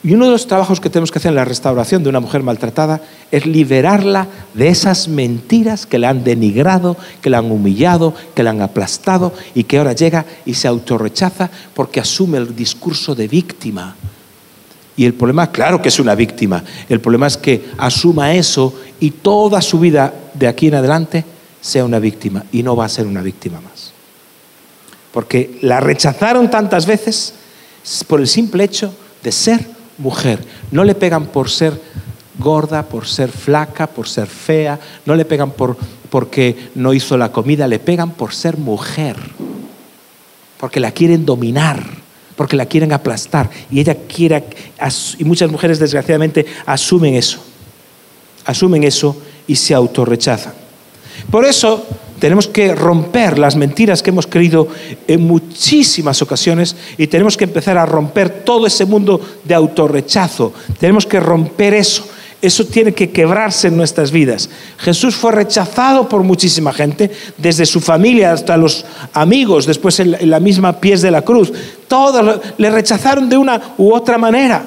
Y 0.05 0.15
uno 0.15 0.25
de 0.25 0.33
los 0.33 0.49
trabajos 0.49 0.81
que 0.81 0.91
tenemos 0.91 1.13
que 1.13 1.19
hacer 1.19 1.29
en 1.29 1.37
la 1.37 1.45
restauración 1.45 2.03
de 2.03 2.09
una 2.09 2.19
mujer 2.19 2.43
maltratada 2.43 3.01
es 3.31 3.47
liberarla 3.47 4.27
de 4.53 4.67
esas 4.67 5.07
mentiras 5.07 5.87
que 5.87 6.01
la 6.01 6.09
han 6.09 6.25
denigrado, 6.25 6.97
que 7.21 7.31
la 7.31 7.39
han 7.39 7.53
humillado, 7.53 8.13
que 8.35 8.43
la 8.43 8.51
han 8.51 8.63
aplastado 8.63 9.33
y 9.55 9.63
que 9.63 9.79
ahora 9.79 9.93
llega 9.93 10.27
y 10.45 10.55
se 10.55 10.67
autorrechaza 10.67 11.51
porque 11.73 12.01
asume 12.01 12.39
el 12.39 12.57
discurso 12.57 13.15
de 13.15 13.29
víctima 13.29 13.95
y 14.97 15.05
el 15.07 15.15
problema, 15.15 15.51
claro 15.51 15.81
que 15.81 15.89
es 15.89 15.99
una 15.99 16.15
víctima, 16.15 16.63
el 16.89 17.01
problema 17.01 17.27
es 17.27 17.37
que 17.37 17.65
asuma 17.79 18.35
eso 18.35 18.75
y 19.01 19.11
toda 19.11 19.63
su 19.63 19.79
vida 19.79 20.13
de 20.35 20.47
aquí 20.47 20.69
en 20.69 20.75
adelante 20.75 21.25
sea 21.61 21.85
una 21.85 21.99
víctima 21.99 22.45
y 22.53 22.63
no 22.63 22.77
va 22.77 22.85
a 22.85 22.91
ser 22.91 23.07
una 23.07 23.23
víctima 23.23 23.61
más. 23.61 23.93
Porque 25.13 25.59
la 25.63 25.81
rechazaron 25.81 26.51
tantas 26.51 26.87
veces 26.87 27.35
por 28.07 28.21
el 28.21 28.29
simple 28.29 28.65
hecho 28.65 28.95
de 29.23 29.33
ser 29.33 29.67
mujer. 29.99 30.45
No 30.71 30.85
le 30.85 30.95
pegan 30.95 31.27
por 31.27 31.49
ser 31.49 31.81
gorda, 32.39 32.83
por 32.83 33.07
ser 33.07 33.31
flaca, 33.31 33.87
por 33.87 34.09
ser 34.09 34.27
fea, 34.27 34.79
no 35.07 35.15
le 35.15 35.25
pegan 35.25 35.53
por, 35.53 35.77
porque 36.11 36.71
no 36.75 36.93
hizo 36.93 37.17
la 37.17 37.33
comida, 37.33 37.69
le 37.69 37.79
pegan 37.79 38.11
por 38.11 38.35
ser 38.35 38.57
mujer, 38.57 39.17
porque 40.59 40.81
la 40.81 40.93
quieren 40.93 41.25
dominar 41.25 42.02
porque 42.43 42.57
la 42.57 42.67
quieren 42.67 42.93
aplastar 42.93 43.49
y 43.71 43.79
ella 43.79 43.97
quiere, 44.09 44.43
y 45.17 45.23
muchas 45.23 45.49
mujeres 45.49 45.79
desgraciadamente 45.79 46.45
asumen 46.67 47.15
eso, 47.15 47.39
asumen 48.45 48.83
eso 48.83 49.17
y 49.47 49.55
se 49.55 49.73
autorrechazan. 49.73 50.53
Por 51.31 51.45
eso 51.45 51.87
tenemos 52.19 52.49
que 52.49 52.75
romper 52.75 53.39
las 53.39 53.55
mentiras 53.55 54.03
que 54.03 54.11
hemos 54.11 54.27
creído 54.27 54.67
en 55.07 55.23
muchísimas 55.25 56.21
ocasiones 56.21 56.75
y 56.99 57.07
tenemos 57.07 57.37
que 57.37 57.45
empezar 57.45 57.79
a 57.79 57.87
romper 57.87 58.43
todo 58.43 58.67
ese 58.67 58.87
mundo 58.87 59.21
de 59.45 59.55
autorrechazo. 59.55 60.53
Tenemos 60.81 61.07
que 61.07 61.21
romper 61.21 61.75
eso. 61.75 62.09
Eso 62.43 62.67
tiene 62.67 62.93
que 62.93 63.11
quebrarse 63.11 63.69
en 63.69 63.77
nuestras 63.77 64.11
vidas. 64.11 64.51
Jesús 64.79 65.15
fue 65.15 65.31
rechazado 65.31 66.09
por 66.09 66.25
muchísima 66.25 66.73
gente, 66.73 67.11
desde 67.39 67.65
su 67.65 67.81
familia 67.81 68.33
hasta 68.33 68.57
los 68.57 68.85
amigos, 69.15 69.65
después 69.65 70.01
en 70.01 70.29
la 70.29 70.41
misma 70.41 70.81
pies 70.81 71.03
de 71.03 71.13
la 71.13 71.23
cruz. 71.23 71.53
Todos 71.87 72.41
le 72.59 72.71
rechazaron 72.71 73.29
de 73.29 73.37
una 73.37 73.75
u 73.79 73.95
otra 73.95 74.19
manera. 74.19 74.65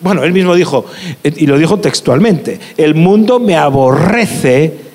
Bueno, 0.00 0.24
él 0.24 0.32
mismo 0.32 0.54
dijo, 0.56 0.84
y 1.22 1.46
lo 1.46 1.56
dijo 1.56 1.78
textualmente, 1.78 2.58
el 2.76 2.96
mundo 2.96 3.38
me 3.38 3.56
aborrece 3.56 4.85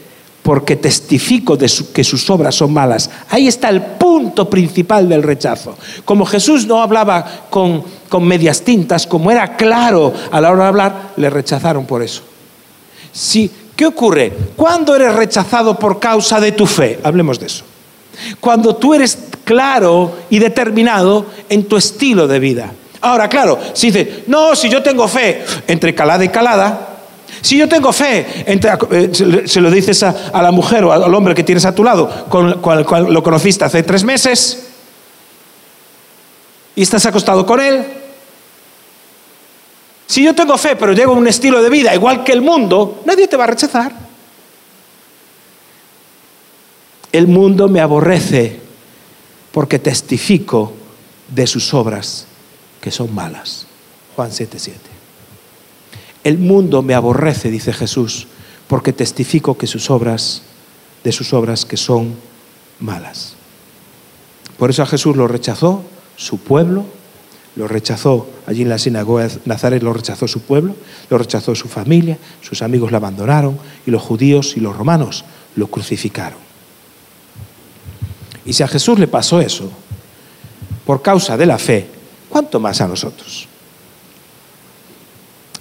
porque 0.42 0.76
testifico 0.76 1.56
de 1.56 1.72
que 1.94 2.04
sus 2.04 2.30
obras 2.30 2.56
son 2.56 2.74
malas. 2.74 3.10
Ahí 3.30 3.48
está 3.48 3.70
el 3.70 3.82
punto 3.82 4.50
principal 4.50 5.08
del 5.08 5.24
rechazo. 5.24 5.78
Como 6.04 6.26
Jesús 6.26 6.66
no 6.66 6.82
hablaba 6.82 7.46
con, 7.50 7.84
con 8.10 8.24
medias 8.24 8.62
tintas, 8.62 9.06
como 9.06 9.32
era 9.32 9.56
claro 9.56 10.14
a 10.32 10.42
la 10.42 10.52
hora 10.52 10.64
de 10.64 10.70
hablar, 10.70 11.12
le 11.18 11.30
rechazaron 11.30 11.86
por 11.86 12.02
eso. 12.02 12.24
Sí, 13.12 13.52
¿Qué 13.82 13.88
ocurre? 13.88 14.32
Cuando 14.56 14.96
eres 14.96 15.16
rechazado 15.16 15.74
por 15.80 16.00
causa 16.00 16.39
de 16.39 16.52
tu 16.52 16.68
fe? 16.68 17.00
Hablemos 17.02 17.39
de 17.39 17.48
eso. 17.48 17.64
Cuando 18.39 18.76
tú 18.76 18.94
eres 18.94 19.18
claro 19.44 20.20
y 20.30 20.38
determinado 20.38 21.26
en 21.50 21.64
tu 21.64 21.78
estilo 21.78 22.28
de 22.28 22.39
vida. 22.39 22.72
Ahora, 23.02 23.28
claro, 23.28 23.58
si 23.74 23.88
dices, 23.89 24.28
no, 24.28 24.56
si 24.56 24.70
yo 24.70 24.84
tengo 24.84 25.08
fe 25.08 25.44
entre 25.68 25.96
calada 25.96 26.24
y 26.24 26.30
calada, 26.30 26.91
si 27.39 27.57
yo 27.57 27.69
tengo 27.69 27.93
fe, 27.93 28.43
eh, 28.45 29.43
se 29.45 29.61
lo 29.61 29.71
dices 29.71 30.03
a, 30.03 30.41
la 30.41 30.51
mujer 30.51 30.84
o 30.84 30.91
al 30.91 31.13
hombre 31.13 31.34
que 31.34 31.43
tienes 31.43 31.65
a 31.65 31.73
tu 31.73 31.84
lado, 31.84 32.27
con 32.27 32.59
cual, 32.61 32.86
cual 32.86 33.13
lo 33.13 33.23
conociste 33.23 33.63
hace 33.63 33.84
tres 33.84 34.03
meses, 34.03 34.67
y 36.75 36.82
estás 36.82 37.05
acostado 37.05 37.45
con 37.45 37.59
él. 37.59 37.86
Si 40.07 40.23
yo 40.23 40.36
tengo 40.36 40.57
fe, 40.57 40.75
pero 40.75 40.91
llevo 40.91 41.13
un 41.13 41.27
estilo 41.27 41.61
de 41.61 41.69
vida 41.69 41.95
igual 41.95 42.23
que 42.23 42.34
el 42.34 42.41
mundo, 42.41 43.01
nadie 43.05 43.27
te 43.27 43.38
va 43.38 43.45
a 43.45 43.47
rechazar. 43.47 43.93
El 47.11 47.27
mundo 47.27 47.69
me 47.69 47.79
aborrece 47.79 48.59
porque 49.51 49.79
testifico 49.79 50.73
de 51.29 51.47
sus 51.47 51.73
obras 51.73 52.25
que 52.82 52.91
son 52.91 53.13
malas. 53.13 53.67
Juan 54.15 54.32
7:7. 54.32 54.91
El 56.24 56.38
mundo 56.38 56.82
me 56.82 56.93
aborrece, 56.93 57.49
dice 57.49 57.74
Jesús, 57.74 58.28
porque 58.67 58.93
testifico 58.93 59.57
que 59.57 59.67
sus 59.67 59.89
obras, 59.89 60.43
de 61.03 61.11
sus 61.11 61.34
obras 61.34 61.65
que 61.65 61.78
son 61.78 62.15
malas. 62.80 63.36
Por 64.57 64.69
eso 64.69 64.84
a 64.84 64.86
Jesús 64.86 65.15
lo 65.15 65.28
rechazó 65.28 65.84
su 66.15 66.38
pueblo, 66.38 66.86
lo 67.55 67.67
rechazó 67.67 68.30
allí 68.45 68.61
en 68.61 68.69
la 68.69 68.78
sinagoga 68.78 69.28
de 69.28 69.39
Nazaret, 69.45 69.82
lo 69.84 69.91
rechazó 69.91 70.28
su 70.28 70.41
pueblo, 70.41 70.76
lo 71.09 71.17
rechazó 71.17 71.55
su 71.55 71.67
familia, 71.67 72.17
sus 72.41 72.61
amigos 72.61 72.91
lo 72.91 72.97
abandonaron 72.97 73.57
y 73.86 73.91
los 73.91 74.01
judíos 74.01 74.55
y 74.55 74.59
los 74.59 74.76
romanos 74.76 75.26
lo 75.55 75.67
crucificaron. 75.67 76.39
Y 78.45 78.53
si 78.53 78.63
a 78.63 78.67
Jesús 78.67 78.99
le 78.99 79.07
pasó 79.07 79.41
eso, 79.41 79.69
por 80.86 81.01
causa 81.01 81.38
de 81.38 81.45
la 81.45 81.57
fe, 81.57 81.88
¿cuánto 82.30 82.59
más 82.59 82.82
a 82.82 82.88
nosotros? 82.88 83.47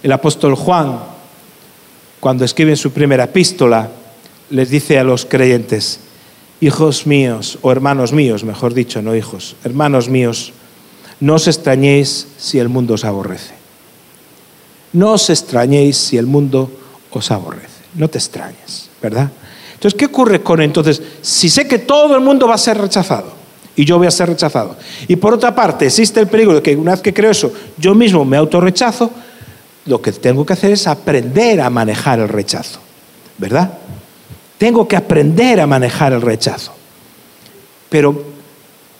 El 0.02 0.12
apóstol 0.12 0.54
Juan, 0.54 0.98
cuando 2.20 2.44
escribe 2.44 2.70
en 2.70 2.76
su 2.76 2.90
primera 2.92 3.24
epístola, 3.24 3.90
les 4.50 4.70
dice 4.70 4.98
a 4.98 5.04
los 5.04 5.26
creyentes, 5.26 6.00
hijos 6.60 7.06
míos, 7.06 7.58
o 7.62 7.70
hermanos 7.70 8.12
míos, 8.12 8.44
mejor 8.44 8.74
dicho, 8.74 9.02
no 9.02 9.14
hijos, 9.14 9.56
hermanos 9.64 10.08
míos, 10.08 10.52
no 11.20 11.34
os 11.34 11.48
extrañéis 11.48 12.28
si 12.38 12.58
el 12.58 12.68
mundo 12.68 12.94
os 12.94 13.04
aborrece. 13.04 13.54
No 14.92 15.12
os 15.12 15.28
extrañéis 15.28 15.96
si 15.96 16.16
el 16.16 16.26
mundo 16.26 16.70
os 17.10 17.30
aborrece. 17.30 17.68
No 17.94 18.08
te 18.08 18.18
extrañes, 18.18 18.88
¿verdad? 19.02 19.30
Entonces, 19.74 19.98
¿qué 19.98 20.06
ocurre 20.06 20.42
con 20.42 20.60
entonces? 20.62 21.02
Si 21.20 21.48
sé 21.48 21.68
que 21.68 21.78
todo 21.78 22.14
el 22.14 22.22
mundo 22.22 22.48
va 22.48 22.54
a 22.54 22.58
ser 22.58 22.78
rechazado 22.78 23.32
y 23.76 23.84
yo 23.84 23.98
voy 23.98 24.06
a 24.06 24.10
ser 24.10 24.28
rechazado, 24.28 24.76
y 25.08 25.16
por 25.16 25.34
otra 25.34 25.54
parte 25.54 25.86
existe 25.86 26.20
el 26.20 26.26
peligro 26.26 26.54
de 26.54 26.62
que 26.62 26.76
una 26.76 26.92
vez 26.92 27.00
que 27.00 27.14
creo 27.14 27.30
eso, 27.30 27.52
yo 27.78 27.94
mismo 27.94 28.24
me 28.24 28.36
autorrechazo, 28.36 29.10
lo 29.86 30.00
que 30.00 30.12
tengo 30.12 30.44
que 30.44 30.52
hacer 30.52 30.72
es 30.72 30.86
aprender 30.86 31.60
a 31.60 31.70
manejar 31.70 32.20
el 32.20 32.28
rechazo, 32.28 32.80
¿verdad? 33.38 33.72
Tengo 34.58 34.86
que 34.86 34.96
aprender 34.96 35.60
a 35.60 35.66
manejar 35.66 36.12
el 36.12 36.20
rechazo. 36.20 36.72
Pero 37.88 38.24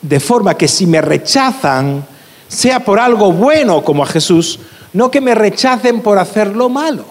de 0.01 0.21
forma 0.21 0.55
que 0.55 0.67
si 0.67 0.87
me 0.87 1.01
rechazan, 1.01 2.05
sea 2.49 2.81
por 2.81 2.99
algo 2.99 3.33
bueno 3.33 3.85
como 3.85 4.03
a 4.03 4.07
Jesús, 4.07 4.59
no 4.93 5.11
que 5.11 5.21
me 5.21 5.35
rechacen 5.35 6.01
por 6.01 6.19
hacer 6.19 6.57
lo 6.57 6.69
malo. 6.69 7.05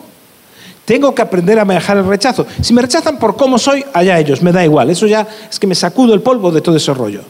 Tengo 0.84 1.14
que 1.14 1.22
aprender 1.22 1.60
a 1.60 1.66
manejar 1.66 1.98
el 1.98 2.06
rechazo. 2.06 2.48
Si 2.62 2.74
me 2.74 2.82
rechazan 2.82 3.20
por 3.20 3.38
cómo 3.38 3.60
soy, 3.60 3.86
allá 3.94 4.18
ellos, 4.20 4.42
me 4.42 4.52
da 4.52 4.66
igual. 4.66 4.90
Eso 4.90 5.06
ya 5.06 5.28
es 5.50 5.60
que 5.60 5.68
me 5.68 5.76
sacudo 5.76 6.16
el 6.16 6.22
polvo 6.22 6.52
de 6.52 6.62
todo 6.62 6.76
ese 6.76 6.94
rollo. 6.94 7.22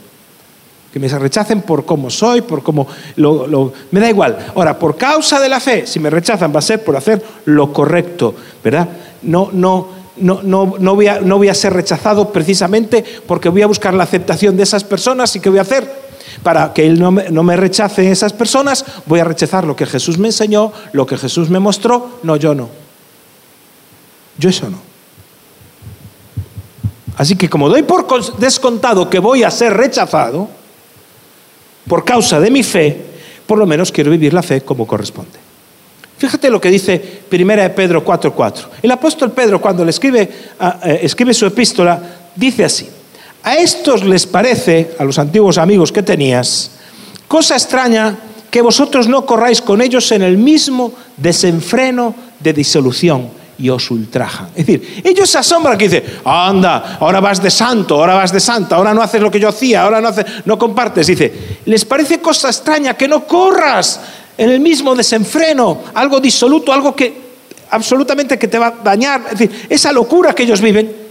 Que 0.91 0.99
me 0.99 1.07
rechacen 1.07 1.61
por 1.61 1.85
cómo 1.85 2.09
soy, 2.09 2.41
por 2.41 2.63
cómo... 2.63 2.87
Lo, 3.15 3.73
me 3.91 3.99
da 3.99 4.09
igual. 4.09 4.37
Ahora, 4.55 4.77
por 4.77 4.97
causa 4.97 5.39
de 5.39 5.49
la 5.49 5.59
fe, 5.59 5.85
si 5.85 5.99
me 5.99 6.09
rechazan 6.09 6.53
va 6.53 6.59
a 6.59 6.63
ser 6.63 6.83
por 6.83 6.97
hacer 6.97 7.23
lo 7.45 7.71
correcto, 7.71 8.33
¿verdad? 8.63 8.89
No, 9.21 9.49
no, 9.53 9.87
no, 10.17 10.41
no, 10.43 10.75
no, 10.79 10.95
voy 10.95 11.07
a, 11.07 11.19
no 11.21 11.37
voy 11.37 11.49
a 11.49 11.53
ser 11.53 11.73
rechazado 11.73 12.31
precisamente 12.31 13.03
porque 13.27 13.49
voy 13.49 13.61
a 13.61 13.67
buscar 13.67 13.93
la 13.93 14.03
aceptación 14.03 14.57
de 14.57 14.63
esas 14.63 14.83
personas 14.83 15.35
y 15.35 15.39
¿qué 15.39 15.49
voy 15.49 15.59
a 15.59 15.63
hacer? 15.63 16.09
Para 16.43 16.73
que 16.73 16.87
Él 16.87 16.99
no 16.99 17.11
me, 17.11 17.29
no 17.29 17.43
me 17.43 17.55
rechace 17.55 18.09
esas 18.09 18.33
personas, 18.33 18.85
voy 19.05 19.19
a 19.19 19.23
rechazar 19.23 19.65
lo 19.65 19.75
que 19.75 19.85
Jesús 19.85 20.17
me 20.17 20.29
enseñó, 20.29 20.71
lo 20.93 21.05
que 21.05 21.17
Jesús 21.17 21.49
me 21.49 21.59
mostró. 21.59 22.19
No, 22.23 22.35
yo 22.35 22.55
no. 22.55 22.69
Yo 24.37 24.49
eso 24.49 24.69
no. 24.69 24.77
Así 27.17 27.35
que 27.35 27.49
como 27.49 27.67
doy 27.67 27.83
por 27.83 28.07
descontado 28.37 29.09
que 29.09 29.19
voy 29.19 29.43
a 29.43 29.51
ser 29.51 29.75
rechazado 29.75 30.47
por 31.89 32.05
causa 32.05 32.39
de 32.39 32.51
mi 32.51 32.61
fe, 32.61 32.95
por 33.47 33.57
lo 33.57 33.65
menos 33.65 33.91
quiero 33.91 34.11
vivir 34.11 34.31
la 34.31 34.43
fe 34.43 34.61
como 34.61 34.85
corresponde. 34.85 35.39
Fíjate 36.19 36.49
lo 36.51 36.61
que 36.61 36.69
dice 36.69 37.21
1 37.31 37.55
de 37.55 37.69
Pedro 37.71 38.05
4:4. 38.05 38.69
El 38.83 38.91
apóstol 38.91 39.31
Pedro 39.31 39.59
cuando 39.59 39.83
le 39.83 39.89
escribe, 39.89 40.21
eh, 40.21 40.99
escribe 41.01 41.33
su 41.33 41.47
epístola 41.47 41.99
dice 42.35 42.63
así: 42.63 42.87
A 43.41 43.57
estos 43.57 44.03
les 44.03 44.27
parece, 44.27 44.91
a 44.99 45.03
los 45.03 45.17
antiguos 45.17 45.57
amigos 45.57 45.91
que 45.91 46.03
tenías, 46.03 46.71
cosa 47.27 47.55
extraña 47.55 48.17
que 48.51 48.61
vosotros 48.61 49.07
no 49.07 49.25
corráis 49.25 49.59
con 49.59 49.81
ellos 49.81 50.11
en 50.11 50.21
el 50.21 50.37
mismo 50.37 50.93
desenfreno 51.17 52.13
de 52.39 52.53
disolución 52.53 53.38
y 53.59 53.69
os 53.69 53.91
ultrajan. 53.91 54.49
Es 54.55 54.65
decir, 54.65 55.01
ellos 55.03 55.29
se 55.29 55.37
asombran 55.37 55.77
que 55.77 55.89
dicen, 55.89 56.03
anda, 56.23 56.97
ahora 56.99 57.19
vas 57.19 57.43
de 57.43 57.51
santo, 57.51 57.95
ahora 57.95 58.15
vas 58.15 58.31
de 58.31 58.39
santa, 58.39 58.77
ahora 58.77 58.93
no 58.93 59.01
haces 59.01 59.21
lo 59.21 59.29
que 59.29 59.39
yo 59.39 59.49
hacía, 59.49 59.83
ahora 59.83 59.99
no, 59.99 60.07
haces, 60.07 60.25
no 60.45 60.57
compartes. 60.57 61.07
Dice, 61.07 61.33
les 61.65 61.83
parece 61.85 62.19
cosa 62.19 62.47
extraña 62.47 62.95
que 62.95 63.07
no 63.07 63.27
corras 63.27 63.99
en 64.37 64.49
el 64.49 64.61
mismo 64.61 64.95
desenfreno, 64.95 65.83
algo 65.93 66.19
disoluto, 66.21 66.71
algo 66.71 66.95
que 66.95 67.29
absolutamente 67.71 68.39
que 68.39 68.47
te 68.47 68.57
va 68.57 68.67
a 68.67 68.83
dañar. 68.83 69.23
Es 69.31 69.39
decir, 69.39 69.67
esa 69.69 69.91
locura 69.91 70.33
que 70.33 70.43
ellos 70.43 70.61
viven. 70.61 71.09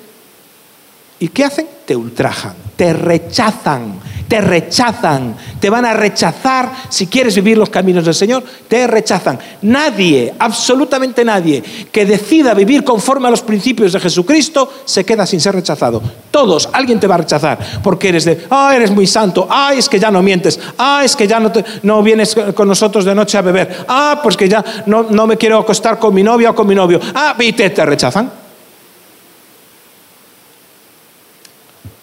¿Y 1.20 1.28
qué 1.28 1.44
hacen? 1.44 1.68
Te 1.84 1.94
ultrajan, 1.94 2.54
te 2.76 2.92
rechazan 2.92 4.00
te 4.28 4.40
rechazan, 4.40 5.34
te 5.58 5.70
van 5.70 5.86
a 5.86 5.94
rechazar 5.94 6.70
si 6.88 7.06
quieres 7.06 7.34
vivir 7.34 7.56
los 7.56 7.70
caminos 7.70 8.04
del 8.04 8.14
Señor, 8.14 8.44
te 8.68 8.86
rechazan. 8.86 9.38
Nadie, 9.62 10.34
absolutamente 10.38 11.24
nadie, 11.24 11.62
que 11.90 12.04
decida 12.04 12.52
vivir 12.54 12.84
conforme 12.84 13.28
a 13.28 13.30
los 13.30 13.40
principios 13.40 13.92
de 13.94 14.00
Jesucristo 14.00 14.70
se 14.84 15.04
queda 15.04 15.26
sin 15.26 15.40
ser 15.40 15.54
rechazado. 15.54 16.02
Todos, 16.30 16.68
alguien 16.72 17.00
te 17.00 17.06
va 17.06 17.14
a 17.14 17.18
rechazar 17.18 17.58
porque 17.82 18.10
eres 18.10 18.26
de, 18.26 18.46
ah, 18.50 18.72
eres 18.76 18.90
muy 18.90 19.06
santo, 19.06 19.48
ah, 19.50 19.72
es 19.74 19.88
que 19.88 19.98
ya 19.98 20.10
no 20.10 20.22
mientes, 20.22 20.60
ah, 20.76 21.00
es 21.02 21.16
que 21.16 21.26
ya 21.26 21.40
no, 21.40 21.50
no 21.82 22.02
vienes 22.02 22.36
con 22.54 22.68
nosotros 22.68 23.06
de 23.06 23.14
noche 23.14 23.38
a 23.38 23.42
beber, 23.42 23.86
ah, 23.88 24.20
pues 24.22 24.36
que 24.36 24.48
ya 24.48 24.62
no, 24.86 25.04
no 25.04 25.26
me 25.26 25.38
quiero 25.38 25.58
acostar 25.58 25.98
con 25.98 26.14
mi 26.14 26.22
novia 26.22 26.50
o 26.50 26.54
con 26.54 26.66
mi 26.66 26.74
novio, 26.74 27.00
ah, 27.14 27.34
y 27.38 27.52
te, 27.54 27.70
te 27.70 27.84
rechazan. 27.86 28.30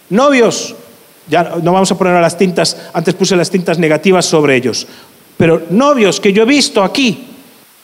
Novios, 0.10 0.76
ya 1.28 1.44
no 1.62 1.74
vamos 1.74 1.92
a 1.92 1.98
poner 1.98 2.14
a 2.16 2.22
las 2.22 2.38
tintas, 2.38 2.78
antes 2.94 3.14
puse 3.16 3.36
las 3.36 3.50
tintas 3.50 3.80
negativas 3.80 4.26
sobre 4.26 4.56
ellos. 4.56 4.88
Pero 5.38 5.64
novios 5.70 6.20
que 6.20 6.32
yo 6.32 6.44
he 6.44 6.46
visto 6.46 6.84
aquí, 6.84 7.28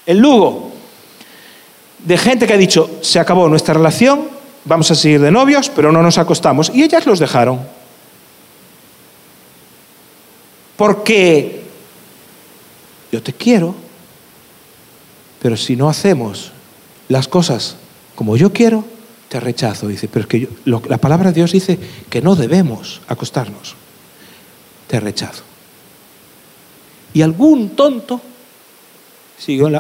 en 0.06 0.20
Lugo, 0.20 0.72
de 2.00 2.18
gente 2.18 2.48
que 2.48 2.54
ha 2.54 2.58
dicho, 2.58 3.00
se 3.02 3.20
acabó 3.20 3.48
nuestra 3.50 3.74
relación, 3.74 4.28
vamos 4.66 4.90
a 4.92 4.96
seguir 4.96 5.22
de 5.22 5.32
novios, 5.32 5.70
pero 5.70 5.92
no 5.92 6.02
nos 6.02 6.18
acostamos. 6.18 6.72
Y 6.74 6.84
ellas 6.84 7.06
los 7.06 7.20
dejaron. 7.20 7.60
Porque 10.78 11.62
yo 13.12 13.22
te 13.22 13.34
quiero, 13.34 13.76
pero 15.42 15.58
si 15.58 15.76
no 15.76 15.90
hacemos 15.90 16.52
las 17.08 17.28
cosas 17.28 17.76
como 18.16 18.38
yo 18.38 18.52
quiero, 18.54 18.84
te 19.32 19.40
rechazo. 19.40 19.88
Dice, 19.88 20.10
pero 20.10 20.24
es 20.24 20.28
que 20.28 20.50
la 20.66 20.98
palabra 20.98 21.30
de 21.30 21.36
Dios 21.36 21.54
dice 21.54 21.80
que 22.10 22.22
no 22.22 22.36
debemos 22.36 23.00
acostarnos. 23.08 23.76
Te 24.88 25.00
rechazo. 25.00 25.44
Y 27.14 27.22
algún 27.22 27.70
tonto 27.70 28.20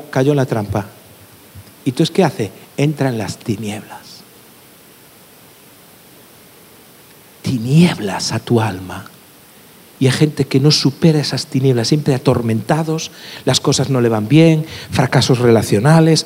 cayó 0.09 0.31
en 0.31 0.37
la 0.37 0.45
trampa. 0.45 0.85
¿Y 1.83 1.89
entonces 1.89 2.15
qué 2.15 2.23
hace? 2.23 2.49
Entra 2.77 3.09
en 3.09 3.17
las 3.17 3.39
tinieblas. 3.39 4.21
Tinieblas 7.41 8.31
a 8.31 8.39
tu 8.39 8.61
alma 8.61 9.11
y 10.01 10.07
hay 10.07 10.13
gente 10.13 10.45
que 10.45 10.59
no 10.59 10.71
supera 10.71 11.19
esas 11.19 11.45
tinieblas, 11.45 11.89
siempre 11.89 12.15
atormentados, 12.15 13.11
las 13.45 13.59
cosas 13.59 13.91
no 13.91 14.01
le 14.01 14.09
van 14.09 14.27
bien, 14.27 14.65
fracasos 14.89 15.37
relacionales. 15.37 16.25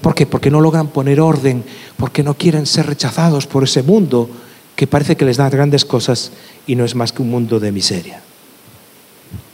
¿Por 0.00 0.14
qué? 0.14 0.24
Porque 0.24 0.50
no 0.50 0.62
logran 0.62 0.88
poner 0.88 1.20
orden, 1.20 1.64
porque 1.98 2.22
no 2.22 2.32
quieren 2.32 2.64
ser 2.64 2.86
rechazados 2.86 3.46
por 3.46 3.64
ese 3.64 3.82
mundo 3.82 4.30
que 4.74 4.86
parece 4.86 5.18
que 5.18 5.26
les 5.26 5.36
da 5.36 5.50
grandes 5.50 5.84
cosas 5.84 6.32
y 6.66 6.76
no 6.76 6.86
es 6.86 6.94
más 6.94 7.12
que 7.12 7.20
un 7.20 7.28
mundo 7.28 7.60
de 7.60 7.72
miseria. 7.72 8.22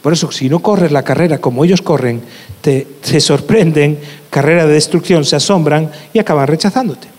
Por 0.01 0.13
eso, 0.13 0.31
si 0.31 0.47
no 0.47 0.59
corres 0.59 0.93
la 0.93 1.03
carrera 1.03 1.39
como 1.39 1.65
ellos 1.65 1.81
corren, 1.81 2.21
te, 2.61 2.87
te 3.01 3.19
sorprenden, 3.19 3.99
carrera 4.29 4.65
de 4.65 4.75
destrucción, 4.75 5.25
se 5.25 5.35
asombran 5.35 5.91
y 6.13 6.19
acaban 6.19 6.47
rechazándote. 6.47 7.09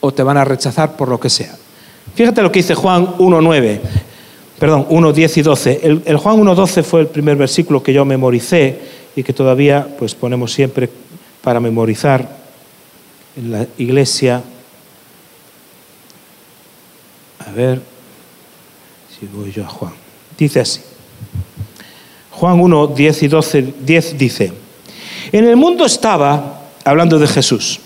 O 0.00 0.12
te 0.12 0.24
van 0.24 0.36
a 0.36 0.44
rechazar 0.44 0.96
por 0.96 1.08
lo 1.08 1.20
que 1.20 1.30
sea. 1.30 1.54
Fíjate 2.16 2.42
lo 2.42 2.50
que 2.50 2.58
dice 2.58 2.74
Juan 2.74 3.06
1.9 3.18 3.80
perdón, 4.58 4.86
1, 4.88 5.12
10 5.12 5.36
y 5.36 5.42
12. 5.42 5.80
El, 6.04 6.16
Juan 6.16 6.38
1, 6.38 6.54
12 6.54 6.82
fue 6.82 7.00
el 7.00 7.06
primer 7.08 7.36
versículo 7.36 7.82
que 7.82 7.92
yo 7.92 8.04
memoricé 8.04 8.78
y 9.16 9.22
que 9.22 9.32
todavía 9.32 9.86
pues 9.98 10.14
ponemos 10.14 10.52
siempre 10.52 10.88
para 11.42 11.60
memorizar 11.60 12.28
en 13.36 13.52
la 13.52 13.66
iglesia. 13.78 14.42
A 17.46 17.50
ver 17.52 17.80
si 19.18 19.26
voy 19.26 19.52
yo 19.52 19.64
a 19.64 19.68
Juan. 19.68 19.92
Dice 20.38 20.60
así. 20.60 20.80
Juan 22.30 22.60
1, 22.60 22.86
10 22.88 23.22
y 23.22 23.28
12, 23.28 23.74
10 23.80 24.18
dice, 24.18 24.52
en 25.30 25.44
el 25.44 25.56
mundo 25.56 25.84
estaba, 25.84 26.62
hablando 26.84 27.18
de 27.18 27.28
Jesús, 27.28 27.80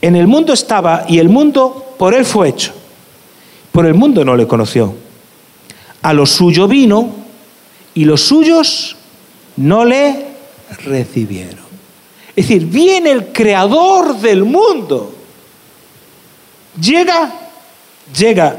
en 0.00 0.16
el 0.16 0.26
mundo 0.26 0.54
estaba 0.54 1.04
y 1.06 1.18
el 1.18 1.28
mundo 1.28 1.94
por 1.98 2.14
él 2.14 2.24
fue 2.24 2.48
hecho. 2.48 2.72
Por 3.72 3.84
el 3.84 3.94
mundo 3.94 4.24
no 4.24 4.36
le 4.36 4.46
conoció 4.46 4.94
a 6.02 6.12
lo 6.12 6.26
suyo 6.26 6.68
vino 6.68 7.14
y 7.94 8.04
los 8.04 8.22
suyos 8.22 8.96
no 9.56 9.84
le 9.84 10.26
recibieron. 10.84 11.66
Es 12.36 12.48
decir, 12.48 12.66
viene 12.66 13.10
el 13.10 13.32
creador 13.32 14.16
del 14.18 14.44
mundo. 14.44 15.12
Llega, 16.80 17.32
llega 18.16 18.56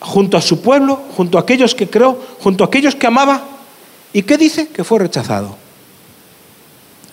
junto 0.00 0.36
a 0.36 0.42
su 0.42 0.60
pueblo, 0.60 1.00
junto 1.16 1.38
a 1.38 1.40
aquellos 1.40 1.74
que 1.74 1.88
creó, 1.88 2.20
junto 2.40 2.64
a 2.64 2.66
aquellos 2.66 2.94
que 2.94 3.06
amaba. 3.06 3.42
¿Y 4.12 4.22
qué 4.22 4.36
dice? 4.36 4.68
Que 4.68 4.84
fue 4.84 4.98
rechazado. 4.98 5.56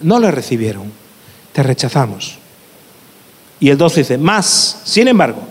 No 0.01 0.19
le 0.19 0.31
recibieron, 0.31 0.91
te 1.53 1.63
rechazamos. 1.63 2.37
Y 3.61 3.69
el 3.69 3.77
12 3.77 3.99
dice, 4.01 4.17
más, 4.17 4.81
sin 4.83 5.07
embargo, 5.07 5.41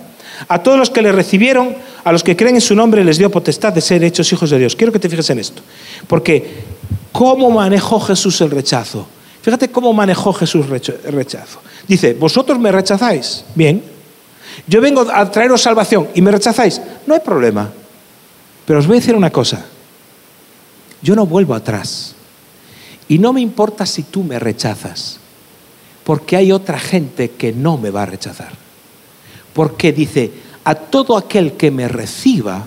a 0.47 0.63
todos 0.63 0.79
los 0.79 0.91
que 0.91 1.03
le 1.03 1.11
recibieron, 1.11 1.75
a 2.05 2.13
los 2.13 2.23
que 2.23 2.37
creen 2.37 2.57
en 2.57 2.61
su 2.61 2.75
nombre, 2.75 3.05
les 3.05 3.19
dio 3.19 3.31
potestad 3.31 3.73
de 3.73 3.81
ser 3.81 4.05
hechos 4.05 4.33
hijos 4.33 4.51
de 4.51 4.59
Dios. 4.59 4.77
Quiero 4.77 4.93
que 4.93 4.99
te 4.99 5.09
fijes 5.09 5.31
en 5.31 5.39
esto. 5.41 5.63
Porque, 6.07 6.63
¿cómo 7.11 7.51
manejó 7.51 7.99
Jesús 8.01 8.41
el 8.41 8.51
rechazo? 8.51 9.07
Fíjate 9.43 9.71
cómo 9.71 9.93
manejó 9.93 10.33
Jesús 10.33 10.67
el 11.05 11.13
rechazo. 11.13 11.61
Dice, 11.87 12.15
vosotros 12.15 12.59
me 12.59 12.71
rechazáis. 12.71 13.45
Bien. 13.55 13.83
Yo 14.67 14.81
vengo 14.81 15.07
a 15.11 15.31
traeros 15.31 15.63
salvación 15.63 16.09
y 16.15 16.23
me 16.23 16.31
rechazáis. 16.31 16.81
No 17.07 17.15
hay 17.15 17.21
problema. 17.21 17.71
Pero 18.67 18.79
os 18.79 18.87
voy 18.87 18.99
a 18.99 19.01
decir 19.01 19.15
una 19.15 19.31
cosa. 19.31 19.65
Yo 21.01 21.15
no 21.15 21.27
vuelvo 21.27 21.55
atrás. 21.55 22.15
Y 23.09 23.19
no 23.19 23.33
me 23.33 23.41
importa 23.41 23.87
si 23.87 24.03
tú 24.03 24.23
me 24.23 24.39
rechazas. 24.39 25.19
Porque 26.05 26.37
hay 26.37 26.53
otra 26.53 26.79
gente 26.79 27.31
que 27.31 27.53
no 27.53 27.79
me 27.79 27.91
va 27.91 28.03
a 28.03 28.07
rechazar. 28.07 28.68
Porque 29.59 29.93
dice, 29.93 30.31
a 30.63 30.77
todo 30.77 31.17
aquel 31.17 31.55
que 31.55 31.73
me 31.73 31.89
reciba, 31.89 32.65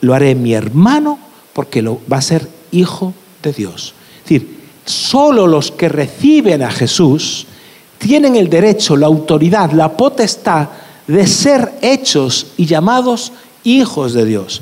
lo 0.00 0.14
haré 0.14 0.34
mi 0.34 0.52
hermano 0.52 1.16
porque 1.52 1.80
lo, 1.80 2.00
va 2.12 2.16
a 2.16 2.22
ser 2.22 2.48
hijo 2.72 3.14
de 3.40 3.52
Dios. 3.52 3.94
Es 4.16 4.22
decir, 4.24 4.58
solo 4.84 5.46
los 5.46 5.70
que 5.70 5.88
reciben 5.88 6.60
a 6.60 6.72
Jesús 6.72 7.46
tienen 7.98 8.34
el 8.34 8.50
derecho, 8.50 8.96
la 8.96 9.06
autoridad, 9.06 9.70
la 9.70 9.96
potestad 9.96 10.70
de 11.06 11.24
ser 11.28 11.74
hechos 11.82 12.48
y 12.56 12.66
llamados 12.66 13.30
hijos 13.62 14.12
de 14.12 14.24
Dios. 14.24 14.60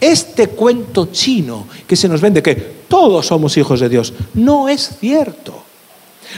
Este 0.00 0.46
cuento 0.46 1.10
chino 1.12 1.66
que 1.86 1.96
se 1.96 2.08
nos 2.08 2.22
vende 2.22 2.42
que 2.42 2.54
todos 2.88 3.26
somos 3.26 3.58
hijos 3.58 3.80
de 3.80 3.90
Dios, 3.90 4.14
no 4.32 4.70
es 4.70 4.96
cierto. 4.98 5.62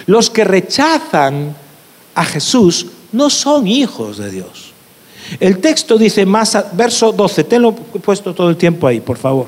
Los 0.07 0.29
que 0.29 0.43
rechazan 0.43 1.55
a 2.17 2.25
Jesús 2.25 2.89
no 3.15 3.31
son 3.31 3.67
hijos 3.67 4.19
de 4.19 4.31
Dios. 4.31 4.73
El 5.41 5.59
texto 5.59 5.97
dice 5.97 6.27
más, 6.27 6.57
verso 6.73 7.13
12, 7.13 7.45
tenlo 7.45 7.73
puesto 7.73 8.35
todo 8.35 8.51
el 8.51 8.57
tiempo 8.57 8.87
ahí, 8.87 9.01
por 9.01 9.17
favor. 9.17 9.47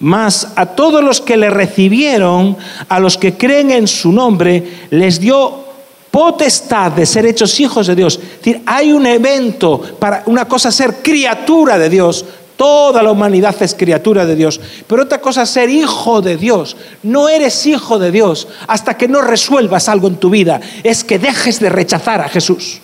Más 0.00 0.52
a 0.56 0.66
todos 0.66 1.02
los 1.02 1.20
que 1.20 1.36
le 1.36 1.50
recibieron, 1.50 2.56
a 2.88 2.98
los 2.98 3.18
que 3.18 3.34
creen 3.34 3.72
en 3.72 3.86
su 3.86 4.10
nombre, 4.12 4.86
les 4.90 5.20
dio 5.20 5.64
potestad 6.10 6.92
de 6.92 7.04
ser 7.04 7.26
hechos 7.26 7.58
hijos 7.60 7.88
de 7.88 7.96
Dios. 7.96 8.18
Es 8.22 8.38
decir, 8.38 8.62
hay 8.64 8.92
un 8.92 9.04
evento 9.04 9.82
para 9.98 10.22
una 10.26 10.46
cosa 10.46 10.72
ser 10.72 11.02
criatura 11.02 11.76
de 11.76 11.90
Dios. 11.90 12.24
Toda 12.56 13.02
la 13.02 13.12
humanidad 13.12 13.54
es 13.60 13.74
criatura 13.74 14.24
de 14.24 14.34
Dios. 14.34 14.60
Pero 14.86 15.02
otra 15.02 15.20
cosa 15.20 15.42
es 15.42 15.50
ser 15.50 15.68
hijo 15.68 16.22
de 16.22 16.36
Dios. 16.36 16.76
No 17.02 17.28
eres 17.28 17.66
hijo 17.66 17.98
de 17.98 18.10
Dios 18.10 18.48
hasta 18.66 18.96
que 18.96 19.08
no 19.08 19.20
resuelvas 19.20 19.88
algo 19.88 20.08
en 20.08 20.16
tu 20.16 20.30
vida. 20.30 20.60
Es 20.82 21.04
que 21.04 21.18
dejes 21.18 21.60
de 21.60 21.68
rechazar 21.68 22.20
a 22.20 22.28
Jesús. 22.28 22.80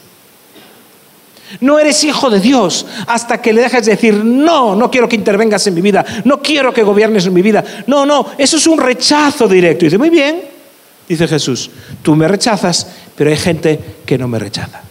No 1.60 1.78
eres 1.78 2.02
hijo 2.04 2.30
de 2.30 2.40
Dios 2.40 2.86
hasta 3.06 3.40
que 3.40 3.52
le 3.52 3.62
dejes 3.62 3.86
de 3.86 3.92
decir, 3.92 4.14
no, 4.14 4.74
no 4.74 4.90
quiero 4.90 5.08
que 5.08 5.16
intervengas 5.16 5.66
en 5.66 5.74
mi 5.74 5.80
vida, 5.80 6.04
no 6.24 6.40
quiero 6.40 6.72
que 6.72 6.82
gobiernes 6.82 7.26
en 7.26 7.34
mi 7.34 7.42
vida. 7.42 7.64
No, 7.86 8.06
no, 8.06 8.26
eso 8.38 8.56
es 8.56 8.66
un 8.66 8.78
rechazo 8.78 9.48
directo. 9.48 9.84
Y 9.84 9.88
dice, 9.88 9.98
muy 9.98 10.10
bien, 10.10 10.42
dice 11.08 11.28
Jesús, 11.28 11.70
tú 12.02 12.14
me 12.14 12.28
rechazas, 12.28 12.86
pero 13.14 13.30
hay 13.30 13.36
gente 13.36 13.78
que 14.06 14.18
no 14.18 14.28
me 14.28 14.38
rechaza. 14.38 14.82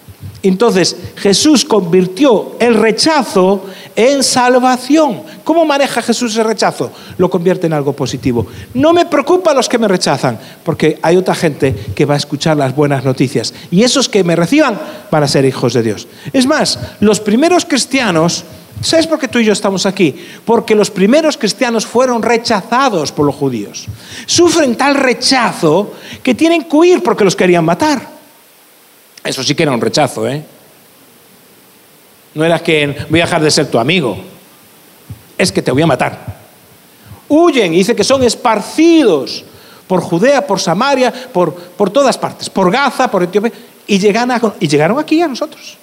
Entonces 0.43 0.97
Jesús 1.15 1.63
convirtió 1.63 2.57
el 2.59 2.75
rechazo 2.75 3.65
en 3.95 4.21
salvación. 4.23 5.23
¿Cómo 5.45 5.63
maneja 5.63 6.01
Jesús 6.01 6.35
el 6.35 6.43
rechazo? 6.43 6.91
Lo 7.17 7.29
convierte 7.29 7.67
en 7.67 7.73
algo 7.73 7.93
positivo. 7.93 8.45
No 8.73 8.91
me 8.91 9.05
preocupa 9.05 9.53
los 9.53 9.69
que 9.69 9.77
me 9.77 9.87
rechazan, 9.87 10.37
porque 10.65 10.99
hay 11.01 11.15
otra 11.15 11.33
gente 11.33 11.73
que 11.95 12.05
va 12.05 12.15
a 12.15 12.17
escuchar 12.17 12.57
las 12.57 12.75
buenas 12.75 13.05
noticias. 13.05 13.53
Y 13.71 13.83
esos 13.83 14.09
que 14.09 14.25
me 14.25 14.35
reciban 14.35 14.77
van 15.09 15.23
a 15.23 15.29
ser 15.29 15.45
hijos 15.45 15.73
de 15.73 15.81
Dios. 15.81 16.07
Es 16.33 16.45
más, 16.45 16.77
los 16.99 17.21
primeros 17.21 17.63
cristianos, 17.63 18.43
¿sabes 18.81 19.07
por 19.07 19.19
qué 19.19 19.29
tú 19.29 19.39
y 19.39 19.45
yo 19.45 19.53
estamos 19.53 19.85
aquí? 19.85 20.13
Porque 20.43 20.75
los 20.75 20.91
primeros 20.91 21.37
cristianos 21.37 21.85
fueron 21.85 22.21
rechazados 22.21 23.13
por 23.13 23.25
los 23.25 23.35
judíos. 23.35 23.85
Sufren 24.25 24.75
tal 24.75 24.95
rechazo 24.95 25.93
que 26.21 26.35
tienen 26.35 26.65
que 26.65 26.75
huir 26.75 27.01
porque 27.01 27.23
los 27.23 27.37
querían 27.37 27.63
matar. 27.63 28.22
Eso 29.23 29.43
sí 29.43 29.55
que 29.55 29.63
era 29.63 29.71
un 29.71 29.81
rechazo, 29.81 30.27
¿eh? 30.27 30.43
No 32.33 32.43
era 32.43 32.59
que 32.59 33.05
voy 33.09 33.21
a 33.21 33.25
dejar 33.25 33.41
de 33.41 33.51
ser 33.51 33.69
tu 33.69 33.79
amigo, 33.79 34.17
es 35.37 35.51
que 35.51 35.61
te 35.61 35.71
voy 35.71 35.83
a 35.83 35.87
matar. 35.87 36.41
Huyen 37.29 37.73
y 37.73 37.77
dice 37.77 37.95
que 37.95 38.03
son 38.03 38.23
esparcidos 38.23 39.45
por 39.87 40.01
Judea, 40.01 40.45
por 40.45 40.59
Samaria, 40.59 41.13
por, 41.31 41.53
por 41.53 41.89
todas 41.89 42.17
partes, 42.17 42.49
por 42.49 42.71
Gaza, 42.71 43.09
por 43.09 43.23
Etiopía, 43.23 43.51
y, 43.87 43.95
y 43.95 44.67
llegaron 44.67 44.99
aquí 44.99 45.21
a 45.21 45.27
nosotros. 45.27 45.77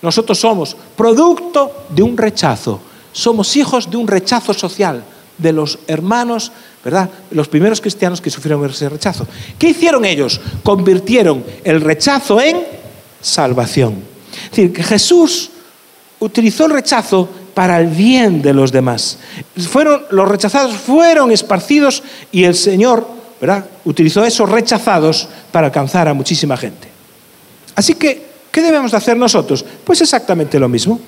Nosotros 0.00 0.38
somos 0.38 0.76
producto 0.96 1.84
de 1.90 2.02
un 2.02 2.16
rechazo, 2.16 2.80
somos 3.12 3.54
hijos 3.56 3.90
de 3.90 3.96
un 3.96 4.08
rechazo 4.08 4.52
social 4.52 5.04
de 5.38 5.52
los 5.52 5.78
hermanos, 5.86 6.50
¿verdad? 6.84 7.08
Los 7.30 7.48
primeros 7.48 7.80
cristianos 7.80 8.20
que 8.20 8.30
sufrieron 8.30 8.68
ese 8.68 8.88
rechazo. 8.88 9.26
¿Qué 9.58 9.68
hicieron 9.68 10.04
ellos? 10.04 10.40
Convirtieron 10.62 11.44
el 11.62 11.80
rechazo 11.80 12.40
en 12.40 12.62
salvación. 13.20 14.02
Es 14.44 14.50
decir, 14.50 14.72
que 14.72 14.82
Jesús 14.82 15.50
utilizó 16.18 16.66
el 16.66 16.72
rechazo 16.72 17.28
para 17.54 17.78
el 17.78 17.88
bien 17.88 18.42
de 18.42 18.52
los 18.52 18.72
demás. 18.72 19.18
Fueron, 19.68 20.02
los 20.10 20.28
rechazados 20.28 20.74
fueron 20.76 21.30
esparcidos 21.30 22.02
y 22.32 22.44
el 22.44 22.54
Señor 22.54 23.06
¿verdad? 23.40 23.64
utilizó 23.84 24.24
esos 24.24 24.48
rechazados 24.48 25.28
para 25.50 25.66
alcanzar 25.66 26.08
a 26.08 26.14
muchísima 26.14 26.56
gente. 26.56 26.88
Así 27.74 27.94
que, 27.94 28.26
¿qué 28.50 28.60
debemos 28.60 28.90
de 28.90 28.96
hacer 28.96 29.16
nosotros? 29.16 29.64
Pues 29.84 30.00
exactamente 30.00 30.58
lo 30.58 30.68
mismo. 30.68 31.00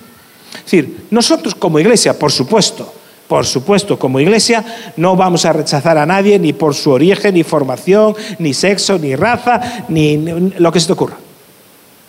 Es 0.56 0.64
decir, 0.64 1.06
nosotros 1.10 1.54
como 1.54 1.78
iglesia, 1.78 2.18
por 2.18 2.30
supuesto, 2.30 2.92
por 3.34 3.46
supuesto, 3.46 3.98
como 3.98 4.20
iglesia 4.20 4.64
no 4.96 5.16
vamos 5.16 5.44
a 5.44 5.52
rechazar 5.52 5.98
a 5.98 6.06
nadie 6.06 6.38
ni 6.38 6.52
por 6.52 6.72
su 6.72 6.92
origen, 6.92 7.34
ni 7.34 7.42
formación, 7.42 8.14
ni 8.38 8.54
sexo, 8.54 8.96
ni 8.96 9.16
raza, 9.16 9.60
ni 9.88 10.18
lo 10.56 10.70
que 10.70 10.78
se 10.78 10.86
te 10.86 10.92
ocurra. 10.92 11.16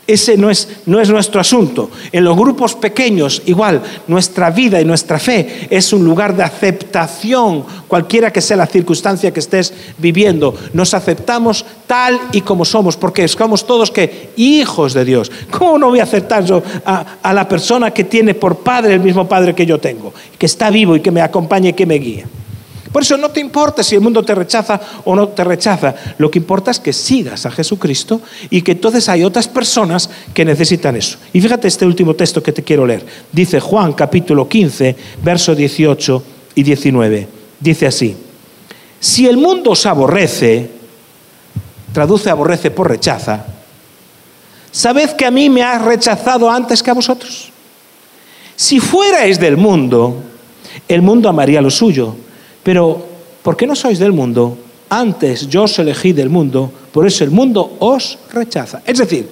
Ese 0.07 0.37
no 0.37 0.51
es, 0.51 0.67
no 0.85 1.01
es 1.01 1.09
nuestro 1.09 1.41
asunto. 1.41 1.89
En 2.11 2.23
los 2.23 2.37
grupos 2.37 2.75
pequeños, 2.75 3.41
igual, 3.47 3.81
nuestra 4.07 4.51
vida 4.51 4.79
y 4.79 4.85
nuestra 4.85 5.17
fe 5.17 5.67
es 5.69 5.91
un 5.93 6.05
lugar 6.05 6.35
de 6.35 6.43
aceptación, 6.43 7.65
cualquiera 7.87 8.31
que 8.31 8.41
sea 8.41 8.57
la 8.57 8.67
circunstancia 8.67 9.31
que 9.31 9.39
estés 9.39 9.73
viviendo. 9.97 10.53
Nos 10.73 10.93
aceptamos 10.93 11.65
tal 11.87 12.19
y 12.31 12.41
como 12.41 12.65
somos, 12.65 12.97
porque 12.97 13.27
somos 13.27 13.65
todos 13.65 13.89
que 13.89 14.29
hijos 14.37 14.93
de 14.93 15.05
Dios. 15.05 15.31
¿Cómo 15.49 15.79
no 15.79 15.89
voy 15.89 15.99
a 15.99 16.03
aceptar 16.03 16.45
yo 16.45 16.61
a, 16.85 17.17
a 17.23 17.33
la 17.33 17.47
persona 17.47 17.89
que 17.89 18.03
tiene 18.03 18.35
por 18.35 18.57
padre 18.57 18.93
el 18.93 18.99
mismo 18.99 19.27
padre 19.27 19.55
que 19.55 19.65
yo 19.65 19.79
tengo, 19.79 20.13
que 20.37 20.45
está 20.45 20.69
vivo 20.69 20.95
y 20.95 20.99
que 20.99 21.09
me 21.09 21.21
acompaña 21.21 21.69
y 21.69 21.73
que 21.73 21.87
me 21.87 21.95
guía? 21.95 22.27
Por 22.95 23.01
eso 23.01 23.17
no 23.17 23.27
te 23.27 23.41
importa 23.41 23.83
si 23.83 23.95
el 23.95 23.99
mundo 23.99 24.23
te 24.23 24.33
rechaza 24.33 24.79
o 25.03 25.17
no 25.17 25.27
te 25.27 25.43
rechaza. 25.43 25.93
Lo 26.17 26.31
que 26.31 26.39
importa 26.39 26.71
es 26.71 26.79
que 26.79 26.93
sigas 26.93 27.45
a 27.45 27.51
Jesucristo 27.51 28.21
y 28.49 28.61
que 28.61 28.71
entonces 28.71 29.09
hay 29.09 29.25
otras 29.25 29.49
personas 29.49 30.09
que 30.33 30.45
necesitan 30.45 30.95
eso. 30.95 31.17
Y 31.33 31.41
fíjate 31.41 31.67
este 31.67 31.85
último 31.85 32.13
texto 32.13 32.41
que 32.41 32.53
te 32.53 32.63
quiero 32.63 32.85
leer. 32.85 33.05
Dice 33.33 33.59
Juan 33.59 33.91
capítulo 33.91 34.47
15, 34.47 34.95
versos 35.21 35.57
18 35.57 36.23
y 36.55 36.63
19. 36.63 37.27
Dice 37.59 37.85
así, 37.85 38.15
si 38.97 39.27
el 39.27 39.35
mundo 39.35 39.71
os 39.71 39.85
aborrece, 39.85 40.69
traduce 41.91 42.29
aborrece 42.29 42.71
por 42.71 42.87
rechaza, 42.87 43.45
sabed 44.71 45.17
que 45.17 45.25
a 45.25 45.31
mí 45.31 45.49
me 45.49 45.63
ha 45.63 45.79
rechazado 45.79 46.49
antes 46.49 46.81
que 46.81 46.91
a 46.91 46.93
vosotros. 46.93 47.51
Si 48.55 48.79
fuerais 48.79 49.37
del 49.37 49.57
mundo, 49.57 50.23
el 50.87 51.01
mundo 51.01 51.27
amaría 51.27 51.61
lo 51.61 51.69
suyo 51.69 52.23
pero, 52.65 52.97
¿por 53.43 53.55
qué 53.55 53.67
no 53.67 53.75
sois 53.75 53.99
del 53.99 54.11
mundo? 54.11 54.57
Antes 54.89 55.47
yo 55.47 55.69
os 55.69 55.77
elegí 55.77 56.13
del 56.13 56.31
mundo, 56.31 56.71
por 56.91 57.05
eso 57.05 57.23
el 57.23 57.29
mundo 57.29 57.77
os 57.77 58.17
rechaza. 58.33 58.81
Es 58.83 58.97
decir, 58.97 59.29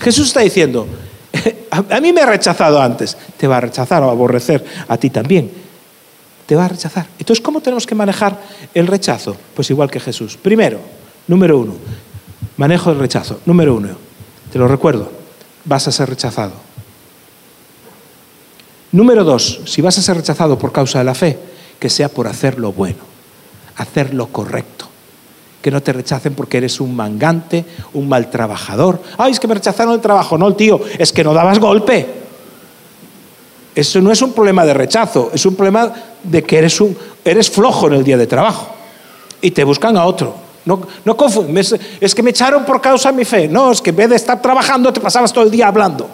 Jesús 0.00 0.28
está 0.28 0.40
diciendo, 0.40 0.86
a 1.70 2.00
mí 2.00 2.10
me 2.10 2.22
ha 2.22 2.26
rechazado 2.26 2.80
antes, 2.80 3.18
te 3.36 3.46
va 3.46 3.58
a 3.58 3.60
rechazar 3.60 4.02
o 4.02 4.08
aborrecer 4.08 4.64
a 4.88 4.96
ti 4.96 5.10
también. 5.10 5.50
Te 6.46 6.56
va 6.56 6.64
a 6.64 6.68
rechazar. 6.68 7.06
Entonces, 7.18 7.44
¿cómo 7.44 7.60
tenemos 7.60 7.86
que 7.86 7.94
manejar 7.94 8.40
el 8.72 8.86
rechazo? 8.86 9.36
Pues 9.54 9.68
igual 9.68 9.90
que 9.90 10.00
Jesús. 10.00 10.38
Primero, 10.40 10.80
número 11.28 11.58
uno, 11.58 11.74
manejo 12.56 12.92
el 12.92 12.98
rechazo. 12.98 13.40
Número 13.44 13.74
uno, 13.74 13.90
te 14.50 14.58
lo 14.58 14.66
recuerdo, 14.66 15.12
vas 15.66 15.86
a 15.86 15.92
ser 15.92 16.08
rechazado. 16.08 16.54
Número 18.92 19.22
dos, 19.22 19.60
si 19.66 19.82
vas 19.82 19.98
a 19.98 20.02
ser 20.02 20.16
rechazado 20.16 20.58
por 20.58 20.72
causa 20.72 20.98
de 20.98 21.04
la 21.04 21.14
fe, 21.14 21.49
que 21.80 21.90
sea 21.90 22.08
por 22.08 22.28
hacer 22.28 22.60
lo 22.60 22.72
bueno, 22.72 22.98
hacer 23.76 24.14
lo 24.14 24.28
correcto. 24.28 24.86
Que 25.60 25.70
no 25.70 25.82
te 25.82 25.92
rechacen 25.92 26.34
porque 26.34 26.58
eres 26.58 26.80
un 26.80 26.94
mangante, 26.94 27.64
un 27.94 28.08
mal 28.08 28.30
trabajador. 28.30 29.02
Ay, 29.18 29.32
es 29.32 29.40
que 29.40 29.48
me 29.48 29.54
rechazaron 29.54 29.94
el 29.94 30.00
trabajo. 30.00 30.38
No, 30.38 30.54
tío, 30.54 30.80
es 30.98 31.12
que 31.12 31.24
no 31.24 31.34
dabas 31.34 31.58
golpe. 31.58 32.06
Eso 33.74 34.00
no 34.00 34.12
es 34.12 34.22
un 34.22 34.32
problema 34.32 34.64
de 34.64 34.74
rechazo, 34.74 35.30
es 35.32 35.44
un 35.46 35.54
problema 35.54 35.92
de 36.22 36.42
que 36.42 36.58
eres, 36.58 36.80
un, 36.80 36.96
eres 37.24 37.50
flojo 37.50 37.86
en 37.88 37.94
el 37.94 38.04
día 38.04 38.16
de 38.16 38.26
trabajo 38.26 38.74
y 39.40 39.50
te 39.50 39.64
buscan 39.64 39.96
a 39.96 40.04
otro. 40.04 40.34
No, 40.64 40.82
no 41.04 41.16
es 42.00 42.14
que 42.14 42.22
me 42.22 42.30
echaron 42.30 42.64
por 42.64 42.80
causa 42.80 43.10
de 43.10 43.16
mi 43.16 43.24
fe. 43.24 43.48
No, 43.48 43.72
es 43.72 43.80
que 43.80 43.90
en 43.90 43.96
vez 43.96 44.10
de 44.10 44.16
estar 44.16 44.42
trabajando 44.42 44.92
te 44.92 45.00
pasabas 45.00 45.32
todo 45.32 45.44
el 45.44 45.50
día 45.50 45.68
hablando. 45.68 46.08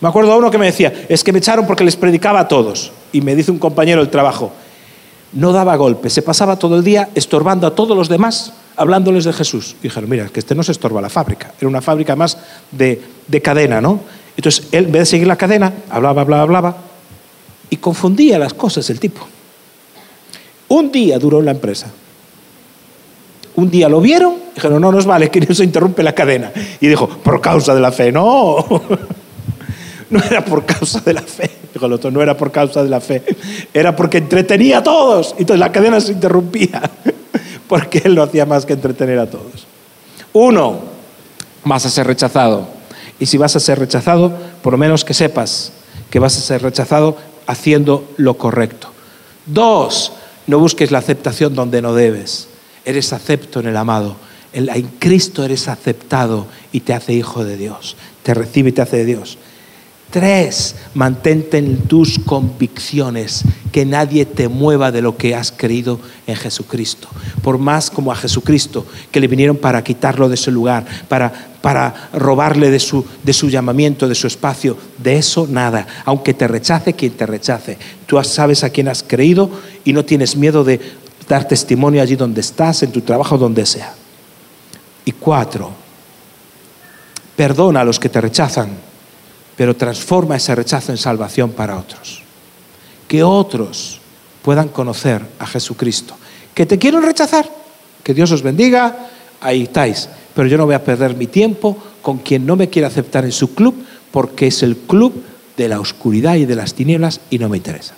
Me 0.00 0.08
acuerdo 0.08 0.32
a 0.32 0.36
uno 0.36 0.50
que 0.50 0.58
me 0.58 0.66
decía, 0.66 1.06
es 1.08 1.22
que 1.22 1.32
me 1.32 1.38
echaron 1.38 1.66
porque 1.66 1.84
les 1.84 1.96
predicaba 1.96 2.40
a 2.40 2.48
todos. 2.48 2.92
Y 3.12 3.20
me 3.20 3.34
dice 3.34 3.50
un 3.50 3.58
compañero 3.58 4.00
del 4.00 4.10
trabajo, 4.10 4.52
no 5.32 5.52
daba 5.52 5.76
golpe, 5.76 6.10
se 6.10 6.22
pasaba 6.22 6.58
todo 6.58 6.76
el 6.76 6.84
día 6.84 7.10
estorbando 7.14 7.66
a 7.66 7.74
todos 7.74 7.96
los 7.96 8.08
demás 8.08 8.54
hablándoles 8.76 9.24
de 9.24 9.32
Jesús. 9.32 9.76
Y 9.80 9.84
dijeron, 9.84 10.08
mira, 10.08 10.26
que 10.28 10.40
este 10.40 10.54
no 10.54 10.62
se 10.62 10.72
estorba 10.72 11.00
la 11.02 11.10
fábrica. 11.10 11.52
Era 11.58 11.68
una 11.68 11.82
fábrica 11.82 12.16
más 12.16 12.38
de, 12.70 13.00
de 13.26 13.42
cadena, 13.42 13.80
¿no? 13.80 14.00
Entonces 14.36 14.68
él, 14.72 14.86
en 14.86 14.92
vez 14.92 15.02
de 15.02 15.06
seguir 15.06 15.26
la 15.26 15.36
cadena, 15.36 15.72
hablaba, 15.90 16.22
hablaba, 16.22 16.42
hablaba, 16.42 16.76
y 17.68 17.76
confundía 17.76 18.38
las 18.38 18.54
cosas 18.54 18.88
el 18.88 18.98
tipo. 18.98 19.26
Un 20.68 20.90
día 20.90 21.18
duró 21.18 21.42
la 21.42 21.50
empresa. 21.50 21.88
Un 23.56 23.70
día 23.70 23.88
lo 23.88 24.00
vieron, 24.00 24.36
dijeron, 24.54 24.80
no 24.80 24.90
nos 24.90 25.04
vale, 25.04 25.30
que 25.30 25.40
eso 25.40 25.62
interrumpe 25.62 26.02
la 26.02 26.14
cadena. 26.14 26.50
Y 26.80 26.86
dijo, 26.86 27.06
por 27.06 27.40
causa 27.40 27.74
de 27.74 27.80
la 27.80 27.92
fe, 27.92 28.10
no. 28.10 28.64
No 30.10 30.20
era 30.22 30.44
por 30.44 30.66
causa 30.66 31.00
de 31.00 31.14
la 31.14 31.22
fe. 31.22 31.50
Dijo 31.72 31.86
el 31.86 31.92
otro, 31.92 32.10
no 32.10 32.20
era 32.20 32.36
por 32.36 32.50
causa 32.50 32.82
de 32.82 32.90
la 32.90 33.00
fe. 33.00 33.22
Era 33.72 33.94
porque 33.94 34.18
entretenía 34.18 34.78
a 34.78 34.82
todos. 34.82 35.34
Y 35.38 35.42
entonces 35.42 35.60
la 35.60 35.72
cadena 35.72 36.00
se 36.00 36.12
interrumpía. 36.12 36.82
Porque 37.68 38.02
él 38.04 38.16
no 38.16 38.24
hacía 38.24 38.44
más 38.46 38.66
que 38.66 38.72
entretener 38.72 39.20
a 39.20 39.30
todos. 39.30 39.64
Uno, 40.32 40.80
vas 41.64 41.86
a 41.86 41.90
ser 41.90 42.08
rechazado. 42.08 42.66
Y 43.20 43.26
si 43.26 43.38
vas 43.38 43.54
a 43.54 43.60
ser 43.60 43.78
rechazado, 43.78 44.32
por 44.60 44.72
lo 44.72 44.78
menos 44.78 45.04
que 45.04 45.14
sepas 45.14 45.72
que 46.10 46.18
vas 46.18 46.36
a 46.36 46.40
ser 46.40 46.62
rechazado 46.62 47.16
haciendo 47.46 48.08
lo 48.16 48.36
correcto. 48.36 48.90
Dos, 49.46 50.12
no 50.46 50.58
busques 50.58 50.90
la 50.90 50.98
aceptación 50.98 51.54
donde 51.54 51.80
no 51.80 51.94
debes. 51.94 52.48
Eres 52.84 53.12
acepto 53.12 53.60
en 53.60 53.68
el 53.68 53.76
amado. 53.76 54.16
En 54.52 54.66
Cristo 54.98 55.44
eres 55.44 55.68
aceptado 55.68 56.46
y 56.72 56.80
te 56.80 56.92
hace 56.92 57.12
hijo 57.12 57.44
de 57.44 57.56
Dios. 57.56 57.96
Te 58.24 58.34
recibe 58.34 58.70
y 58.70 58.72
te 58.72 58.82
hace 58.82 58.96
de 58.98 59.04
Dios. 59.04 59.38
Tres, 60.10 60.74
mantente 60.92 61.58
en 61.58 61.82
tus 61.82 62.18
convicciones, 62.18 63.44
que 63.70 63.86
nadie 63.86 64.26
te 64.26 64.48
mueva 64.48 64.90
de 64.90 65.02
lo 65.02 65.16
que 65.16 65.36
has 65.36 65.52
creído 65.52 66.00
en 66.26 66.34
Jesucristo. 66.34 67.06
Por 67.42 67.58
más 67.58 67.90
como 67.90 68.10
a 68.10 68.16
Jesucristo, 68.16 68.84
que 69.12 69.20
le 69.20 69.28
vinieron 69.28 69.56
para 69.56 69.84
quitarlo 69.84 70.28
de 70.28 70.34
ese 70.34 70.50
lugar, 70.50 70.84
para, 71.08 71.52
para 71.62 72.10
robarle 72.12 72.72
de 72.72 72.80
su, 72.80 73.04
de 73.22 73.32
su 73.32 73.48
llamamiento, 73.50 74.08
de 74.08 74.16
su 74.16 74.26
espacio, 74.26 74.76
de 74.98 75.16
eso 75.16 75.46
nada. 75.48 75.86
Aunque 76.04 76.34
te 76.34 76.48
rechace 76.48 76.94
quien 76.94 77.12
te 77.12 77.26
rechace, 77.26 77.78
tú 78.06 78.20
sabes 78.24 78.64
a 78.64 78.70
quién 78.70 78.88
has 78.88 79.04
creído 79.04 79.48
y 79.84 79.92
no 79.92 80.04
tienes 80.04 80.34
miedo 80.34 80.64
de 80.64 80.80
dar 81.28 81.46
testimonio 81.46 82.02
allí 82.02 82.16
donde 82.16 82.40
estás, 82.40 82.82
en 82.82 82.90
tu 82.90 83.02
trabajo, 83.02 83.38
donde 83.38 83.64
sea. 83.64 83.94
Y 85.04 85.12
cuatro, 85.12 85.70
perdona 87.36 87.82
a 87.82 87.84
los 87.84 88.00
que 88.00 88.08
te 88.08 88.20
rechazan 88.20 88.89
pero 89.60 89.76
transforma 89.76 90.36
ese 90.36 90.54
rechazo 90.54 90.90
en 90.90 90.96
salvación 90.96 91.50
para 91.50 91.76
otros. 91.76 92.22
Que 93.06 93.22
otros 93.22 94.00
puedan 94.40 94.68
conocer 94.68 95.20
a 95.38 95.46
Jesucristo. 95.46 96.16
Que 96.54 96.64
te 96.64 96.78
quieren 96.78 97.02
rechazar, 97.02 97.46
que 98.02 98.14
Dios 98.14 98.32
os 98.32 98.42
bendiga, 98.42 99.10
ahí 99.38 99.64
estáis. 99.64 100.08
Pero 100.34 100.48
yo 100.48 100.56
no 100.56 100.64
voy 100.64 100.74
a 100.74 100.82
perder 100.82 101.14
mi 101.14 101.26
tiempo 101.26 101.76
con 102.00 102.16
quien 102.16 102.46
no 102.46 102.56
me 102.56 102.70
quiere 102.70 102.86
aceptar 102.86 103.26
en 103.26 103.32
su 103.32 103.54
club 103.54 103.84
porque 104.10 104.46
es 104.46 104.62
el 104.62 104.78
club 104.78 105.22
de 105.58 105.68
la 105.68 105.78
oscuridad 105.78 106.36
y 106.36 106.46
de 106.46 106.56
las 106.56 106.72
tinieblas 106.72 107.20
y 107.28 107.38
no 107.38 107.50
me 107.50 107.58
interesa. 107.58 107.94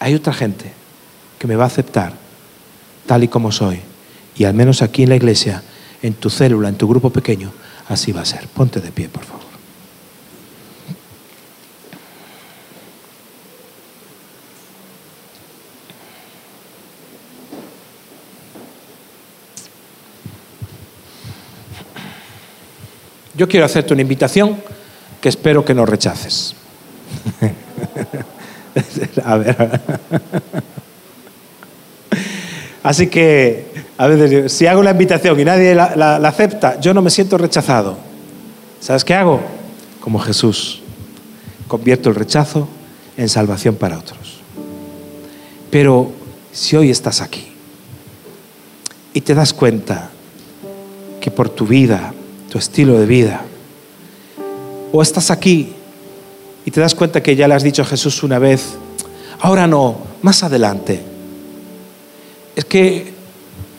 Hay 0.00 0.12
otra 0.12 0.34
gente 0.34 0.70
que 1.38 1.46
me 1.46 1.56
va 1.56 1.64
a 1.64 1.68
aceptar 1.68 2.12
tal 3.06 3.24
y 3.24 3.28
como 3.28 3.52
soy. 3.52 3.80
Y 4.36 4.44
al 4.44 4.52
menos 4.52 4.82
aquí 4.82 5.04
en 5.04 5.08
la 5.08 5.16
iglesia, 5.16 5.62
en 6.02 6.12
tu 6.12 6.28
célula, 6.28 6.68
en 6.68 6.76
tu 6.76 6.86
grupo 6.86 7.08
pequeño, 7.08 7.63
Así 7.88 8.12
va 8.12 8.22
a 8.22 8.24
ser. 8.24 8.46
Ponte 8.48 8.80
de 8.80 8.90
pie, 8.90 9.08
por 9.08 9.24
favor. 9.24 9.44
Yo 23.36 23.48
quiero 23.48 23.66
hacerte 23.66 23.92
una 23.92 24.02
invitación 24.02 24.62
que 25.20 25.28
espero 25.28 25.64
que 25.64 25.74
no 25.74 25.84
rechaces. 25.84 26.54
a 29.24 29.36
ver. 29.36 29.80
Así 32.84 33.08
que 33.08 33.63
a 33.96 34.06
veces 34.06 34.52
si 34.52 34.66
hago 34.66 34.82
la 34.82 34.90
invitación 34.90 35.38
y 35.38 35.44
nadie 35.44 35.74
la, 35.74 36.16
acepta, 36.16 36.80
yo 36.80 36.92
no 36.94 37.02
me 37.02 37.10
siento 37.10 37.38
rechazado. 37.38 37.96
¿Sabes 38.80 39.04
qué 39.04 39.14
hago? 39.14 39.40
Como 40.00 40.18
Jesús. 40.18 40.82
Convierto 41.68 42.08
el 42.08 42.16
rechazo 42.16 42.68
en 43.16 43.28
salvación 43.28 43.76
para 43.76 43.98
otros. 43.98 44.40
Pero 45.70 46.12
si 46.52 46.76
hoy 46.76 46.90
estás 46.90 47.20
aquí 47.20 47.46
y 49.12 49.20
te 49.20 49.34
das 49.34 49.52
cuenta 49.52 50.10
que 51.20 51.30
por 51.30 51.48
tu 51.48 51.66
vida, 51.66 52.12
tu 52.50 52.58
estilo 52.58 52.98
de 52.98 53.06
vida, 53.06 53.42
o 54.92 55.02
estás 55.02 55.30
aquí 55.30 55.72
y 56.64 56.70
te 56.70 56.80
das 56.80 56.94
cuenta 56.94 57.22
que 57.22 57.36
ya 57.36 57.48
le 57.48 57.54
has 57.54 57.62
dicho 57.62 57.82
a 57.82 57.86
Jesús 57.86 58.22
una 58.22 58.38
vez, 58.38 58.74
ahora 59.40 59.66
no, 59.66 59.98
más 60.22 60.42
adelante. 60.42 61.00
Es 62.56 62.64
que 62.64 63.14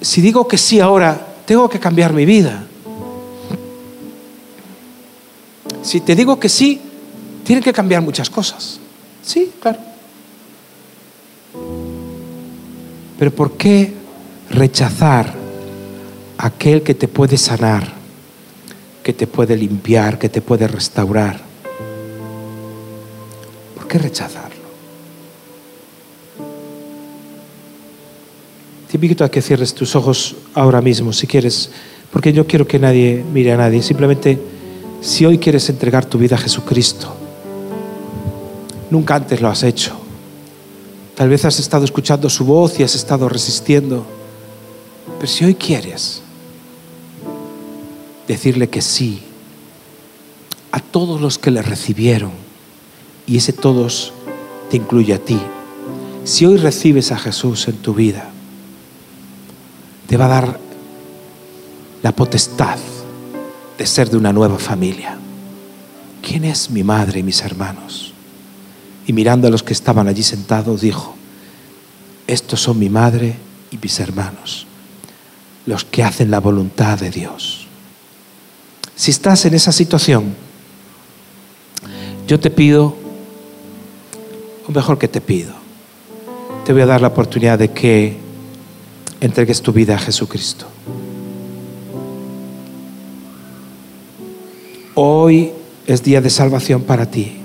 si 0.05 0.21
digo 0.21 0.47
que 0.47 0.55
sí 0.55 0.79
ahora, 0.79 1.19
tengo 1.47 1.67
que 1.67 1.79
cambiar 1.79 2.13
mi 2.13 2.25
vida. 2.25 2.63
Si 5.81 5.99
te 5.99 6.15
digo 6.15 6.39
que 6.39 6.47
sí, 6.47 6.79
tienen 7.43 7.63
que 7.63 7.73
cambiar 7.73 8.03
muchas 8.03 8.29
cosas. 8.29 8.79
Sí, 9.23 9.51
claro. 9.59 9.79
Pero 13.17 13.31
¿por 13.31 13.53
qué 13.53 13.95
rechazar 14.51 15.33
aquel 16.37 16.83
que 16.83 16.93
te 16.93 17.07
puede 17.07 17.39
sanar, 17.39 17.91
que 19.01 19.11
te 19.11 19.25
puede 19.25 19.57
limpiar, 19.57 20.19
que 20.19 20.29
te 20.29 20.39
puede 20.39 20.67
restaurar? 20.67 21.41
¿Por 23.73 23.87
qué 23.87 23.97
rechazar? 23.97 24.54
Te 28.95 28.97
invito 28.97 29.25
a 29.25 29.29
que 29.29 29.41
cierres 29.41 29.73
tus 29.73 29.93
ojos 29.97 30.37
ahora 30.53 30.81
mismo, 30.81 31.11
si 31.11 31.27
quieres, 31.27 31.69
porque 32.13 32.31
yo 32.31 32.47
quiero 32.47 32.65
que 32.65 32.79
nadie 32.79 33.25
mire 33.33 33.51
a 33.51 33.57
nadie. 33.57 33.83
Simplemente, 33.83 34.39
si 35.01 35.25
hoy 35.25 35.37
quieres 35.37 35.67
entregar 35.67 36.05
tu 36.05 36.17
vida 36.17 36.37
a 36.37 36.39
Jesucristo, 36.39 37.13
nunca 38.89 39.15
antes 39.15 39.41
lo 39.41 39.49
has 39.49 39.63
hecho. 39.63 39.97
Tal 41.13 41.27
vez 41.27 41.43
has 41.43 41.59
estado 41.59 41.83
escuchando 41.83 42.29
su 42.29 42.45
voz 42.45 42.79
y 42.79 42.83
has 42.83 42.95
estado 42.95 43.27
resistiendo. 43.27 44.05
Pero 45.19 45.27
si 45.27 45.43
hoy 45.43 45.55
quieres 45.55 46.21
decirle 48.29 48.69
que 48.69 48.81
sí 48.81 49.23
a 50.71 50.79
todos 50.79 51.19
los 51.19 51.37
que 51.37 51.51
le 51.51 51.61
recibieron, 51.61 52.31
y 53.27 53.35
ese 53.35 53.51
todos 53.51 54.13
te 54.71 54.77
incluye 54.77 55.13
a 55.13 55.19
ti, 55.19 55.41
si 56.23 56.45
hoy 56.45 56.55
recibes 56.55 57.11
a 57.11 57.17
Jesús 57.17 57.67
en 57.67 57.75
tu 57.75 57.93
vida, 57.93 58.31
te 60.07 60.17
va 60.17 60.25
a 60.25 60.29
dar 60.29 60.59
la 62.03 62.11
potestad 62.11 62.77
de 63.77 63.85
ser 63.85 64.09
de 64.09 64.17
una 64.17 64.31
nueva 64.31 64.59
familia. 64.59 65.17
¿Quién 66.21 66.45
es 66.45 66.69
mi 66.69 66.83
madre 66.83 67.19
y 67.19 67.23
mis 67.23 67.41
hermanos? 67.41 68.13
Y 69.07 69.13
mirando 69.13 69.47
a 69.47 69.51
los 69.51 69.63
que 69.63 69.73
estaban 69.73 70.07
allí 70.07 70.23
sentados, 70.23 70.81
dijo, 70.81 71.15
estos 72.27 72.61
son 72.61 72.79
mi 72.79 72.89
madre 72.89 73.35
y 73.71 73.77
mis 73.77 73.99
hermanos, 73.99 74.65
los 75.65 75.85
que 75.85 76.03
hacen 76.03 76.31
la 76.31 76.39
voluntad 76.39 76.99
de 76.99 77.11
Dios. 77.11 77.67
Si 78.95 79.11
estás 79.11 79.45
en 79.45 79.53
esa 79.53 79.71
situación, 79.71 80.35
yo 82.27 82.39
te 82.39 82.49
pido, 82.49 82.95
o 84.67 84.71
mejor 84.71 84.97
que 84.97 85.07
te 85.07 85.21
pido, 85.21 85.53
te 86.65 86.73
voy 86.73 86.81
a 86.81 86.87
dar 86.87 87.01
la 87.01 87.09
oportunidad 87.09 87.59
de 87.59 87.71
que 87.71 88.24
entregues 89.21 89.61
tu 89.61 89.71
vida 89.71 89.95
a 89.95 89.99
Jesucristo. 89.99 90.65
Hoy 94.95 95.51
es 95.87 96.03
día 96.03 96.21
de 96.21 96.29
salvación 96.29 96.83
para 96.83 97.05
ti. 97.05 97.37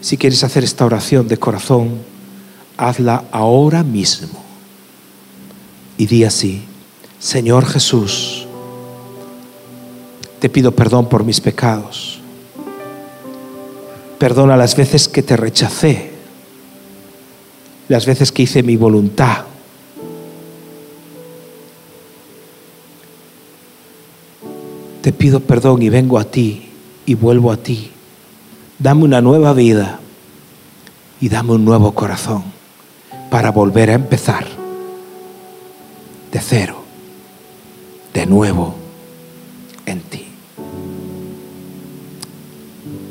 Si 0.00 0.16
quieres 0.16 0.44
hacer 0.44 0.64
esta 0.64 0.84
oración 0.84 1.26
de 1.26 1.38
corazón, 1.38 1.98
hazla 2.76 3.24
ahora 3.32 3.82
mismo. 3.82 4.44
Y 5.96 6.06
di 6.06 6.24
así, 6.24 6.62
Señor 7.18 7.66
Jesús, 7.66 8.46
te 10.38 10.48
pido 10.48 10.72
perdón 10.72 11.08
por 11.08 11.24
mis 11.24 11.40
pecados. 11.40 12.20
Perdona 14.18 14.56
las 14.56 14.76
veces 14.76 15.08
que 15.08 15.22
te 15.22 15.36
rechacé, 15.36 16.10
las 17.88 18.06
veces 18.06 18.30
que 18.30 18.42
hice 18.42 18.62
mi 18.62 18.76
voluntad 18.76 19.47
te 25.00 25.12
pido 25.12 25.40
perdón 25.40 25.82
y 25.82 25.88
vengo 25.88 26.18
a 26.18 26.24
ti 26.24 26.68
y 27.06 27.14
vuelvo 27.14 27.52
a 27.52 27.56
ti. 27.56 27.90
Dame 28.78 29.04
una 29.04 29.20
nueva 29.20 29.52
vida 29.52 30.00
y 31.20 31.28
dame 31.28 31.52
un 31.52 31.64
nuevo 31.64 31.92
corazón 31.92 32.44
para 33.30 33.50
volver 33.50 33.90
a 33.90 33.94
empezar 33.94 34.46
de 36.32 36.40
cero, 36.40 36.82
de 38.14 38.26
nuevo 38.26 38.74
en 39.86 40.00
ti. 40.00 40.26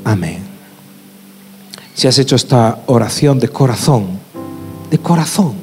Amén. 0.04 0.42
Si 1.94 2.06
has 2.06 2.18
hecho 2.18 2.36
esta 2.36 2.78
oración 2.86 3.40
de 3.40 3.48
corazón, 3.48 4.06
de 4.90 4.98
corazón, 4.98 5.54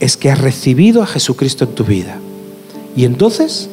es 0.00 0.16
que 0.16 0.30
has 0.30 0.40
recibido 0.40 1.02
a 1.02 1.06
Jesucristo 1.06 1.64
en 1.64 1.74
tu 1.74 1.84
vida. 1.84 2.16
Y 2.96 3.04
entonces 3.04 3.68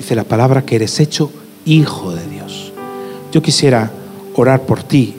dice 0.00 0.14
la 0.14 0.24
palabra 0.24 0.64
que 0.64 0.76
eres 0.76 0.98
hecho 0.98 1.30
hijo 1.66 2.14
de 2.14 2.26
Dios. 2.26 2.72
Yo 3.32 3.42
quisiera 3.42 3.90
orar 4.34 4.62
por 4.62 4.82
ti, 4.82 5.14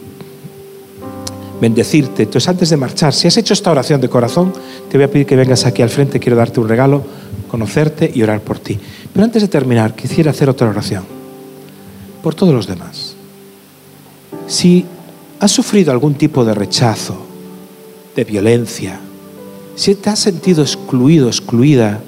bendecirte. 1.62 2.24
Entonces, 2.24 2.50
antes 2.50 2.72
de 2.72 2.78
marchar, 2.78 3.14
si 3.14 3.28
has 3.28 3.38
hecho 3.38 3.54
esta 3.54 3.70
oración 3.70 4.02
de 4.02 4.10
corazón, 4.10 4.52
te 4.90 4.98
voy 4.98 5.06
a 5.06 5.12
pedir 5.12 5.28
que 5.28 5.36
vengas 5.36 5.68
aquí 5.68 5.84
al 5.84 5.92
frente, 5.92 6.20
quiero 6.20 6.36
darte 6.36 6.60
un 6.60 6.68
regalo, 6.68 7.04
conocerte 7.48 8.12
y 8.12 8.24
orar 8.24 8.42
por 8.42 8.58
ti. 8.58 8.80
Pero 9.14 9.24
antes 9.24 9.44
de 9.44 9.48
terminar, 9.48 9.96
quisiera 9.96 10.32
hacer 10.32 10.50
otra 10.50 10.68
oración 10.68 11.04
por 12.24 12.34
todos 12.34 12.52
los 12.52 12.66
demás. 12.66 13.16
Si 14.48 14.84
has 15.40 15.52
sufrido 15.52 15.92
algún 15.92 16.16
tipo 16.16 16.44
de 16.44 16.56
rechazo, 16.56 17.24
de 18.16 18.24
violencia, 18.24 19.00
si 19.76 19.94
te 19.94 20.10
has 20.10 20.18
sentido 20.18 20.64
excluido, 20.64 21.28
excluida 21.28 22.02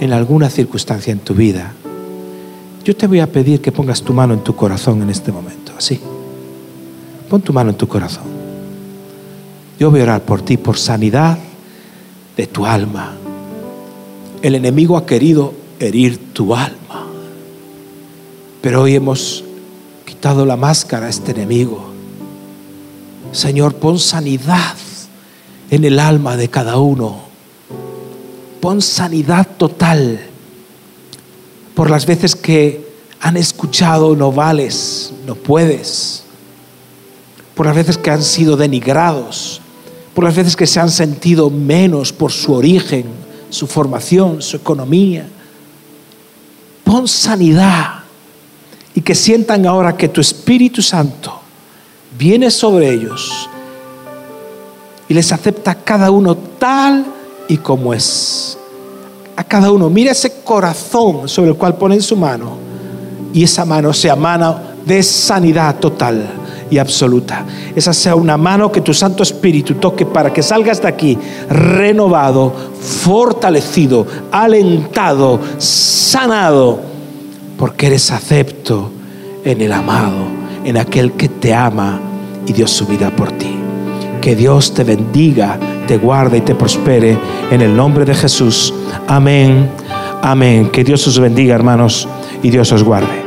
en 0.00 0.14
alguna 0.14 0.48
circunstancia 0.48 1.12
en 1.12 1.18
tu 1.18 1.34
vida, 1.34 1.74
yo 2.86 2.94
te 2.94 3.08
voy 3.08 3.18
a 3.18 3.26
pedir 3.26 3.60
que 3.60 3.72
pongas 3.72 4.00
tu 4.00 4.12
mano 4.12 4.32
en 4.32 4.44
tu 4.44 4.54
corazón 4.54 5.02
en 5.02 5.10
este 5.10 5.32
momento, 5.32 5.72
así. 5.76 6.00
Pon 7.28 7.42
tu 7.42 7.52
mano 7.52 7.70
en 7.70 7.76
tu 7.76 7.88
corazón. 7.88 8.22
Yo 9.76 9.90
voy 9.90 9.98
a 9.98 10.02
orar 10.04 10.22
por 10.22 10.42
ti, 10.42 10.56
por 10.56 10.78
sanidad 10.78 11.36
de 12.36 12.46
tu 12.46 12.64
alma. 12.64 13.12
El 14.40 14.54
enemigo 14.54 14.96
ha 14.96 15.04
querido 15.04 15.52
herir 15.80 16.32
tu 16.32 16.54
alma, 16.54 17.08
pero 18.60 18.82
hoy 18.82 18.94
hemos 18.94 19.42
quitado 20.04 20.46
la 20.46 20.56
máscara 20.56 21.06
a 21.06 21.10
este 21.10 21.32
enemigo. 21.32 21.90
Señor, 23.32 23.74
pon 23.74 23.98
sanidad 23.98 24.76
en 25.72 25.84
el 25.84 25.98
alma 25.98 26.36
de 26.36 26.46
cada 26.46 26.78
uno. 26.78 27.16
Pon 28.60 28.80
sanidad 28.80 29.48
total 29.58 30.20
por 31.76 31.90
las 31.90 32.06
veces 32.06 32.34
que 32.34 32.88
han 33.20 33.36
escuchado 33.36 34.16
no 34.16 34.32
vales, 34.32 35.12
no 35.26 35.34
puedes, 35.34 36.22
por 37.54 37.66
las 37.66 37.76
veces 37.76 37.98
que 37.98 38.10
han 38.10 38.22
sido 38.22 38.56
denigrados, 38.56 39.60
por 40.14 40.24
las 40.24 40.34
veces 40.34 40.56
que 40.56 40.66
se 40.66 40.80
han 40.80 40.90
sentido 40.90 41.50
menos 41.50 42.14
por 42.14 42.32
su 42.32 42.54
origen, 42.54 43.04
su 43.50 43.66
formación, 43.66 44.40
su 44.40 44.56
economía. 44.56 45.28
Pon 46.82 47.06
sanidad 47.06 48.04
y 48.94 49.02
que 49.02 49.14
sientan 49.14 49.66
ahora 49.66 49.98
que 49.98 50.08
tu 50.08 50.22
Espíritu 50.22 50.80
Santo 50.80 51.38
viene 52.18 52.50
sobre 52.50 52.90
ellos 52.90 53.50
y 55.10 55.12
les 55.12 55.30
acepta 55.30 55.74
cada 55.74 56.10
uno 56.10 56.34
tal 56.58 57.04
y 57.48 57.58
como 57.58 57.92
es 57.92 58.56
a 59.36 59.44
cada 59.44 59.70
uno. 59.70 59.90
Mira 59.90 60.12
ese 60.12 60.40
corazón 60.42 61.28
sobre 61.28 61.50
el 61.50 61.56
cual 61.56 61.76
ponen 61.76 62.02
su 62.02 62.16
mano 62.16 62.56
y 63.32 63.44
esa 63.44 63.64
mano 63.64 63.92
sea 63.92 64.16
mano 64.16 64.58
de 64.84 65.02
sanidad 65.02 65.76
total 65.76 66.26
y 66.70 66.78
absoluta. 66.78 67.44
Esa 67.74 67.92
sea 67.92 68.14
una 68.14 68.36
mano 68.36 68.72
que 68.72 68.80
tu 68.80 68.94
Santo 68.94 69.22
Espíritu 69.22 69.74
toque 69.74 70.06
para 70.06 70.32
que 70.32 70.42
salgas 70.42 70.80
de 70.80 70.88
aquí 70.88 71.18
renovado, 71.48 72.52
fortalecido, 72.80 74.06
alentado, 74.32 75.38
sanado, 75.58 76.80
porque 77.58 77.86
eres 77.88 78.10
acepto 78.10 78.90
en 79.44 79.60
el 79.60 79.72
amado, 79.72 80.24
en 80.64 80.76
aquel 80.76 81.12
que 81.12 81.28
te 81.28 81.54
ama 81.54 82.00
y 82.46 82.52
dio 82.52 82.66
su 82.66 82.86
vida 82.86 83.10
por 83.10 83.32
ti. 83.32 83.65
Que 84.26 84.34
Dios 84.34 84.74
te 84.74 84.82
bendiga, 84.82 85.56
te 85.86 85.98
guarde 85.98 86.38
y 86.38 86.40
te 86.40 86.56
prospere 86.56 87.16
en 87.52 87.60
el 87.60 87.76
nombre 87.76 88.04
de 88.04 88.12
Jesús. 88.12 88.74
Amén. 89.06 89.70
Amén. 90.20 90.68
Que 90.72 90.82
Dios 90.82 91.06
os 91.06 91.20
bendiga, 91.20 91.54
hermanos, 91.54 92.08
y 92.42 92.50
Dios 92.50 92.72
os 92.72 92.82
guarde. 92.82 93.25